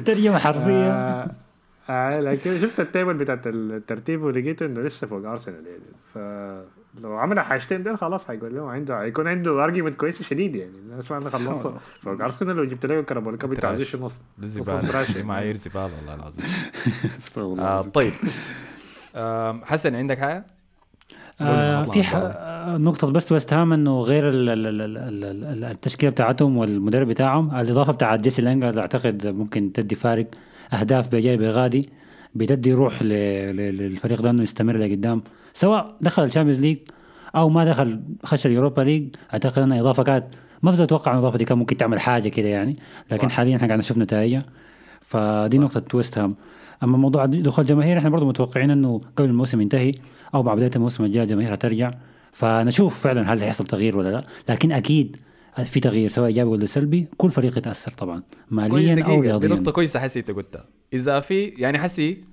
ترجمة 0.05 0.39
حرفية. 0.39 0.91
آه، 0.91 1.23
آه 1.23 1.31
لكن 1.89 2.59
شفت 2.59 2.81
ال 2.81 2.87
table 2.87 3.15
بتاعت 3.15 3.47
الترتيب 3.47 4.23
ولقيت 4.23 4.63
إنه 4.63 4.81
لسه 4.81 5.07
فوق 5.07 5.27
أرسنال 5.27 5.67
يعني. 5.67 5.83
فلو 6.15 7.13
عمل 7.19 7.41
حاجتين 7.41 7.83
دول 7.83 7.99
خلاص 7.99 8.25
حيقول 8.27 8.55
لهم 8.55 8.69
عنده 8.69 8.99
حيكون 8.99 9.29
عنده 9.29 9.65
argument 9.65 9.95
كويس 9.95 10.23
شديد 10.23 10.57
يعني. 10.57 10.73
الناس 10.79 11.13
ما 11.13 11.31
خلصت 11.31 11.73
فوق 12.03 12.23
أرسنال 12.23 12.57
لو 12.57 12.65
جبت 12.65 12.87
له 12.87 12.99
انت 13.01 13.65
عايز 13.65 13.97
نص 13.97 14.21
دي 15.17 15.23
معايير 15.23 15.57
زبالة 15.57 15.83
والله 15.85 16.15
العظيم. 16.15 16.45
استغفر 17.19 17.41
الله 17.43 17.63
آه 17.63 17.67
العظيم. 17.67 17.91
طيب. 17.93 18.13
حسن 19.65 19.95
عندك 19.95 20.19
حاجة؟ 20.19 20.45
آه 21.41 21.83
في. 21.83 22.01
آه، 22.01 22.77
نقطة 22.77 23.11
بس 23.13 23.33
ويست 23.33 23.53
هام 23.53 23.73
إنه 23.73 24.01
غير 24.01 24.29
ال- 24.29 24.49
ال- 24.49 24.67
ال- 24.67 24.81
ال- 24.83 24.97
ال- 25.25 25.45
ال- 25.45 25.65
التشكيلة 25.65 26.13
بتاعتهم 26.13 26.57
والمدرب 26.57 27.09
بتاعهم. 27.09 27.55
الإضافة 27.57 27.93
بتاعت 27.93 28.21
جيسي 28.21 28.43
لينجارد 28.43 28.81
أعتقد 28.81 29.27
ممكن 29.27 29.73
تدي 29.73 29.95
فارق. 29.95 30.27
أهداف 30.73 31.09
بجاي 31.09 31.37
بغادي 31.37 31.89
بتدي 32.35 32.73
روح 32.73 33.03
للفريق 33.03 34.23
ده 34.23 34.31
إنه 34.31 34.43
يستمر 34.43 34.77
لقدام 34.77 35.23
سواء 35.53 35.97
دخل 36.01 36.25
الشامبيونز 36.25 36.61
ليج 36.61 36.79
أو 37.37 37.49
ما 37.49 37.65
دخل 37.65 38.01
خش 38.25 38.47
اليوروبا 38.47 38.83
ليج. 38.83 39.09
أعتقد 39.33 39.59
انها 39.63 39.81
إضافة 39.81 40.03
كانت 40.03 40.25
ما 40.63 40.73
فز 40.73 40.81
أتوقع 40.81 41.13
إن 41.13 41.17
الاضافة 41.19 41.39
دي 41.39 41.45
كان 41.45 41.59
ممكن 41.59 41.77
تعمل 41.77 42.01
حاجة 42.01 42.29
كده 42.29 42.49
يعني 42.49 42.77
لكن 43.13 43.29
صح. 43.29 43.35
حاليا 43.35 43.57
إحنا 43.57 43.67
قاعدين 43.67 43.79
نشوف 43.79 43.99
نتائجها. 43.99 44.43
فدي 45.01 45.59
نقطة 45.59 45.97
ويست 45.97 46.19
هام 46.19 46.37
أما 46.83 46.99
موضوع 46.99 47.27
دخول 47.27 47.65
جماهير 47.65 47.99
إحنا 47.99 48.11
برضه 48.11 48.27
متوقعين 48.27 48.71
إنه 48.71 49.01
قبل 49.17 49.29
الموسم 49.29 49.61
ينتهي 49.61 49.93
أو 50.35 50.43
مع 50.43 50.55
بداية 50.55 50.71
الموسم 50.77 51.05
الجاي 51.05 51.23
الجماهير 51.23 51.55
هترجع. 51.55 51.91
فنشوف 52.33 53.03
فعلا 53.03 53.33
هل 53.33 53.41
هيحصل 53.43 53.65
تغيير 53.65 53.97
ولا 53.97 54.09
لا. 54.09 54.23
لكن 54.49 54.73
أكيد 54.73 55.17
في 55.65 55.81
تغيير 55.81 56.09
سواء 56.09 56.27
إيجابي 56.27 56.51
ولا 56.51 56.67
سلبي 56.67 57.09
كل 57.17 57.31
فريق 57.31 57.59
يتأثر 57.59 57.93
طبعا 57.93 58.23
ماليا 58.51 59.05
أو 59.05 59.21
دي 59.21 59.29
رياضيا. 59.29 59.49
نقطة 59.49 59.73
كويسة 59.73 60.01
حسي 60.01 60.19
أنت 60.21 60.31
قلتها. 60.31 60.69
إذا 60.93 61.21
في 61.21 61.45
يعني 61.45 61.79
حسي 61.79 62.25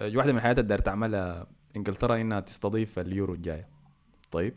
آه، 0.00 0.16
واحدة 0.16 0.32
من 0.32 0.38
الحاجات 0.38 0.58
اللي 0.58 0.68
داير 0.68 0.80
تعملها 0.80 1.46
إنجلترا 1.76 2.20
إنها 2.20 2.40
تستضيف 2.40 2.98
اليورو 2.98 3.34
الجاي 3.34 3.66
طيب. 4.30 4.54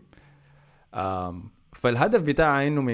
آم 0.93 1.49
فالهدف 1.73 2.21
بتاعها 2.21 2.67
إنهم 2.67 2.89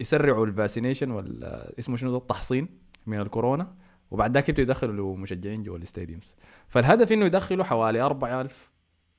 يسرعوا 0.00 0.46
ال 0.46 0.51
vaccination 0.51 1.10
ولا 1.10 1.78
اسمه 1.78 1.96
شنو 1.96 2.10
ده؟ 2.10 2.16
التحصين 2.16 2.68
من 3.06 3.20
الكورونا 3.20 3.74
وبعد 4.10 4.34
ذاك 4.34 4.48
يبدوا 4.48 4.64
يدخلوا 4.64 5.16
مشجعين 5.16 5.62
جوا 5.62 5.76
ال 5.76 5.82
stadiums 5.82 6.34
فالهدف 6.68 7.12
إنه 7.12 7.26
يدخلوا 7.26 7.64
حوالي 7.64 8.00
4000 8.00 8.72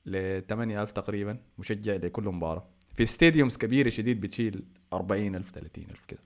ل 0.06 0.40
8000 0.48 0.92
تقريبا 0.92 1.38
مشجع 1.58 1.94
لكل 1.94 2.24
مباراة. 2.24 2.68
في 2.96 3.06
stadiums 3.06 3.56
كبيرة 3.56 3.88
شديد 3.88 4.20
بتشيل 4.20 4.62
40000 4.92 5.50
30000 5.50 6.04
كده. 6.08 6.20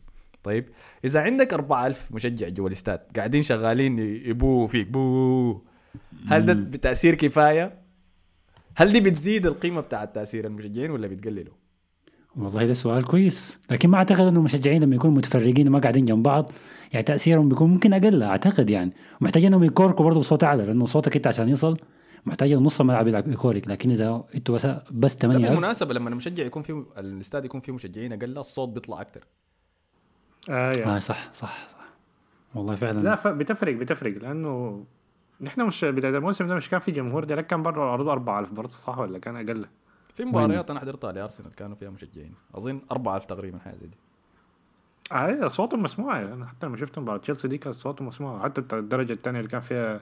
طيب 0.44 0.64
إذا 1.04 1.20
عندك 1.20 1.52
4000 1.54 2.12
مشجع 2.12 2.48
جوا 2.48 2.68
الاستاد 2.68 3.00
قاعدين 3.16 3.42
شغالين 3.42 3.98
يبو 3.98 4.66
في 4.66 4.81
ك 4.81 4.88
بو 4.88 5.60
هل 6.26 6.46
ده 6.46 6.52
بتأثير 6.52 7.14
كفاية؟ 7.14 7.78
هل 8.76 8.92
دي 8.92 9.00
بتزيد 9.00 9.46
القيمة 9.46 9.80
بتاع 9.80 10.04
تاثير 10.04 10.46
المشجعين 10.46 10.90
ولا 10.90 11.06
بتقلله؟ 11.06 11.52
والله 12.36 12.66
ده 12.66 12.72
سؤال 12.72 13.04
كويس. 13.04 13.60
لكن 13.70 13.88
ما 13.88 13.98
أعتقد 13.98 14.20
إنه 14.20 14.38
المشجعين 14.38 14.82
لما 14.82 14.94
يكونوا 14.94 15.16
متفرقين 15.16 15.68
وما 15.68 15.78
قاعدين 15.78 16.04
جنب 16.04 16.22
بعض 16.22 16.52
يعني 16.92 17.04
تأثيرهم 17.04 17.48
بيكون 17.48 17.70
ممكن 17.70 17.92
أقل 17.92 18.22
أعتقد 18.22 18.70
يعني. 18.70 18.92
محتاجين 19.20 19.48
إنهم 19.48 19.64
يكوركوا 19.64 20.04
برضه 20.04 20.20
بصوت 20.20 20.44
أعلى 20.44 20.66
لأنه 20.66 20.86
صوتك 20.86 21.16
أنت 21.16 21.26
عشان 21.26 21.48
يصل 21.48 21.78
محتاج 22.26 22.52
نص 22.52 22.80
الملعب 22.80 23.08
يلعب- 23.08 23.28
يكورك 23.28 23.68
لكن 23.68 23.90
إذا 23.90 24.24
إنتوا 24.34 24.54
بس 24.54 24.66
بس 24.90 25.14
ده 25.14 25.20
8000 25.20 25.50
بالمناسبة 25.50 25.94
لما 25.94 26.08
المشجع 26.10 26.44
يكون 26.44 26.62
فيه 26.62 26.84
الإستاد 26.98 27.44
يكون 27.44 27.60
فيه 27.60 27.72
مشجعين 27.72 28.12
أقل 28.12 28.38
الصوت 28.38 28.68
بيطلع 28.68 29.00
أكثر 29.00 29.24
آه. 30.50 30.72
آه 30.96 30.98
صح 30.98 31.32
صح 31.32 31.68
صح. 31.68 31.78
والله 32.54 32.74
فعلا. 32.76 33.00
لا 33.00 33.14
ف- 33.14 33.28
بتفرق 33.28 33.74
بتفرق 33.74 34.18
لأنه 34.22 34.84
نحن 35.40 35.60
مش 35.62 35.84
بداية 35.84 36.16
الموسم 36.16 36.46
ده 36.46 36.54
مش 36.54 36.68
كان 36.70 36.80
في 36.80 36.92
جمهور 36.92 37.24
ده 37.24 37.42
كان 37.42 37.62
برا 37.62 37.84
الأرض 37.84 38.08
4000 38.08 38.52
برضه 38.52 38.68
صح 38.68 38.98
ولا 38.98 39.18
كان 39.18 39.36
أقل؟ 39.36 39.66
في 40.14 40.24
مباريات 40.24 40.70
أنا 40.70 40.80
حضرتها 40.80 41.12
لأرسنال 41.12 41.54
كانوا 41.54 41.76
فيها 41.76 41.90
مشجعين. 41.90 42.34
أظن 42.54 42.80
4000 42.92 43.24
تقريبا 43.26 43.58
حاجة 43.58 43.74
زي 43.80 43.86
دي. 43.86 43.96
آه 45.12 45.46
اصواتهم 45.46 45.82
مسموعه 45.82 46.20
أنا 46.22 46.46
حتى 46.46 46.66
لما 46.66 46.76
شفت 46.76 46.98
مباراة 46.98 47.18
تشيلسي 47.18 47.48
دي 47.48 47.58
كانت 47.58 47.76
اصواتهم 47.76 48.08
مسموعه 48.08 48.42
حتى 48.44 48.60
الدرجة 48.76 49.12
الثانية 49.12 49.38
اللي 49.38 49.50
كان 49.50 49.60
فيها 49.60 50.00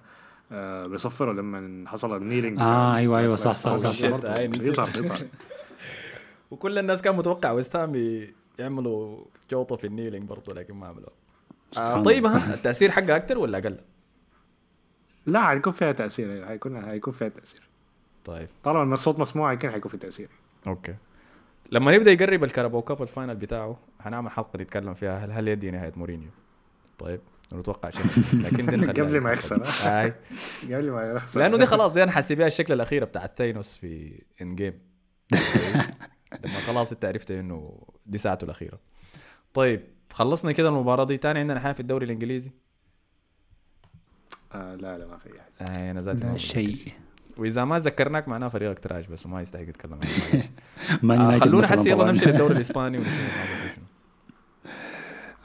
آه 0.53 0.82
بيصفروا 0.82 1.32
لما 1.34 1.88
حصل 1.88 2.16
ال 2.16 2.21
kneeling 2.21 2.61
آه، 2.61 2.96
أيوة، 2.96 3.18
أيوة، 3.18 3.36
صح، 3.36 3.57
صح، 3.57 3.76
صح. 3.76 3.88
نسيت. 3.88 4.12
يظهر 4.62 4.88
يظهر 4.88 5.16
وكل 6.50 6.78
الناس 6.78 7.03
كان 7.03 7.16
متوقع 7.16 7.50
ويست 7.53 7.76
هام 7.76 7.94
ي- 7.94 8.34
يعملوا 8.59 9.24
جوطة 9.50 9.76
في 9.76 9.86
ال 9.87 9.91
kneeling 9.91 10.28
برضه 10.28 10.55
لكن 10.55 10.74
ما 10.74 10.86
عملوا. 10.86 11.09
آه. 11.78 12.03
طيب 12.03 12.26
ها 12.26 12.55
التأثير 12.55 12.90
حقها 12.90 13.16
أكثر 13.16 13.38
ولا 13.38 13.59
أقل؟ 13.59 13.76
لا 15.26 15.42
حيكون 15.46 15.72
فيها 15.72 15.92
تأثير 15.92 16.46
حيكون 16.46 16.82
حيكون 16.86 17.12
فيها 17.12 17.28
تأثير. 17.28 17.62
طيب. 18.24 18.48
طالما 18.64 18.82
إن 18.82 18.92
الصوت 18.92 19.18
مسموع 19.18 19.53
يمكن 19.53 19.70
حيكون 19.70 19.90
في 19.90 19.96
تأثير. 19.96 20.28
okay. 20.66 20.95
لما 21.72 21.96
نبدأ 21.96 22.11
يقرب 22.12 22.44
الكاراباو 22.44 22.82
كاب 22.82 23.03
ال 23.03 23.08
final 23.08 23.35
بتاعه 23.36 23.76
هنعمل 24.00 24.30
حلقة 24.30 24.61
نتكلم 24.61 24.94
فيها. 24.94 25.24
هل 25.24 25.32
هل 25.32 25.48
يدي 25.48 25.70
نهاية 25.70 25.92
مورينيو؟ 25.96 26.28
طيب. 26.98 27.20
نتوقع 27.61 27.90
شيء 27.90 28.05
لكن 28.42 28.66
دي 28.66 28.76
نخليها 28.76 29.05
قبل 29.05 29.20
ما 29.20 29.32
يخسر. 29.32 29.62
اي 29.84 30.14
قبل 30.64 30.90
ما 30.90 31.03
يخسر. 31.03 31.40
لأنه 31.40 31.57
دي 31.57 31.66
خلاص 31.66 31.92
دي 31.92 32.03
أنا 32.03 32.12
حاسس 32.12 32.32
بيها 32.32 32.46
الشكل 32.46 32.72
الاخيره 32.72 33.05
بتاعت 33.05 33.38
ثانوس 33.39 33.76
في 33.76 34.22
Endgame 34.43 34.78
لما 36.44 36.55
خلاص 36.66 36.92
انت 36.92 37.05
عرفت 37.05 37.30
إنه 37.30 37.86
دي 38.07 38.18
ساعته 38.18 38.44
الأخيرة. 38.44 38.78
طيب 39.55 39.80
خلصنا 40.12 40.53
كده 40.53 40.68
المباراة 40.68 41.05
دي. 41.05 41.16
تاني 41.16 41.38
عندنا 41.38 41.61
حاجة 41.61 41.72
في 41.72 41.80
الدوري 41.80 42.07
الإنجليزي؟ 42.07 42.50
آه 44.53 44.74
لا 44.74 44.98
لا 44.98 45.07
ما 45.07 45.18
في 45.18 45.28
حاجة. 45.28 45.70
آه 45.70 45.90
أنا 45.90 46.00
ذاتي 46.00 46.24
ما 46.24 46.38
شيء. 46.38 46.78
وإذا 47.36 47.64
ما 47.64 47.78
ذكرناك 47.78 48.28
معناه 48.28 48.48
فريقك 48.48 48.78
تراش 48.78 49.07
بس 49.07 49.26
وما 49.26 49.40
يستحق 49.40 49.62
يتكلم. 49.62 50.00
عنه 51.03 51.34
آه 51.34 51.38
خلونا 51.38 51.66
حسي 51.66 51.90
يلا. 51.90 52.05
نمشي 52.05 52.24
للدوري 52.24 52.55
الإسباني 52.55 52.98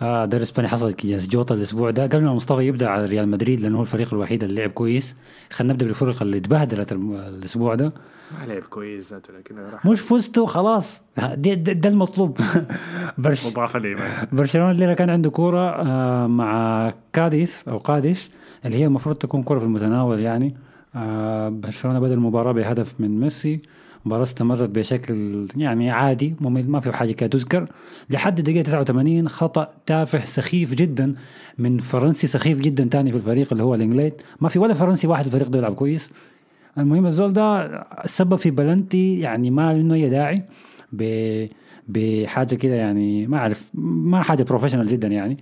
آه 0.01 0.25
دوري 0.25 0.37
الإسباني 0.37 0.67
حصلت 0.67 0.95
جوطة 1.27 1.53
الأسبوع 1.53 1.91
ده. 1.91 2.03
قبل 2.03 2.23
ما 2.23 2.33
مصطفى 2.33 2.61
يبدأ 2.67 2.87
على 2.87 3.05
ريال 3.05 3.29
مدريد 3.29 3.59
لأنه 3.59 3.77
هو 3.77 3.81
الفريق 3.81 4.13
الوحيد 4.13 4.43
اللي 4.43 4.61
لعب 4.61 4.69
كويس. 4.69 5.15
خلينا 5.51 5.73
نبدأ 5.73 5.85
بالفرق 5.85 6.21
اللي 6.21 6.37
اتبهدلت 6.37 6.91
الم- 6.91 7.13
الأسبوع 7.15 7.75
ده. 7.75 7.93
ما 8.39 8.45
لعب 8.45 8.61
كويس 8.63 9.13
لكن 9.13 9.57
راح. 9.59 9.85
مش 9.85 10.01
فزتوا 10.01 10.47
خلاص. 10.47 11.01
ده, 11.35 11.53
المطلوب. 11.89 12.37
برش 13.17 13.45
مضاف 13.47 13.75
الايمان 13.77 14.27
برشلونة 14.31 14.71
الليلة 14.71 14.93
كان 14.93 15.09
عنده 15.09 15.29
كورة 15.29 15.69
آه 15.69 16.27
مع 16.27 16.93
كاديث 17.13 17.67
أو 17.67 17.77
قادش 17.77 18.29
اللي 18.65 18.77
هي 18.77 18.85
المفروض 18.85 19.15
تكون 19.15 19.43
كورة 19.43 19.59
في 19.59 19.65
المتناول 19.65 20.19
يعني. 20.19 20.55
آه 20.95 21.49
برشلونة 21.49 21.99
بدأ 21.99 22.13
المباراة 22.13 22.51
بهدف 22.51 22.93
من 22.99 23.19
ميسي. 23.19 23.61
المباراة 24.07 24.23
استمرت 24.23 24.69
بشكل 24.69 25.47
يعني 25.57 25.91
عادي 25.91 26.35
ممل 26.41 26.69
ما 26.69 26.79
في 26.79 26.91
حاجة 26.91 27.11
كده 27.11 27.29
تذكر 27.29 27.65
لحد 28.09 28.37
الدقيقة 28.37 28.61
89 28.63 29.27
خطأ 29.29 29.73
تافه 29.85 30.25
سخيف 30.25 30.73
جدا 30.73 31.15
من 31.57 31.77
فرنسي 31.79 32.27
سخيف 32.27 32.59
جدا 32.59 32.83
تاني 32.83 33.11
في 33.11 33.17
الفريق 33.17 33.47
اللي 33.51 33.63
هو 33.63 33.75
لانجليه 33.75 34.21
ما 34.41 34.49
في 34.49 34.59
ولا 34.59 34.73
فرنسي 34.73 35.07
واحد 35.07 35.21
في 35.21 35.27
الفريق 35.27 35.47
ده 35.47 35.59
يلعب 35.59 35.75
كويس. 35.75 36.11
المهم 36.77 37.05
الزول 37.05 37.33
ده 37.33 37.83
سبب 38.05 38.35
في 38.35 38.51
بلنتي 38.51 39.19
يعني 39.19 39.51
ما 39.51 39.73
له 39.73 39.95
أي 39.95 40.09
داعي 40.09 40.43
بحاجة 41.87 42.55
كده 42.55 42.75
يعني 42.75 43.27
ما 43.27 43.37
أعرف 43.37 43.69
ما 43.73 44.23
حاجة 44.23 44.43
professional 44.43 44.87
جدا 44.87 45.07
يعني. 45.07 45.37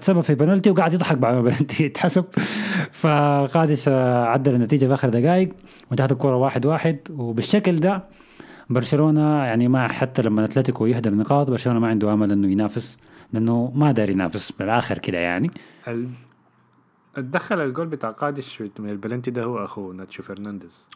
تسبب 0.00 0.20
في 0.20 0.34
بنالتي 0.34 0.70
وقاعد 0.70 0.94
يضحك 0.94 1.18
بعد 1.18 1.34
ما 1.34 1.42
بنالتي 1.42 1.86
اتحسب 1.86 2.24
فقادش 2.90 3.88
آه، 3.88 4.24
عدل 4.24 4.54
النتيجة 4.54 4.86
في 4.86 4.94
آخر 4.94 5.08
دقائق 5.08 5.52
وانتهت 5.90 6.12
الكرة 6.12 6.36
واحد 6.36 6.66
واحد. 6.66 6.98
وبالشكل 7.10 7.80
ده 7.80 8.04
برشلونة 8.70 9.44
يعني 9.44 9.68
ما 9.68 9.88
حتى 9.88 10.22
لما 10.22 10.44
أتلتيكو 10.44 10.86
يهدر 10.86 11.14
نقاط 11.14 11.50
برشلونة 11.50 11.78
ما 11.78 11.88
عنده 11.88 12.12
آمل 12.12 12.32
إنه 12.32 12.48
ينافس 12.48 12.98
لأنه 13.32 13.72
ما 13.74 13.92
داري 13.92 14.12
ينافس 14.12 14.52
بالاخر 14.52 14.98
كده 14.98 15.18
يعني. 15.18 15.50
ال- 15.88 16.08
اتدخل 17.16 17.60
الجول 17.60 17.86
بتاع 17.86 18.10
قادش 18.10 18.62
من 18.78 18.90
البلنتي 18.90 19.30
ده 19.30 19.42
هو 19.44 19.64
أخوه 19.64 19.94
ناتشو 19.94 20.22
فرنانديز. 20.22 20.88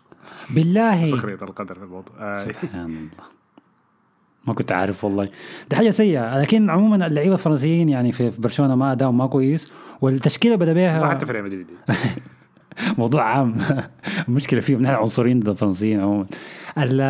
بالله. 0.50 1.06
سخرية 1.06 1.34
القدر 1.42 1.74
في 1.74 1.82
الموضوع. 1.84 2.14
آه 2.32 2.34
سبحان 2.34 2.84
الله. 2.86 3.35
ما 4.46 4.54
كنت 4.54 4.72
عارف 4.72 5.04
والله. 5.04 5.28
دي 5.70 5.76
حاجة 5.76 5.90
سيئة. 5.90 6.38
لكن 6.40 6.70
عموما 6.70 7.06
اللعيبة 7.06 7.34
الفرنسيين 7.34 7.88
يعني 7.88 8.12
في 8.12 8.30
برشلونة 8.38 8.74
ما 8.74 8.92
اداهم 8.92 9.18
ما 9.18 9.26
كويس 9.26 9.72
والتشكيلة 10.00 10.56
بدأ 10.56 10.72
ما 10.74 10.80
بها 11.00 11.10
حتى 11.10 11.26
في 11.26 11.32
ريال 11.32 11.44
مدريد. 11.44 11.66
موضوع 12.98 13.22
عام. 13.22 13.56
المشكلة 14.28 14.60
فيهم 14.60 14.82
نحن 14.82 14.94
عنصريين 14.94 15.40
ضد 15.40 15.48
الفرنسيين 15.48 16.00
عموما. 16.00 16.26
ال- 16.78 17.00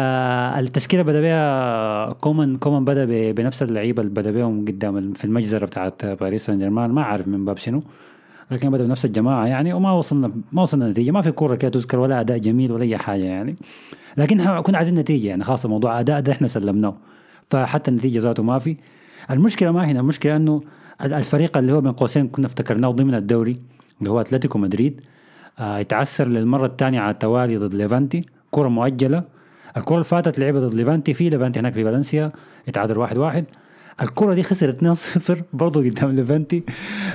التشكيلة 0.64 1.02
بدأ 1.02 1.20
بها 1.20 2.12
كومان 2.12 2.56
كومان 2.56 2.84
بدأ 2.84 3.32
بنفس 3.32 3.62
اللعيبة 3.62 4.02
اللي 4.02 4.14
بدأ 4.14 4.30
بهم 4.30 4.64
قدام 4.64 5.12
في 5.12 5.24
المجزرة 5.24 5.66
بتاعت 5.66 6.06
باريس 6.06 6.46
سان 6.46 6.58
جيرمان. 6.58 6.90
ما 6.90 7.02
عارف 7.02 7.28
من 7.28 7.44
باب 7.44 7.56
شنو 7.56 7.82
لكن 8.50 8.70
بدأ 8.70 8.84
بنفس 8.84 9.04
الجماعة 9.04 9.46
يعني 9.46 9.72
وما 9.72 9.92
وصلنا 9.92 10.32
ما 10.52 10.62
وصلنا 10.62 10.88
نتيجه 10.88 11.10
ما 11.10 11.20
في 11.22 11.30
كورة 11.32 11.54
كده 11.54 11.70
تذكر 11.70 11.98
ولا 11.98 12.20
أداء 12.20 12.38
جميل 12.38 12.72
ولا 12.72 12.82
أي 12.82 12.96
حاجة 12.98 13.24
يعني. 13.24 13.56
لكن 14.16 14.60
كنا 14.60 14.76
عايزين 14.76 14.94
نتيجة 14.94 15.28
يعني 15.28 15.44
خاصه 15.44 15.68
موضوع 15.68 16.00
أداء 16.00 16.20
ده 16.20 16.32
إحنا 16.32 16.46
سلمناه. 16.46 16.96
فحتى 17.50 17.90
النتيجة 17.90 18.18
ذاته 18.18 18.42
ما 18.42 18.58
في. 18.58 18.76
المشكلة 19.30 19.70
ما 19.72 19.84
هنا 19.84 20.00
المشكلة 20.00 20.36
إنه 20.36 20.62
ال- 21.04 21.12
الفريق 21.14 21.56
اللي 21.56 21.72
هو 21.72 21.80
بين 21.80 21.92
قوسين 21.92 22.28
كنا 22.28 22.46
افتكرناه 22.46 22.90
ضمن 22.90 23.14
الدوري 23.14 23.60
اللي 23.98 24.10
هو 24.10 24.20
أتلتيكو 24.20 24.58
مدريد. 24.58 25.00
آه 25.58 25.78
للمرة 26.28 26.66
الثانية 26.66 27.00
على 27.00 27.10
التوالي 27.10 27.56
ضد 27.56 27.74
ليفانتي 27.74 28.22
كرة 28.50 28.68
مؤجلة. 28.68 29.24
الكرة 29.76 29.94
اللي 29.94 30.04
فاتت 30.04 30.38
لعبها 30.38 30.60
ضد 30.60 30.74
ليفانتي 30.74 31.14
في 31.14 31.28
ليفانتي 31.28 31.60
هناك 31.60 31.72
في 31.74 31.84
فالنسيا 31.84 32.32
يتعادل 32.68 32.98
واحد 32.98 33.18
واحد. 33.18 33.44
الكرة 34.02 34.34
دي 34.34 34.42
خسر 34.42 34.70
2-0 34.72 35.32
برضه 35.52 35.84
قدام 35.90 36.10
ليفانتي 36.10 36.62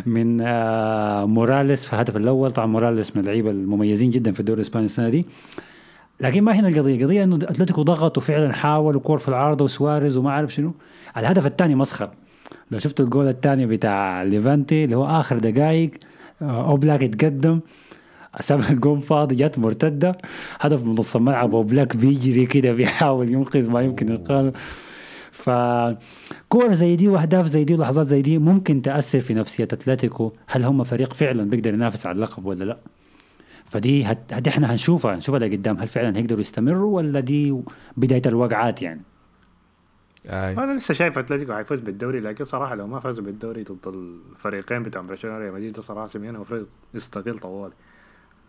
من 0.05 0.41
آه 0.41 1.25
موراليس 1.25 1.85
في 1.85 1.93
الهدف 1.93 2.17
الأول. 2.17 2.51
طبعا 2.51 2.65
موراليس 2.67 3.15
من 3.15 3.21
اللعيبة 3.21 3.51
المميزين 3.51 4.09
جدا 4.09 4.31
في 4.31 4.39
الدوري 4.39 4.57
الإسباني 4.61 4.85
السنة 4.85 5.09
دي. 5.09 5.25
لكن 6.21 6.41
ما 6.43 6.51
هنا 6.51 6.67
القضية؟ 6.67 6.95
القضية 6.95 7.23
إنه 7.23 7.35
أتلتيكو 7.35 7.81
ضغط 7.81 8.17
وفعلا 8.17 8.53
حاول 8.53 8.95
وكور 8.95 9.17
في 9.17 9.27
العارضه 9.27 9.65
وسواريز 9.65 10.17
وما 10.17 10.29
أعرف 10.29 10.53
شنو. 10.53 10.73
الهدف 11.17 11.45
الثاني 11.45 11.75
مسخر 11.75 12.09
لو 12.71 12.79
شفتوا 12.79 13.05
الجول 13.05 13.27
الثاني 13.27 13.65
بتاع 13.65 14.23
ليفانتي 14.23 14.83
اللي 14.83 14.95
هو 14.97 15.05
آخر 15.05 15.37
دقائق 15.39 15.91
آه، 16.41 16.69
أوبلاك 16.69 17.01
يتقدم 17.01 17.59
ساب 18.39 18.59
الجون 18.69 18.99
فاضي 18.99 19.35
جت 19.35 19.59
مرتدة. 19.59 20.11
هدف 20.59 20.85
من 20.85 20.91
نص 20.91 21.15
الملعب 21.15 21.55
أوبلاك 21.55 21.97
بيجري 21.97 22.45
كده 22.45 22.71
بيحاول 22.73 23.29
ينقذ 23.29 23.69
ما 23.69 23.81
يمكن 23.81 24.09
ينقذ 24.09 24.51
فكور 25.31 26.71
زي 26.71 26.95
دي 26.95 27.07
وأهداف 27.07 27.47
زي 27.47 27.63
دي 27.63 27.73
ولحظات 27.73 28.05
زي 28.05 28.21
دي 28.21 28.37
ممكن 28.37 28.81
تأثر 28.81 29.19
في 29.19 29.33
نفسية 29.33 29.63
أتلتيكو. 29.63 30.31
هل 30.47 30.63
هم 30.63 30.83
فريق 30.83 31.13
فعلا 31.13 31.49
بيقدر 31.49 31.73
ينافس 31.73 32.05
على 32.05 32.15
اللقب 32.15 32.45
ولا 32.45 32.65
لا؟ 32.65 32.77
فدي 33.71 34.03
هت... 34.05 34.33
هدي 34.33 34.49
إحنا 34.49 34.71
هنشوفها 34.73 35.15
هنشوفها 35.15 35.39
لقدام. 35.39 35.77
هل 35.77 35.87
فعلا 35.87 36.17
هيقدروا 36.17 36.39
يستمروا 36.39 36.95
ولا 36.95 37.19
دي 37.19 37.61
بداية 37.97 38.21
الوقعات 38.25 38.81
يعني؟ 38.81 39.01
آي. 40.29 40.53
أنا 40.57 40.73
لسه 40.77 40.93
شايف 40.93 41.17
أتلتيكو 41.17 41.53
حيفوز 41.53 41.79
بالدوري 41.81 42.19
لكن 42.19 42.43
صراحة 42.45 42.75
لو 42.75 42.87
ما 42.87 42.99
فازوا 42.99 43.23
بالدوري 43.23 43.63
ضد 43.63 43.87
الفريقين 43.87 44.83
بتاع 44.83 45.01
برشلونه 45.01 45.37
وريال 45.37 45.53
مدريد 45.53 45.73
ده 45.73 45.81
صراحة 45.81 46.07
سيميوني 46.07 46.35
المفروض 46.37 46.67
يستقيل 46.93 47.39
طوالي. 47.39 47.73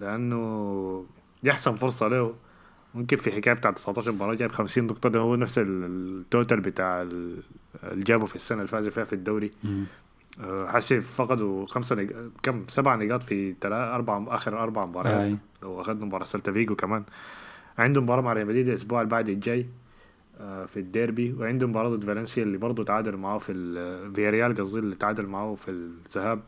لأنه 0.00 1.04
دي 1.42 1.50
احسن 1.50 1.74
فرصة 1.74 2.08
له. 2.08 2.34
ممكن 2.94 3.16
في 3.16 3.32
حكاية 3.32 3.54
بتاع 3.54 3.70
19 3.70 4.12
مباراة 4.12 4.34
جايب 4.34 4.52
50 4.52 4.84
نقطه 4.86 5.08
ده 5.08 5.20
هو 5.20 5.36
نفس 5.36 5.58
ال- 5.58 5.84
ال 6.20 6.27
total 6.27 6.60
بتاع 6.60 7.02
ال- 7.02 7.42
اللي 7.84 8.04
جابه 8.04 8.26
في 8.26 8.36
السنة 8.36 8.58
اللي 8.58 8.68
فازوا 8.68 8.90
فيها 8.90 9.04
في 9.04 9.12
الدوري. 9.12 9.50
آه، 10.40 10.66
حسي 10.70 11.00
فقدوا 11.00 11.66
خمسة 11.66 11.96
نق... 11.96 12.30
كم؟ 12.42 12.64
سبع 12.68 12.94
نقاط 12.94 13.22
في 13.22 13.52
تلا... 13.60 13.94
أربع 13.94 14.24
آخر 14.28 14.62
أربع 14.62 14.86
مباريات. 14.86 15.18
لو 15.62 15.80
أخذنا 15.80 16.04
مباراة 16.04 16.24
سلتا 16.24 16.52
فيجو 16.52 16.76
كمان. 16.76 17.04
عندهم 17.78 18.04
مباراة 18.04 18.20
مع 18.22 18.32
ريال 18.32 18.46
مدريد 18.46 18.68
الأسبوع 18.68 19.00
اللي 19.00 19.10
بعد 19.10 19.28
الجاي 19.28 19.66
آه، 20.40 20.64
في 20.66 20.76
الديربي 20.80 21.32
وعندهم 21.32 21.70
مباراة 21.70 21.88
ضد 21.88 22.04
فالنسيا 22.04 22.42
اللي 22.42 22.58
برضه 22.58 22.84
تعادل 22.84 23.16
معاه 23.16 23.38
في 23.38 23.52
ال- 23.52 24.14
فياريال 24.14 24.56
قصدي 24.56 24.78
اللي 24.78 24.96
تعادل 24.96 25.26
معاه 25.26 25.54
في 25.54 25.70
الذهاب. 25.70 26.40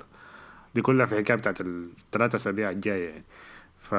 دي 0.75 0.83
كلها 0.83 1.07
في 1.07 1.17
حكاية 1.17 1.37
بتاعت 1.37 1.61
الثلاثة 1.61 2.37
أسابيع 2.37 2.71
الجاية 2.71 3.09
يعني. 3.09 3.25
ف 3.85 3.95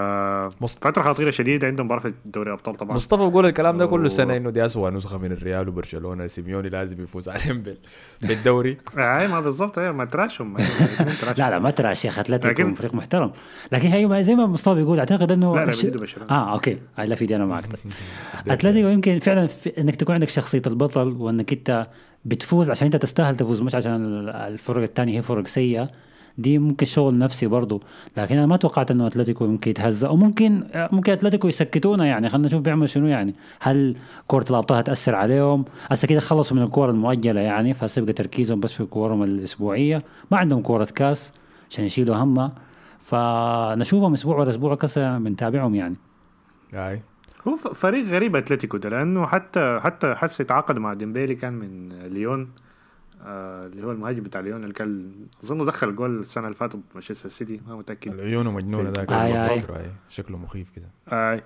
فترة 0.81 1.01
خطيرة 1.01 1.31
شديدة 1.31 1.67
عندهم 1.67 1.85
مباراة 1.85 1.99
في 2.01 2.13
دوري 2.25 2.47
الأبطال 2.49 2.75
طبعا. 2.75 2.95
مصطفى 2.95 3.25
بيقول 3.25 3.45
الكلام 3.45 3.77
ده 3.77 3.85
كل. 3.85 4.11
سنة 4.11 4.37
إنه 4.37 4.49
دي 4.49 4.65
اسوء 4.65 4.89
نسخة 4.89 5.17
من 5.17 5.31
الريال 5.31 5.69
وبرشلونة. 5.69 6.27
سيميوني 6.27 6.69
لازم 6.69 7.03
يفوز 7.03 7.29
عليهم 7.29 7.61
بال- 7.61 7.77
بالدوري. 8.27 8.77
أي 8.97 9.27
ما 9.27 9.39
بالضبط 9.39 9.79
ما 9.79 10.05
trash 10.11 10.40
هم. 10.40 10.57
لا 11.37 11.49
لا 11.49 11.59
ما 11.59 11.71
trash 11.71 12.05
يا 12.05 12.09
أخي 12.09 12.21
أتلتيكو 12.21 12.47
لكن- 12.61 12.73
فريق 12.73 12.93
محترم. 12.93 13.31
لكن 13.71 13.87
هي 13.87 14.05
ما- 14.05 14.21
زي 14.21 14.35
ما 14.35 14.45
مصطفى 14.45 14.75
بيقول 14.75 14.99
أعتقد 14.99 15.31
إنه 15.31 15.55
لا 15.55 15.65
لا 15.65 16.31
آه 16.31 16.53
أوكي. 16.53 16.77
هاي 16.97 17.07
لا 17.07 17.15
في 17.15 17.25
دي 17.25 17.35
أنا 17.35 17.45
معك 17.45 17.63
أتلتيكو 18.47 18.87
يمكن 18.87 19.19
فعلا 19.19 19.47
في 19.47 19.69
إنك 19.81 19.95
تكون 19.95 20.13
عندك 20.15 20.29
شخصية 20.29 20.61
البطل 20.67 21.07
وإنك 21.19 21.53
أنت 21.53 21.87
بتفوز 22.25 22.69
عشان 22.71 22.85
أنت 22.85 22.95
تستاهل 22.95 23.37
تفوز 23.37 23.61
مش 23.61 23.75
عشان 23.75 24.05
ال- 24.05 24.29
الفرق 24.29 24.81
الثانية 24.83 25.17
هي 25.17 25.21
فرق 25.21 25.47
سيئة. 25.47 25.89
دي 26.37 26.59
ممكن 26.59 26.85
شغل 26.85 27.17
نفسي 27.17 27.47
برضو. 27.47 27.81
لكن 28.17 28.37
أنا 28.37 28.45
ما 28.45 28.57
توقعت 28.57 28.91
إنه 28.91 29.07
أتلتيكو 29.07 29.47
ممكن 29.47 29.71
يتهزأ 29.71 30.09
وممكن 30.09 30.63
ممكن 30.75 31.11
أتلتيكو 31.11 31.47
يسكتونا 31.47 32.05
يعني. 32.05 32.29
خلينا 32.29 32.47
نشوف 32.47 32.61
بيعملوا 32.61 32.85
شنو 32.85 33.07
يعني. 33.07 33.35
هل 33.59 33.95
كرة 34.27 34.45
الأبطال 34.49 34.77
هتأثر 34.77 35.15
عليهم؟ 35.15 35.65
هسه 35.91 36.07
كده 36.07 36.19
خلصوا 36.19 36.57
من 36.57 36.63
الكرة 36.63 36.91
المؤجلة 36.91 37.41
يعني 37.41 37.73
فهسه 37.73 38.01
يبقى 38.01 38.13
تركيزهم 38.13 38.59
بس 38.59 38.73
في 38.73 38.85
كورهم 38.85 39.23
الأسبوعية. 39.23 40.03
ما 40.31 40.37
عندهم 40.37 40.61
كرة 40.61 40.87
كاس 40.95 41.33
عشان 41.69 41.85
يشيلوا 41.85 42.15
همها 42.15 42.51
فنشوفهم 42.99 44.13
أسبوع 44.13 44.37
ورا 44.37 44.49
أسبوع 44.49 44.75
كسا 44.75 45.17
بنتابعهم 45.17 45.75
يعني. 45.75 45.95
أي. 46.73 47.01
هو 47.47 47.57
فريق 47.57 48.05
غريب 48.05 48.35
أتلتيكو 48.35 48.77
ده 48.77 48.89
لأنه 48.89 49.25
حتى 49.25 49.79
حتى 49.81 50.15
هسه 50.15 50.39
يتعاقد 50.39 50.77
مع 50.77 50.93
ديمبيلي 50.93 51.35
كان 51.35 51.53
من 51.53 51.89
ليون. 51.89 52.49
آه 53.21 53.65
اللي 53.67 53.85
هو 53.87 53.91
المهاجم 53.91 54.23
بتاع 54.23 54.41
ليون 54.41 54.63
اللي 54.63 54.73
كان 54.73 55.11
اظن 55.43 55.65
دخل 55.65 55.95
جول 55.95 56.19
السنة 56.19 56.43
اللي 56.45 56.55
فاتت 56.55 56.79
مانشستر 56.93 57.29
سيتي 57.29 57.61
ما 57.67 57.75
متأكد. 57.75 58.13
العيون 58.13 58.47
مجنونة 58.47 58.89
ذاك 58.89 59.11
آي 59.11 59.43
آي. 59.43 59.47
فاكره، 59.61 59.77
آي. 59.77 59.91
شكله 60.09 60.37
مخيف 60.37 60.69
كده. 60.75 60.89
آه 61.09 61.41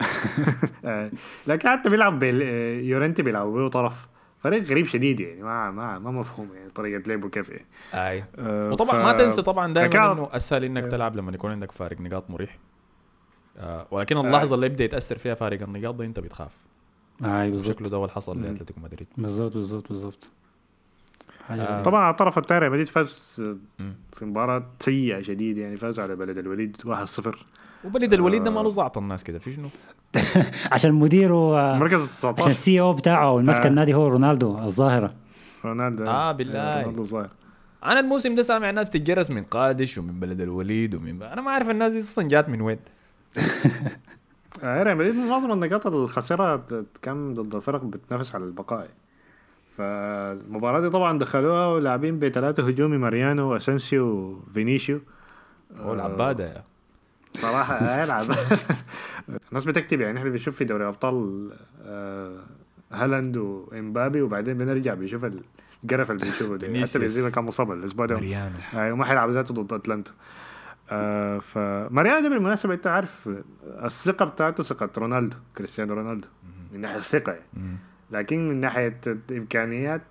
آه، 0.84 1.10
لكن 1.46 1.68
حتى 1.68 1.90
بيلعب 1.90 2.18
بال... 2.18 2.42
آه، 2.42 2.80
يورنتي 2.80 3.22
بيلعب 3.22 3.46
به 3.46 3.68
طرف. 3.68 4.08
فريق 4.42 4.62
غريب 4.64 4.86
شديد 4.86 5.20
يعني 5.20 5.42
ما 5.42 5.70
ما 5.70 5.98
ما 5.98 6.10
مفهوم 6.10 6.48
يعني 6.54 6.70
طريقة 6.70 7.02
لعبه 7.08 7.28
كيف 7.28 7.48
يعني. 7.48 7.66
آي. 7.94 8.24
آه، 8.38 8.70
وطبعا 8.70 8.90
ف- 9.02 9.04
ما 9.06 9.12
تنسى 9.12 9.42
طبعا 9.42 9.74
دائما 9.74 10.12
إنه 10.12 10.28
أسهل 10.32 10.64
إنك 10.64 10.82
أيوه. 10.82 10.88
تلعب 10.90 11.16
لما 11.16 11.32
يكون 11.32 11.50
عندك 11.50 11.72
فارق 11.72 12.00
نقاط 12.00 12.30
مريح. 12.30 12.58
آه 13.56 13.86
ولكن 13.90 14.18
اللحظة 14.18 14.54
اللي 14.54 14.66
يبدأ 14.66 14.84
يتأثر 14.84 15.18
فيها 15.18 15.34
فارق 15.34 15.62
النقاط 15.62 15.94
ده 15.94 16.04
أنت 16.04 16.20
بتخاف. 16.20 16.52
آي 17.24 17.50
بالضبط. 17.50 17.76
شكله 17.76 17.88
ده 17.88 17.96
هو 17.96 18.04
اللي 18.04 18.14
حصل. 18.14 18.42
لأتلتيكو 18.42 18.80
مدريد. 18.80 19.06
بالضبط 19.16 19.54
بالضبط 19.54 19.88
بالضبط. 19.88 20.30
آه. 21.50 21.80
طبعا 21.82 22.00
على 22.00 22.10
الطرف 22.10 22.38
الثاني 22.38 22.60
ريال 22.60 22.72
مدريد 22.72 22.88
فاز. 22.88 23.42
في 24.16 24.24
مباراة 24.24 24.66
سيئة 24.80 25.22
شديد 25.22 25.56
يعني 25.56 25.76
فاز 25.76 26.00
على 26.00 26.14
بلد 26.14 26.38
الوليد 26.38 26.76
1-0 26.86 27.36
وبلد 27.84 28.12
الوليد 28.12 28.42
ده 28.42 28.50
آه. 28.50 28.54
ماله 28.54 28.70
زعط 28.70 28.98
الناس 28.98 29.24
كده 29.24 29.38
في 29.38 29.52
شنو؟ 29.52 29.68
عشان 30.72 30.94
مديره 30.94 31.58
آه، 31.60 31.78
مركز 31.78 32.02
عشان 32.02 32.08
19 32.12 32.50
السي 32.50 32.80
أو 32.80 32.92
بتاعه 32.92 33.32
والمسك 33.32 33.60
آه. 33.62 33.68
النادي 33.68 33.94
هو 33.94 34.08
رونالدو 34.08 34.58
الظاهرة 34.58 35.14
رونالدو 35.64 36.06
آه، 36.06 36.32
بالله. 36.32 36.80
رونالدو 36.82 37.00
الظاهر 37.02 37.30
أنا 37.84 38.00
الموسم 38.00 38.34
ده 38.34 38.42
سامع 38.42 38.70
ناس 38.70 38.88
بتتجرس 38.88 39.30
من 39.30 39.42
قادش 39.42 39.98
ومن 39.98 40.20
بلد 40.20 40.40
الوليد 40.40 40.94
ومن 40.94 41.22
أنا 41.22 41.40
ما 41.40 41.50
أعرف 41.50 41.70
الناس 41.70 41.92
دي 41.92 42.00
أصلا 42.00 42.28
جات 42.28 42.48
من 42.48 42.60
وين 42.60 42.78
ريال 44.64 44.96
مدريد 44.96 45.14
معظم 45.14 45.52
النقاط 45.52 45.86
الخسيرة 45.86 46.56
ت- 46.56 46.84
كان 47.02 47.34
ضد 47.34 47.54
الفرق 47.54 47.84
بتنافس 47.84 48.34
على 48.34 48.44
البقاء 48.44 48.78
يعني. 48.80 48.92
فالمباراة 49.78 50.80
دي 50.80 50.90
طبعا 50.90 51.18
دخلوها 51.18 51.66
ولاعبين 51.66 52.18
بثلاثة 52.18 52.68
هجومي 52.68 52.98
ماريانو 52.98 53.52
واسنسيو 53.52 54.06
وفينيسيو 54.06 55.00
هو 55.76 55.94
العباده 55.94 56.44
يا 56.44 56.62
صراحة 57.34 57.74
آه، 57.74 58.02
يلعب 58.04 58.22
الناس 59.48 59.64
بتكتب 59.64 60.00
يعني 60.00 60.18
إحنا 60.18 60.30
بنشوف 60.30 60.56
في 60.56 60.64
دوري 60.64 60.82
الأبطال 60.82 61.48
آه، 61.82 62.36
هالاند 62.92 63.36
وإمبابي 63.36 64.22
وبعدين 64.22 64.58
بنرجع 64.58 64.94
بنشوف 64.94 65.24
القرف 65.84 66.10
اللي 66.10 66.24
بنشوفه 66.24 66.56
ده 66.56 66.80
حتى. 66.86 66.98
بنزيما 66.98 67.30
كان 67.30 67.44
مصاب 67.44 67.72
الأسبوع 67.72 68.06
ده. 68.06 68.14
ماريانو. 68.14 68.54
آه، 68.74 68.92
وما 68.92 69.04
حيلعب 69.04 69.30
ذاته 69.30 69.54
ضد 69.54 69.72
أتلانتا. 69.72 70.12
آه 70.90 71.38
فماريانو 71.38 72.20
ده 72.20 72.28
بالمناسبة 72.28 72.74
أنت 72.74 72.86
عارف 72.86 73.30
الثقة 73.66 74.24
بتاعته 74.24 74.62
ثقة 74.62 74.90
رونالدو 74.98 75.36
كريستيانو 75.56 75.94
رونالدو. 75.94 76.28
من 76.72 76.80
ناحية 76.80 76.96
الثقة 76.96 77.32
يعني. 77.32 77.76
لكن 78.10 78.48
من 78.48 78.60
ناحية 78.60 79.00
الإمكانيات 79.06 80.02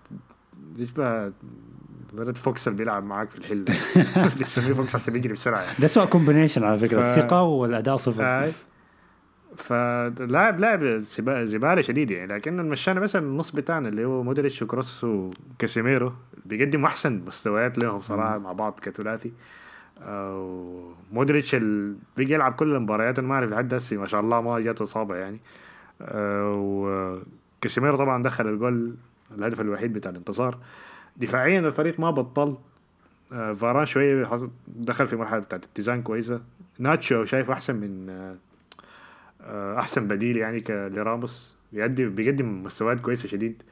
يشبه 0.77 1.31
ولد 2.13 2.37
فوكس 2.37 2.67
اللي 2.67 2.77
بيلعب 2.77 3.03
معاك 3.03 3.29
في 3.29 3.37
الحلة 3.37 3.65
بيسموه 4.37 4.73
فوكس 4.73 4.95
عشان 4.95 5.13
بيجري 5.13 5.33
بسرعة 5.33 5.61
يعني. 5.61 5.75
ده 5.79 5.87
أسوأ 5.87 6.05
combination 6.05 6.63
على 6.63 6.77
فكرة. 6.77 7.01
ف- 7.01 7.17
الثقة 7.17 7.41
والأداء 7.43 7.95
صفر. 7.95 8.23
آه. 8.23 8.51
فلاعب 9.55 10.59
لاعب 10.59 10.83
زبا- 11.01 11.43
زبالة 11.43 11.81
شديد 11.81 12.11
يعني. 12.11 12.33
لكن 12.33 12.59
المشانا 12.59 12.99
بس 12.99 13.15
النص 13.15 13.51
بتاعنا 13.51 13.89
اللي 13.89 14.05
هو 14.05 14.23
مودريتش 14.23 14.61
وكروس 14.61 15.03
وكاسيميرو 15.03 16.13
بيقدم 16.45 16.85
أحسن 16.85 17.21
مستويات 17.27 17.77
لهم 17.77 18.01
صراحة 18.01 18.37
مع 18.37 18.51
بعض 18.51 18.79
كثلاثي. 18.83 19.31
آه، 20.01 20.89
مودريتش 21.11 21.55
بيجي 22.17 22.33
يلعب 22.33 22.53
كل 22.53 22.75
المباريات 22.75 23.19
أنا 23.19 23.27
ما 23.27 23.35
أعرف 23.35 23.51
لحد 23.51 23.73
هسه 23.73 23.97
ما 23.97 24.07
شاء 24.07 24.21
الله 24.21 24.41
ما 24.41 24.59
جاته 24.59 24.83
إصابة 24.83 25.15
يعني. 25.15 25.39
آه، 27.57 27.67
وكاسيميرو 27.67 27.97
طبعا 27.97 28.23
دخل 28.23 28.47
الجول 28.47 28.95
الهدف 29.37 29.61
الوحيد 29.61 29.93
بتاع 29.93 30.11
الانتصار. 30.11 30.57
دفاعيا 31.17 31.59
الفريق 31.59 31.99
ما 31.99 32.11
بطل. 32.11 32.57
آه، 33.33 33.53
فاران 33.53 33.85
شوية 33.85 34.39
دخل 34.67 35.07
في 35.07 35.15
مرحلة 35.15 35.39
بتاعت 35.39 35.63
اتزان 35.63 36.01
كويسة. 36.01 36.41
ناتشو 36.79 37.23
شايف 37.23 37.51
أحسن 37.51 37.75
من 37.75 38.09
آه، 38.09 38.35
آه، 39.41 39.79
أحسن 39.79 40.07
بديل 40.07 40.37
يعني 40.37 40.63
لراموس. 40.69 41.55
بيقدم 41.73 42.15
بيقدم 42.15 42.63
مستويات 42.63 42.99
كويسة 42.99 43.29
شديد. 43.29 43.63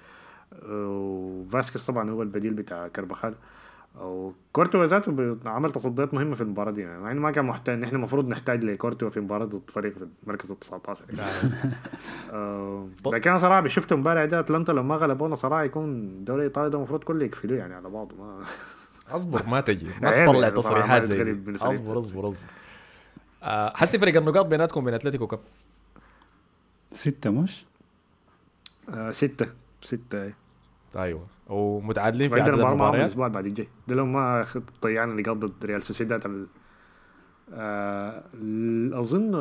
آه، 0.53 0.87
وفاسكس 0.87 1.85
طبعا 1.85 2.09
هو 2.09 2.21
البديل 2.21 2.53
بتاع 2.53 2.87
كربخال 2.87 3.33
وكورتوا 4.01 4.85
ذاته 4.85 5.37
عمل 5.45 5.71
تصديات 5.71 6.13
مهمة 6.13 6.35
في 6.35 6.41
المباراة 6.41 6.71
دي 6.71 6.81
يعني 6.81 6.99
مع 6.99 7.11
إنه 7.11 7.21
ما 7.21 7.31
كان 7.31 7.45
محتاج 7.45 7.79
نحن 7.79 7.95
المفروض 7.95 8.27
نحتاج 8.27 8.63
لكورتوا 8.63 9.09
في 9.09 9.19
مباراة 9.19 9.45
ضد 9.45 9.61
فريق 9.67 9.97
في 9.97 10.07
المركز 10.23 10.51
ال 10.51 10.59
19 10.59 11.05
آه، 12.33 12.87
لكن 13.05 13.29
أنا 13.29 13.39
صراحة 13.39 13.67
شفت 13.67 13.91
امبارح 13.91 14.25
ده 14.25 14.39
أتلانتا 14.39 14.71
لما 14.71 14.95
غلبونا 14.95 15.35
صراحة 15.35 15.63
يكون 15.63 15.89
الدوري 15.89 16.39
الايطالي 16.39 16.69
ده 16.69 16.77
المفروض 16.77 17.03
كله 17.03 17.25
يقفلوه 17.25 17.57
يعني 17.59 17.73
على 17.73 17.89
بعضه 17.89 18.15
ما 18.15 18.43
أصبر 19.15 19.45
ما 19.47 19.61
تجي 19.61 19.87
ما 20.01 20.25
تطلع 20.25 20.39
يعني 20.39 20.55
تصريحات 20.55 21.03
زي 21.03 21.33
دي. 21.33 21.55
أصبر 21.55 21.97
أصبر 21.97 22.27
أصبر 22.27 22.37
آه، 23.43 23.73
حسي 23.75 23.99
فرق 23.99 24.15
النقاط 24.15 24.45
بيناتكم 24.45 24.81
وبين 24.81 24.93
أتلتيكو 24.93 25.27
كم؟ 25.27 25.37
ستة 26.91 27.29
مش 27.29 27.65
آه، 28.89 29.11
ستة 29.11 29.47
ستة. 29.81 30.33
أيوه 30.97 31.25
ومتعادلين 31.47 32.29
في 32.29 32.41
عدد 32.41 32.53
المباريات 32.53 32.95
الأسبوع 33.01 33.27
بعد 33.27 33.45
الجاي 33.45 33.67
ده 33.87 33.95
لو 33.95 34.05
ما 34.05 34.45
ضيعنا 34.83 35.13
نقاط 35.13 35.37
ضد 35.37 35.65
ريال 35.65 35.83
سوسيداد 35.83 36.25
ال- 36.25 36.47
آه، 37.53 38.23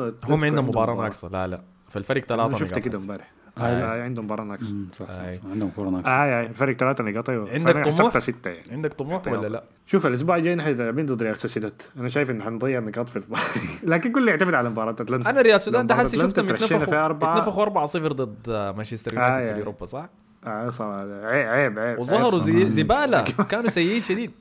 أتلتيكو 0.07 0.33
هم 0.33 0.33
عندهم 0.33 0.43
عنده 0.45 0.61
مباراة 0.61 0.95
ناقصة 0.95 1.27
لا 1.27 1.47
لا 1.47 1.61
فالفرق 1.89 2.25
ثلاثة 2.25 2.47
نقاط 2.65 2.79
كده. 2.79 2.97
امبارح 2.97 3.31
آه. 3.57 3.61
آه، 3.61 4.03
عندهم 4.03 4.25
مباراة 4.25 4.43
ناقصة 4.43 4.73
مم، 4.73 4.87
صح 4.93 5.11
صح. 5.11 5.45
عندهم 5.51 5.69
كورة 5.75 5.89
ناقصة 5.89 6.11
آه 6.11 6.13
آه، 6.43 6.45
الفرق 6.45 6.75
ثلاثة 6.75 7.03
نقاط 7.03 7.29
أيوه 7.29 7.49
عندك 7.53 7.87
طموح؟ 7.97 8.17
ستة 8.17 8.49
يعني 8.49 8.71
عندك 8.71 8.93
طموح 8.93 9.27
ولا 9.27 9.47
لا؟ 9.47 9.63
شوف 9.85 10.05
الأسبوع 10.07 10.35
الجاي 10.37 10.55
نحن 10.55 10.69
لاعبين 10.69 11.05
ضد 11.05 11.23
ريال 11.23 11.37
سوسيداد 11.37 11.81
أنا 11.97 12.07
شايف 12.09 12.31
إنه 12.31 12.43
حنضيع 12.43 12.79
نقاط 12.79 13.09
في 13.09 13.15
المباراة 13.15 13.43
لكن 13.83 14.11
كله 14.11 14.31
يعتمد 14.31 14.53
على 14.53 14.69
مباراة 14.69 14.91
أتلانتا 14.91 15.29
أنا 15.29 15.41
ريال 15.41 15.61
سودان 15.61 15.87
ده 15.87 15.95
حسي 15.95 16.17
شفتهم 16.17 16.45
يتنفخوا 16.45 17.05
أربعة. 17.05 17.37
يتنفخوا 17.37 17.85
4-0 17.87 17.97
ضد 17.97 18.49
آه، 18.49 18.71
مانشستر 18.71 19.11
آه، 19.11 19.15
يونايتد 19.15 19.39
في 19.41 19.45
يعني. 19.47 19.59
أوروبا 19.59 19.85
صح؟ 19.85 20.09
آه 20.45 20.69
صراحة. 20.69 21.01
عيب 21.01 21.47
عيب 21.47 21.79
عيب 21.79 21.99
وظهروا 21.99 22.39
زبالة. 22.69 23.21
كانوا 23.21 23.69
سيئين 23.69 23.99
شديد. 24.01 24.31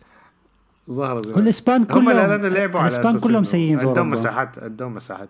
ظهروا 0.91 1.23
هو 1.27 1.39
الإسبان 1.39 1.81
هم 1.81 1.87
كلهم 1.87 2.09
لأنه 2.09 2.49
لعبوا 2.49 2.81
على 2.81 2.89
الإسبان 2.89 3.19
كلهم 3.19 3.45
سيئين 3.45 3.79
أوروبا. 3.79 4.03
مساحات 4.03 4.59
عندهم 4.59 4.95
مساحات. 4.95 5.29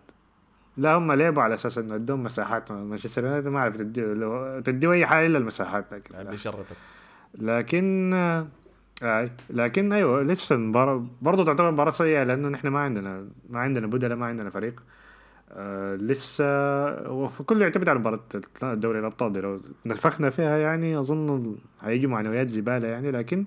لا 0.77 0.95
هم 0.95 1.13
لعبوا 1.13 1.43
على 1.43 1.55
أساس 1.55 1.79
إنه 1.79 1.95
عندهم 1.95 2.23
مساحات. 2.23 2.73
مانشستر 2.73 3.25
يونايتد 3.25 3.49
ما 3.49 3.59
اعرف 3.59 3.77
تديه 3.77 4.03
لو 4.03 4.61
تديه 4.61 4.93
أي 4.93 5.07
حاجة 5.07 5.27
إلا 5.27 5.39
المساحات. 5.39 5.85
لكن 5.93 6.19
اللي 6.21 6.37
شرتك 6.37 6.77
لكن 7.39 8.11
آه، 8.15 8.47
اي 9.03 9.31
لكن 9.51 9.93
أيوه 9.93 10.23
لسه 10.23 10.55
المباراه 10.55 11.05
برضه 11.23 11.45
تعتبر 11.45 11.71
مباراة 11.71 11.91
سيئة 11.91 12.23
لأنه 12.23 12.49
نحن 12.49 12.69
ما 12.69 12.81
عندنا 12.81 13.25
ما 13.51 13.61
عندنا 13.61 13.87
بدلة 13.87 14.15
ما 14.15 14.27
عندنا 14.27 14.51
فريق. 14.51 14.83
آه 15.57 15.95
لسه 15.97 16.45
هو 17.07 17.29
كله 17.47 17.65
يعتمد 17.65 17.89
على 17.89 17.99
مباراة 17.99 18.21
دوري 18.63 18.99
الأبطال 18.99 19.33
دي. 19.33 19.41
لو 19.41 19.61
نفخنا 19.87 20.31
فيها 20.31 20.59
يعني 20.59 20.99
أظن 20.99 21.57
هيجوا 21.83 22.11
معنويات 22.11 22.49
زبالة 22.49 22.89
يعني 22.89 23.11
لكن 23.11 23.45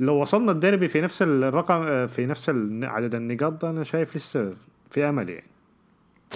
لو 0.00 0.14
وصلنا 0.14 0.52
الديربي 0.52 0.88
في 0.88 1.00
نفس 1.00 1.22
الرقم 1.22 1.82
آه، 1.82 2.06
في 2.06 2.26
نفس 2.26 2.50
عدد 2.82 3.14
النقاط 3.14 3.62
ده 3.62 3.70
أنا 3.70 3.84
شايف 3.84 4.16
لسه 4.16 4.54
في 4.90 5.08
أمل 5.08 5.28
يعني. 5.28 5.46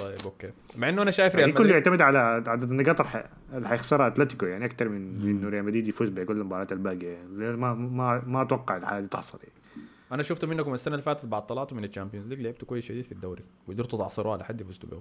طيب 0.02 0.18
أوكي. 0.24 0.50
مع 0.76 0.88
إنه 0.88 1.02
أنا 1.02 1.10
شايف 1.10 1.34
يعني 1.34 1.44
ريال 1.44 1.56
كله 1.56 1.66
مدريد 1.66 1.86
يعتمد 1.86 2.02
على 2.02 2.18
عدد 2.46 2.70
النقاط 2.70 3.06
اللي 3.54 3.68
حيخسرها 3.68 4.06
أتلتيكو 4.06 4.46
يعني 4.46 4.64
أكثر 4.64 4.88
من 4.88 5.20
إنه 5.22 5.48
ريال 5.48 5.64
مدريد 5.64 5.88
يفوز 5.88 6.08
بكل 6.08 6.36
المباريات 6.36 6.72
الباقية 6.72 7.08
يعني. 7.08 7.56
ما 7.56 7.74
ما 7.74 8.22
ما 8.26 8.42
أتوقع 8.42 8.76
الحاجة 8.76 9.00
دي 9.00 9.08
تحصل 9.08 9.38
يعني. 9.38 9.65
أنا 10.12 10.22
شفت 10.22 10.44
منكم 10.44 10.74
السنة 10.74 10.94
اللي 10.94 11.02
فاتت 11.04 11.24
بعد 11.24 11.46
طلعتوا 11.46 11.76
من 11.76 11.84
ال 11.84 11.88
Champions 11.88 12.26
League 12.28 12.40
لعبتوا 12.40 12.68
كويس 12.68 12.84
شديد 12.84 13.04
في 13.04 13.12
الدوري 13.12 13.42
وقدرتوا 13.68 13.98
تعصروها 13.98 14.36
لحد 14.36 14.62
فزتوا 14.62 14.88
به 14.88 15.00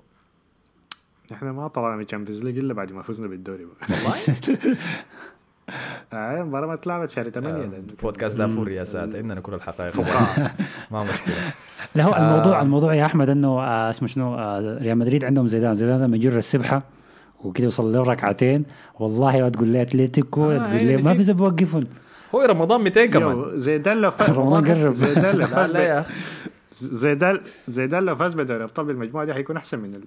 إحنا 1.32 1.52
ما 1.52 1.68
طلعنا 1.68 1.96
من 1.96 2.04
ال 2.04 2.08
Champions 2.08 2.44
League 2.44 2.58
إلا 2.58 2.74
بعد 2.74 2.92
ما 2.92 3.02
فزنا 3.02 3.28
بالدوري. 3.28 3.66
والله؟ 3.66 4.16
آه 6.14 6.42
المباراة 6.42 6.68
ما 6.68 6.74
اتلعبت 6.74 7.10
شهر 7.10 7.30
8 7.30 7.64
آه، 7.64 7.84
بودكاست 8.04 8.38
دافور 8.38 8.68
رياسات 8.68 9.16
عندنا 9.16 9.42
كل 9.42 9.54
الحقائق. 9.54 10.00
ما 10.92 11.04
مشكلة. 11.04 11.36
لا 11.96 12.04
هو 12.04 12.14
آه. 12.14 12.18
الموضوع 12.20 12.62
الموضوع 12.62 12.96
يا 12.96 13.06
أحمد 13.06 13.30
إنه 13.30 13.48
آه 13.48 13.90
اسمه 13.90 14.08
شنو 14.08 14.36
آه 14.36 14.78
ريال 14.78 14.98
مدريد 14.98 15.26
عندهم 15.26 15.48
زيدان. 15.48 15.76
زيدان 15.76 16.02
لما 16.02 16.16
يجر 16.16 16.38
السبحة 16.38 16.84
وكده 17.44 17.64
يوصل 17.64 17.94
له 17.94 18.02
ركعتين. 18.02 18.66
والله 19.00 19.42
ما 19.42 19.50
تقول 19.50 19.68
لي 19.68 19.82
أتلتيكو 19.82 20.42
تقول 20.42 20.56
يعني 20.56 20.84
لي 20.84 20.98
ما 20.98 21.14
نسيت. 21.14 21.26
في 21.26 21.34
بوقفهم 21.34 21.84
هو 22.36 22.42
رمضان 22.42 22.82
200 22.82 23.06
كمان. 23.06 23.52
زيدان 23.60 23.98
لو 24.02 24.12
فاز 24.12 24.30
رمضان 24.40 24.66
قرب. 24.66 24.92
زيدان 24.94 25.34
لو 25.36 25.40
لا 25.42 25.46
فاز 25.48 25.72
لا 25.72 25.80
يا 25.84 26.00
أخي. 26.00 26.14
زيدان 26.72 27.40
زيدان 27.68 28.04
لو 28.06 28.16
فاز 28.16 28.34
بدوري 28.34 28.58
الابطال 28.58 28.86
بالمجموعة 28.86 29.26
دي 29.26 29.34
حيكون 29.34 29.58
أحسن 29.58 29.80
من 29.80 29.96
ال... 29.96 30.04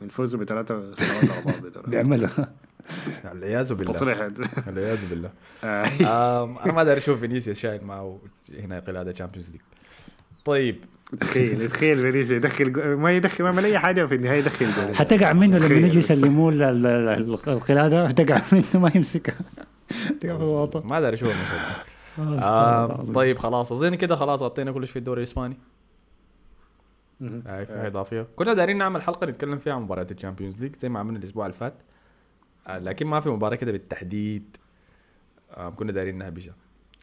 من 0.00 0.08
فوزه 0.08 0.38
بثلاثة 0.38 0.94
سنوات 0.94 1.24
ورا 1.24 1.40
بعض 1.52 1.54
بدوري 1.62 1.86
بيعملها. 1.90 2.48
والعياذ 3.24 3.74
بالله. 3.74 3.92
تصريح 3.92 4.28
والعياذ 4.66 4.98
بالله. 5.10 5.30
آه. 5.64 6.64
أنا 6.64 6.72
ما 6.72 6.84
داري 6.84 6.98
أشوف 6.98 7.20
فينيسيوس 7.20 7.58
شايل 7.58 7.84
معه 7.84 8.18
هنا 8.64 8.80
قلادة 8.80 9.12
Champions 9.12 9.50
League 9.50 9.60
طيب. 10.44 10.76
تخيل 11.20 11.68
تخيل 11.70 11.96
فينيسيوس 11.98 12.30
يدخل 12.30 12.94
ما 12.94 13.12
يدخل 13.12 13.44
ما 13.44 13.50
يعمل 13.50 13.64
أي 13.64 13.78
حاجة 13.78 14.04
وفي 14.04 14.14
النهاية 14.14 14.38
يدخل 14.38 14.66
جول. 14.72 14.96
حتقع 14.96 15.32
منه 15.32 15.58
لما 15.58 15.76
يجوا. 15.86 15.96
يسلموه 15.98 16.52
ال- 16.52 16.62
ال- 16.62 16.86
ال- 16.86 17.38
القلادة؟ 17.48 18.10
تقع 18.10 18.40
منه 18.52 18.64
ما 18.74 18.92
يمسكها 18.94 19.34
في 19.34 19.57
ما 20.84 20.98
المشهد 21.32 21.68
ده. 21.68 21.82
آه، 22.18 22.86
العظيم. 22.86 23.14
طيب 23.14 23.38
خلاص. 23.38 23.72
أظن 23.72 23.94
كده 23.94 24.16
خلاص 24.16 24.42
غطينا 24.42 24.72
كل 24.72 24.86
شيء 24.86 24.92
في 24.92 24.98
الدوري 24.98 25.18
الإسباني. 25.18 25.56
هاي 27.20 27.66
في 27.66 27.72
آه. 27.72 27.86
اضافيه 27.86 28.26
كنا 28.36 28.54
دايرين 28.54 28.78
نعمل 28.78 29.02
حلقة 29.02 29.26
نتكلم 29.26 29.58
فيها 29.58 29.72
عن 29.72 29.82
مباريات 29.82 30.12
ال 30.12 30.17
Champions 30.17 30.62
League 30.62 30.76
زي 30.76 30.88
ما 30.88 31.00
عملنا 31.00 31.18
الأسبوع 31.18 31.46
اللي 31.46 31.56
فات. 31.56 31.74
آه، 32.66 32.78
لكن 32.78 33.06
ما 33.06 33.20
في 33.20 33.28
مباراة 33.28 33.56
كده 33.56 33.72
بالتحديد. 33.72 34.56
آه، 35.56 35.70
كنا 35.70 35.92
دايرين 35.92 36.18
نهبشها 36.18 36.54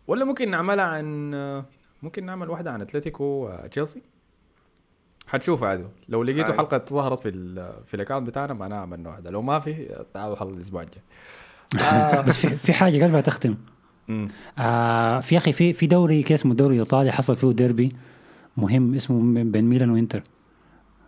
ولا 0.07 0.25
ممكن 0.25 0.51
نعملها 0.51 0.85
عن 0.85 1.33
آه، 1.33 1.65
ممكن 2.03 2.25
نعمل 2.25 2.49
واحدة 2.49 2.71
عن 2.71 2.81
أتلتيكو 2.81 3.47
آه، 3.47 3.67
تشيلسي. 3.67 4.01
حتشوف 5.27 5.63
عادي 5.63 5.85
لو 6.09 6.23
لقيتوا. 6.23 6.53
حلقة 6.53 6.85
ظهرت 6.89 7.19
في 7.19 7.29
ال 7.29 7.73
في 7.85 7.93
ال 7.93 7.98
account 7.98 8.27
بتاعنا 8.27 8.53
معناها 8.53 8.79
عملنا 8.79 9.09
واحدة 9.09 9.29
لو 9.31 9.41
ما 9.41 9.59
في 9.59 9.93
آه، 9.95 10.05
تعالوا 10.13 10.35
حلقه 10.35 10.53
الأسبوع 10.53 10.81
الجاي. 10.81 11.01
بس 12.27 12.37
في, 12.37 12.49
في 12.49 12.73
حاجة 12.73 13.03
قبل 13.03 13.13
ما 13.13 13.21
تختم. 13.21 13.55
آه 14.59 15.19
في 15.19 15.37
أخي 15.37 15.53
في 15.53 15.73
في 15.73 15.87
دوري 15.87 16.23
كده 16.23 16.35
اسمه 16.35 16.51
الدوري 16.51 16.75
الإيطالي 16.75 17.11
حصل 17.11 17.35
فيه 17.35 17.51
ديربي 17.51 17.95
مهم 18.57 18.93
اسمه 18.95 19.43
بين 19.43 19.65
ميلان 19.65 19.89
وإنتر. 19.89 20.23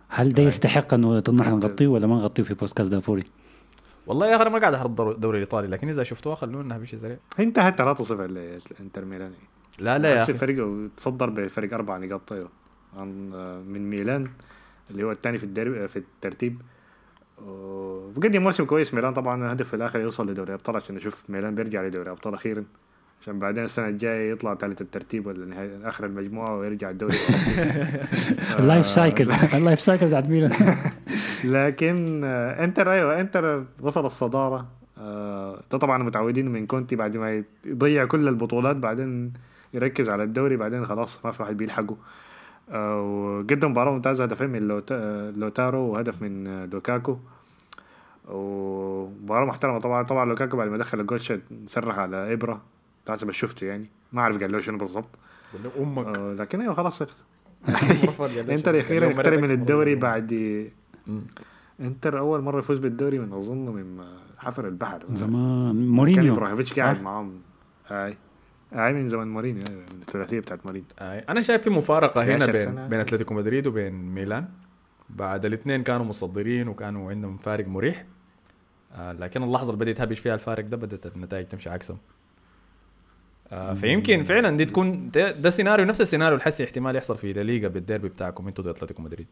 هل 0.08 0.32
ده 0.34 0.42
أي. 0.42 0.48
يستحق 0.48 0.94
إنه 0.94 1.18
نحن 1.18 1.50
نغطيه 1.50 1.86
ولا 1.86 2.06
ما 2.06 2.14
نغطيه 2.14 2.42
في 2.42 2.54
بودكاست 2.54 2.92
دافوري؟ 2.92 3.24
والله 4.06 4.26
يا 4.26 4.34
أخي 4.36 4.42
أنا 4.42 4.50
ما 4.50 4.58
قاعد 4.58 4.74
أحضر 4.74 5.10
الدوري 5.10 5.38
الإيطالي 5.38 5.68
لكن 5.68 5.88
إذا 5.88 6.02
شفتوها 6.02 6.34
خلونا 6.34 6.68
نهبش 6.68 6.94
سريع. 6.94 7.16
انتهت 7.40 7.82
3-0 7.82 8.12
لانتر 8.12 9.04
ميلان. 9.04 9.32
لا 9.78 9.98
لا 9.98 10.08
يا 10.08 10.14
بس 10.14 10.20
أخي. 10.20 10.32
الفريق 10.32 10.66
تصدر 10.96 11.30
بفرق 11.30 11.74
أربع 11.74 11.96
نقاط 11.98 12.20
طيب. 12.28 12.46
عن 12.96 13.30
من 13.68 13.90
ميلان 13.90 14.28
اللي 14.90 15.02
هو 15.02 15.10
الثاني 15.10 15.38
في 15.38 15.44
الدرب 15.44 15.86
في 15.86 15.96
الترتيب. 15.96 16.60
وبقدم 17.46 18.42
موسم 18.42 18.64
كويس. 18.64 18.94
ميلان 18.94 19.12
طبعا 19.12 19.44
الهدف 19.44 19.68
في 19.68 19.74
الآخر 19.74 20.00
يوصل 20.00 20.30
لدوري 20.30 20.54
أبطال 20.54 20.76
عشان 20.76 20.94
نشوف 20.94 21.30
ميلان 21.30 21.54
بيرجع 21.54 21.82
لدوري 21.82 22.10
أبطال 22.10 22.34
أخيرا 22.34 22.64
عشان 23.22 23.38
بعدين 23.38 23.64
السنة 23.64 23.88
الجاية 23.88 24.32
يطلع 24.32 24.54
ثالث 24.54 24.82
الترتيب 24.82 25.26
ولا 25.26 25.46
نهاية 25.46 25.88
آخر 25.88 26.06
المجموعة 26.06 26.56
ويرجع 26.56 26.90
الدوري. 26.90 27.16
اللايف 28.58 28.86
سايكل 28.86 29.32
اللايف 29.54 29.80
سايكل 29.80 30.06
بتاعت 30.06 30.28
ميلان. 30.28 30.52
لكن 31.44 32.20
آه، 32.24 32.64
إنتر 32.64 32.92
أيوه 32.92 33.20
إنتر 33.20 33.64
وصل 33.80 34.06
الصدارة. 34.06 34.66
آه، 34.98 35.62
ده 35.72 35.78
طبعا 35.78 36.02
متعودين 36.02 36.48
من 36.48 36.66
كونتي 36.66 36.96
بعد 36.96 37.16
ما 37.16 37.44
يضيع 37.66 38.04
كل 38.04 38.28
البطولات 38.28 38.76
بعدين 38.76 39.32
يركز 39.74 40.10
على 40.10 40.22
الدوري 40.22 40.56
بعدين 40.56 40.86
خلاص 40.86 41.24
ما 41.24 41.30
في 41.30 41.42
واحد 41.42 41.56
بيلحقه. 41.56 41.96
وقدم 42.72 43.70
مباراة 43.70 43.92
ممتازة 43.92 44.24
هدفين 44.24 44.50
من 44.50 44.68
لوتا- 44.68 45.36
لوتارو 45.38 45.80
وهدف 45.80 46.22
من 46.22 46.64
لوكاكو. 46.70 47.16
ومباراة 48.28 49.44
محترمة 49.46 49.78
طبعا 49.78 50.02
طبعا 50.02 50.24
لوكاكو 50.24 50.56
بعد 50.56 50.68
ما 50.68 50.76
دخل 50.78 51.00
الجول 51.00 51.20
شد 51.20 51.40
سرح 51.66 51.98
على 51.98 52.32
إبرا. 52.32 52.60
حسب 53.08 53.30
شفته 53.30 53.66
يعني. 53.66 53.86
ما 54.12 54.20
أعرف 54.22 54.40
قال 54.40 54.52
له 54.52 54.60
شنو 54.60 54.78
بالضبط. 54.78 55.08
آه، 55.98 56.34
لكن 56.38 56.60
أيوه 56.60 56.74
خلاص 56.74 57.02
إنتر 58.38 58.72
له 58.72 59.06
يقترب 59.06 59.38
من 59.38 59.50
الدوري. 59.50 59.94
بعد. 59.94 60.32
إنتر 61.80 62.18
أول 62.18 62.40
مرة 62.42 62.58
يفوز 62.58 62.78
بالدوري 62.78 63.18
من 63.18 63.32
أظن 63.32 63.68
من 63.68 64.04
حفر 64.38 64.68
البحر. 64.68 65.02
زمان. 65.12 65.72
كان 65.72 65.88
مورينيو 65.88 66.34
إبراهيموفيتش؟ 66.34 66.72
قاعد 66.72 67.02
معاهم. 67.02 67.32
هاي 67.88 68.16
هاي 68.72 68.92
من 68.92 69.08
زمن 69.08 69.28
مورينيو 69.28 69.62
من 69.70 70.00
الثلاثية 70.02 70.40
بتاعت 70.40 70.66
مورينيو. 70.66 70.86
أنا 71.00 71.40
شايف 71.40 71.62
في 71.62 71.70
مفارقة 71.70 72.22
هنا 72.24 72.44
11 72.44 72.70
بين. 72.70 72.88
بين 72.88 73.00
أتلتيكو 73.00 73.34
مدريد 73.34 73.66
وبين 73.66 73.92
ميلان. 73.94 74.48
بعد 75.10 75.44
الاثنين 75.46 75.82
كانوا 75.82 76.06
مصدرين 76.06 76.68
وكانوا 76.68 77.10
عندهم 77.10 77.36
فارق 77.36 77.68
مريح. 77.68 78.04
آه، 78.94 79.12
لكن 79.12 79.42
اللحظة 79.42 79.72
اللي 79.72 79.84
بدأت 79.84 80.00
يهبش 80.00 80.18
فيها 80.18 80.34
الفارق 80.34 80.64
ده 80.64 80.76
بدأت 80.76 81.06
النتائج 81.06 81.46
تمشي 81.46 81.70
عكسهم. 81.70 81.98
آه، 83.52 83.74
فيمكن 83.74 84.22
فعلا 84.22 84.56
دي 84.56 84.64
تكون 84.64 85.10
ده, 85.10 85.50
سيناريو 85.50 85.86
نفس 85.86 86.00
السيناريو 86.00 86.36
هسي 86.36 86.64
احتمال 86.64 86.96
يحصل 86.96 87.18
في 87.18 87.30
الليغا 87.30 87.68
بالديربي 87.68 88.08
بتاعكم 88.08 88.48
أنتوا 88.48 88.64
ضد 88.64 88.70
أتلتيكو 88.70 89.02
مدريد. 89.02 89.26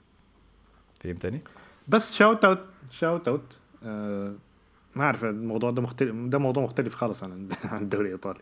فهمتني؟ 1.00 1.40
بس 1.88 2.14
shout 2.14 2.44
out 2.44 2.58
shout 2.90 3.28
out 3.28 3.58
آه 3.84 4.34
ما 4.96 5.04
أعرف 5.04 5.24
الموضوع 5.24 5.70
ده 5.70 5.82
مختلف 5.82 6.14
ده 6.14 6.38
موضوع 6.38 6.62
مختلف 6.64 6.94
خالص 6.94 7.24
عن 7.24 7.48
عن 7.64 7.82
الدوري 7.82 8.06
الإيطالي. 8.06 8.40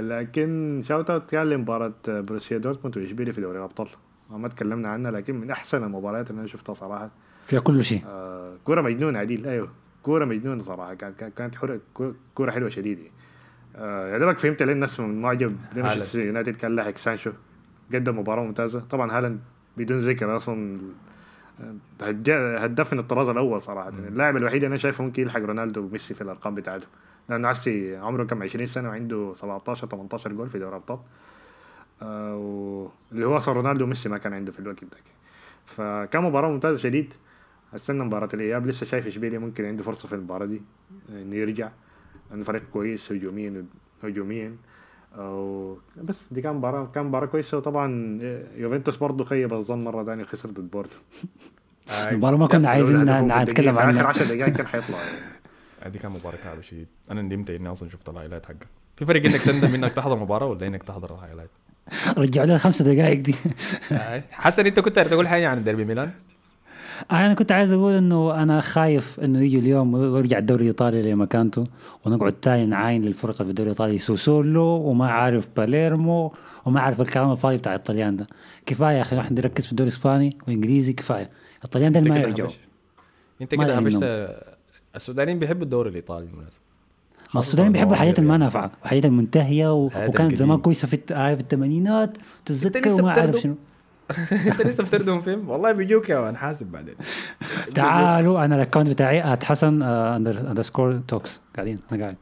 لكن 0.00 0.80
shout 0.84 1.10
out 1.10 1.30
كان 1.30 1.46
لمباراة 1.46 1.92
آه، 2.08 2.20
بروسيا 2.20 2.58
دورتموند 2.58 2.98
واشبيليا 2.98 3.32
في 3.32 3.40
دوري 3.40 3.58
الأبطال. 3.58 3.88
ما 4.30 4.48
تكلمنا 4.48 4.88
عنها 4.88 5.10
لكن 5.10 5.40
من 5.40 5.50
أحسن 5.50 5.84
المباريات 5.84 6.30
اللي 6.30 6.38
أنا 6.38 6.48
شفتها 6.48 6.74
صراحة. 6.74 7.10
فيها 7.44 7.60
كل 7.60 7.84
شيء. 7.84 8.02
آه 8.06 8.56
كورة 8.64 8.82
مجنونة 8.82 9.18
عديل. 9.18 9.46
أيوه 9.46 9.68
كورة 10.02 10.24
مجنونة 10.24 10.62
صراحة. 10.62 10.94
كانت 10.94 11.24
كانت- 11.24 11.80
كورة 12.34 12.50
حلوة 12.50 12.68
شديد 12.68 12.98
يعني. 12.98 13.10
آه 13.76 14.08
يا 14.12 14.18
دوبك 14.18 14.38
فهمت 14.38 14.62
ليه 14.62 14.72
الناس 14.72 15.00
من 15.00 15.20
معجب 15.22 15.56
مانشستر 15.76 16.20
يونايتد 16.20 16.56
كان 16.56 16.76
لاحق. 16.76 16.96
سانشو 16.96 17.30
قدم 17.94 18.18
مباراة 18.18 18.42
ممتازة. 18.44 18.80
طبعا 18.80 19.18
هالاند 19.18 19.40
بدون 19.76 19.96
ذكر 19.98 20.36
أصلا 20.36 20.78
آه، 21.60 21.74
هداف 22.58 22.92
من 22.92 22.98
الطراز 22.98 23.28
الأول 23.28 23.60
صراحة. 23.60 23.88
اللاعب 23.88 24.36
الوحيد 24.36 24.64
أنا 24.64 24.76
شايفه 24.76 25.04
ممكن 25.04 25.22
يلحق 25.22 25.40
رونالدو 25.40 25.80
وميسي 25.84 26.14
في 26.14 26.20
الأرقام 26.22 26.54
بتاعته. 26.54 26.86
لأنه 27.28 27.48
هسي 27.48 27.96
عمره 27.96 28.24
كم 28.24 28.42
20 28.42 28.66
سنة 28.66 28.88
وعنده 28.88 29.32
17 29.34 29.86
18 29.86 30.32
جول 30.32 30.48
في 30.50 30.58
دوري 30.58 30.70
الابطال 30.70 30.98
آه 32.02 32.36
و- 32.36 32.88
اللي 33.12 33.26
هو 33.26 33.36
أصلا 33.36 33.54
رونالدو 33.54 33.84
وميسي 33.84 34.08
ما 34.08 34.18
كان 34.18 34.32
عنده 34.34 34.52
في 34.52 34.60
الوقت 34.60 34.84
ده. 34.84 34.96
فكان 35.66 36.22
مباراة 36.22 36.48
ممتازة 36.50 36.78
شديد. 36.78 37.14
استنى 37.74 38.04
مباراة 38.04 38.28
الإياب. 38.34 38.66
لسه 38.66 38.86
شايف 38.86 39.06
إشبيليا 39.06 39.38
ممكن 39.38 39.64
عنده 39.64 39.82
فرصة 39.82 40.08
في 40.08 40.14
المباراة 40.14 40.46
دي 40.46 40.62
إنه 41.08 41.36
يرجع. 41.36 41.70
لأنه 42.30 42.42
فريق 42.42 42.62
كويس 42.72 43.12
هجوميا 43.12 43.64
هجوميا. 44.04 44.56
أو 45.18 45.76
بس 45.96 46.28
دي 46.32 46.40
كان 46.42 46.54
مباراة 46.56 46.86
كان 46.94 47.04
مباراة 47.06 47.26
كويسة. 47.26 47.58
وطبعا 47.58 48.18
يوفنتوس 48.56 48.96
برضه 48.96 49.24
خيب 49.24 49.52
الظن 49.52 49.84
مرة 49.84 50.04
ثانية 50.04 50.22
وخسر 50.22 50.48
ضد 50.50 50.70
بورتو 50.70 50.96
المباراة 52.10 52.36
ما 52.36 52.46
كنا 52.46 52.68
عايزين 52.68 53.04
نتكلم 53.42 53.78
عنها. 53.78 54.02
10 54.02 54.24
دقائق 54.24 54.48
كان 54.56 54.66
حيطلع. 54.66 54.98
يعني. 54.98 55.18
هذه 55.84 55.96
كان 55.96 56.12
مباراه 56.12 56.36
كعبه 56.36 56.62
شديد 56.62 56.86
أنا 57.10 57.22
ندمت 57.22 57.50
إني 57.50 57.72
أصلا 57.72 57.88
شفت 57.88 58.08
ال 58.08 58.12
highlight 58.12 58.46
حقها 58.46 58.68
في 58.96 59.04
فرق 59.04 59.26
إنك 59.26 59.40
تندم 59.40 59.74
إنك 59.74 59.92
تحضر 59.92 60.16
مباراة 60.16 60.46
ولا 60.46 60.66
إنك 60.66 60.82
تحضر 60.82 61.14
ال 61.14 61.17
highlight؟ 61.17 61.50
رجعوا 62.18 62.46
لنا 62.46 62.58
خمسة 62.58 62.84
دقائق 62.84 63.20
دي. 63.20 63.34
حسن 64.30 64.66
أنت 64.66 64.80
كنت 64.80 64.98
تقول 64.98 65.28
حاجة 65.28 65.48
عن 65.48 65.64
ديربي 65.64 65.84
ميلان؟ 65.84 66.10
أنا 67.12 67.34
كنت 67.34 67.52
عايز 67.52 67.72
أقول 67.72 67.94
إنه 67.94 68.42
أنا 68.42 68.60
خايف 68.60 69.20
إنه 69.20 69.40
يجي 69.40 69.58
اليوم 69.58 69.94
ويرجع 69.94 70.38
الدوري 70.38 70.62
الإيطالي 70.62 71.12
لمكانته 71.12 71.64
ونقعد 72.04 72.32
تاني 72.32 72.66
نعاين 72.66 73.02
للفرقه 73.02 73.44
في 73.44 73.50
الدوري 73.50 73.70
الإيطالي. 73.70 73.98
سوسولو 73.98 74.64
وما 74.64 75.10
عارف 75.10 75.48
باليرمو 75.56 76.34
وما 76.64 76.80
عارف 76.80 77.00
الكلام 77.00 77.32
الفاضي 77.32 77.56
بتاع 77.56 77.74
الطليان 77.74 78.16
ده. 78.16 78.26
كفاية 78.66 78.96
يا 78.96 79.02
أخي 79.02 79.20
إحنا 79.20 79.40
نركز 79.40 79.66
في 79.66 79.72
الدوري 79.72 79.88
الإسباني 79.88 80.36
وإنجليزي 80.48 80.92
كفاية. 80.92 81.30
الطليان 81.64 81.92
ده 81.92 82.00
ما 82.00 82.18
يرجعوا. 82.18 82.50
أنت 83.42 83.54
كده 83.54 83.76
هبشت. 83.76 84.53
السودانيين 84.96 85.38
بيحبوا 85.38 85.62
الدوري 85.64 85.90
الإيطالي 85.90 86.26
بالمناسبة. 86.26 86.60
السودانيين 87.36 87.72
بيحبوا 87.72 87.92
الحاجات 87.92 88.18
اللي 88.18 88.30
ما 88.30 88.36
نافعه 88.36 88.70
الحاجات 88.84 89.04
المنتهية 89.04 89.72
و... 89.72 89.86
وكانت. 89.86 90.36
زمان 90.36 90.58
كويسة 90.58 90.88
في 90.88 90.94
الت... 90.94 91.12
آه 91.12 91.34
في 91.34 91.40
الثمانينات 91.40 92.16
تتذكر 92.44 92.90
وما 92.92 93.10
عارف 93.10 93.22
بتردم. 93.26 93.38
شنو. 93.40 93.54
انت 94.50 94.62
لسه 94.62 94.84
بتردهم 94.84 95.20
فيلم 95.20 95.50
والله 95.50 95.72
بيجوك 95.72 96.08
يا 96.08 96.20
مان 96.20 96.36
حاسب 96.36 96.66
بعدين. 96.66 96.94
تعالوا 97.74 98.44
أنا 98.44 98.56
ال 98.56 98.60
account 98.60 98.88
بتاعي 98.88 99.32
at 99.32 99.44
حسن 99.44 99.82
underscore 99.82 100.98
talks 101.08 101.40
قاعدين 101.56 101.78
أنا 101.92 102.02
قاعد. 102.04 102.16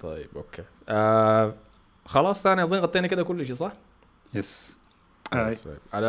طيب 0.00 0.26
okay. 0.36 0.62
آه 0.88 1.54
خلاص 2.04 2.42
ثاني 2.42 2.62
أظن 2.62 2.78
غطينا 2.78 3.06
كده 3.06 3.22
كل 3.22 3.46
شيء 3.46 3.54
صح؟ 3.54 3.72
yes. 4.34 4.76
طيب. 5.32 5.58
على 5.92 6.06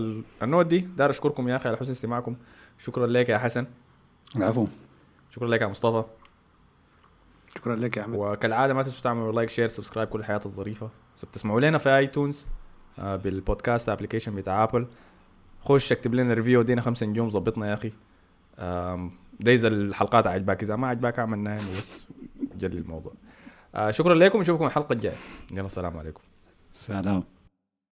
ال- 0.00 0.22
ال 0.42 0.47
note 0.47 0.66
دي 0.66 0.78
دار 0.78 1.10
أشكركم 1.10 1.48
يا 1.48 1.56
أخي 1.56 1.68
على 1.68 1.76
حسن 1.78 1.90
استماعكم. 1.90 2.36
شكرا 2.78 3.06
لك 3.06 3.28
يا 3.28 3.38
حسن. 3.38 3.66
العفو. 4.36 4.66
شكرا 5.30 5.48
لك 5.48 5.60
يا 5.60 5.66
مصطفى. 5.66 6.04
شكرا 7.48 7.76
لك 7.76 7.96
يا 7.96 8.02
أحمد. 8.02 8.18
وكالعادة 8.18 8.74
ما 8.74 8.82
تنسوا 8.82 9.02
تعملوا 9.02 9.32
like 9.32 9.50
share 9.50 9.68
subscribe 9.68 10.08
كل 10.08 10.20
الحاجات 10.20 10.40
الظريفة. 10.46 10.86
اذا 11.18 11.28
بتسمعوا 11.28 11.60
لنا 11.60 11.78
في 11.78 11.96
iTunes 11.96 12.46
بالبودكاست 12.98 13.88
application 13.88 14.34
بتاع 14.34 14.64
Apple 14.64 14.86
خش 15.62 15.92
اكتب 15.92 16.14
لنا 16.14 16.34
review 16.34 16.60
ودينا 16.60 16.80
خمسة 16.80 17.06
نجوم 17.06 17.30
ظبطنا 17.30 17.68
يا 17.68 17.74
أخي. 17.74 17.92
ده 19.40 19.52
اذا 19.52 19.68
الحلقات 19.68 20.26
عجباك. 20.26 20.62
إذا 20.62 20.76
ما 20.76 20.88
عجباك 20.88 21.18
اعمل 21.18 21.38
نايم 21.38 21.68
وبس 21.68 22.02
جلي 22.56 22.78
الموضوع. 22.78 23.12
آه 23.74 23.90
شكرا 23.90 24.14
لكم 24.14 24.40
نشوفكم 24.40 24.66
الحلقة 24.66 24.92
الجاية. 24.92 25.16
يلا 25.52 25.66
السلام 25.66 25.96
عليكم. 25.96 26.22
سلام. 26.72 27.24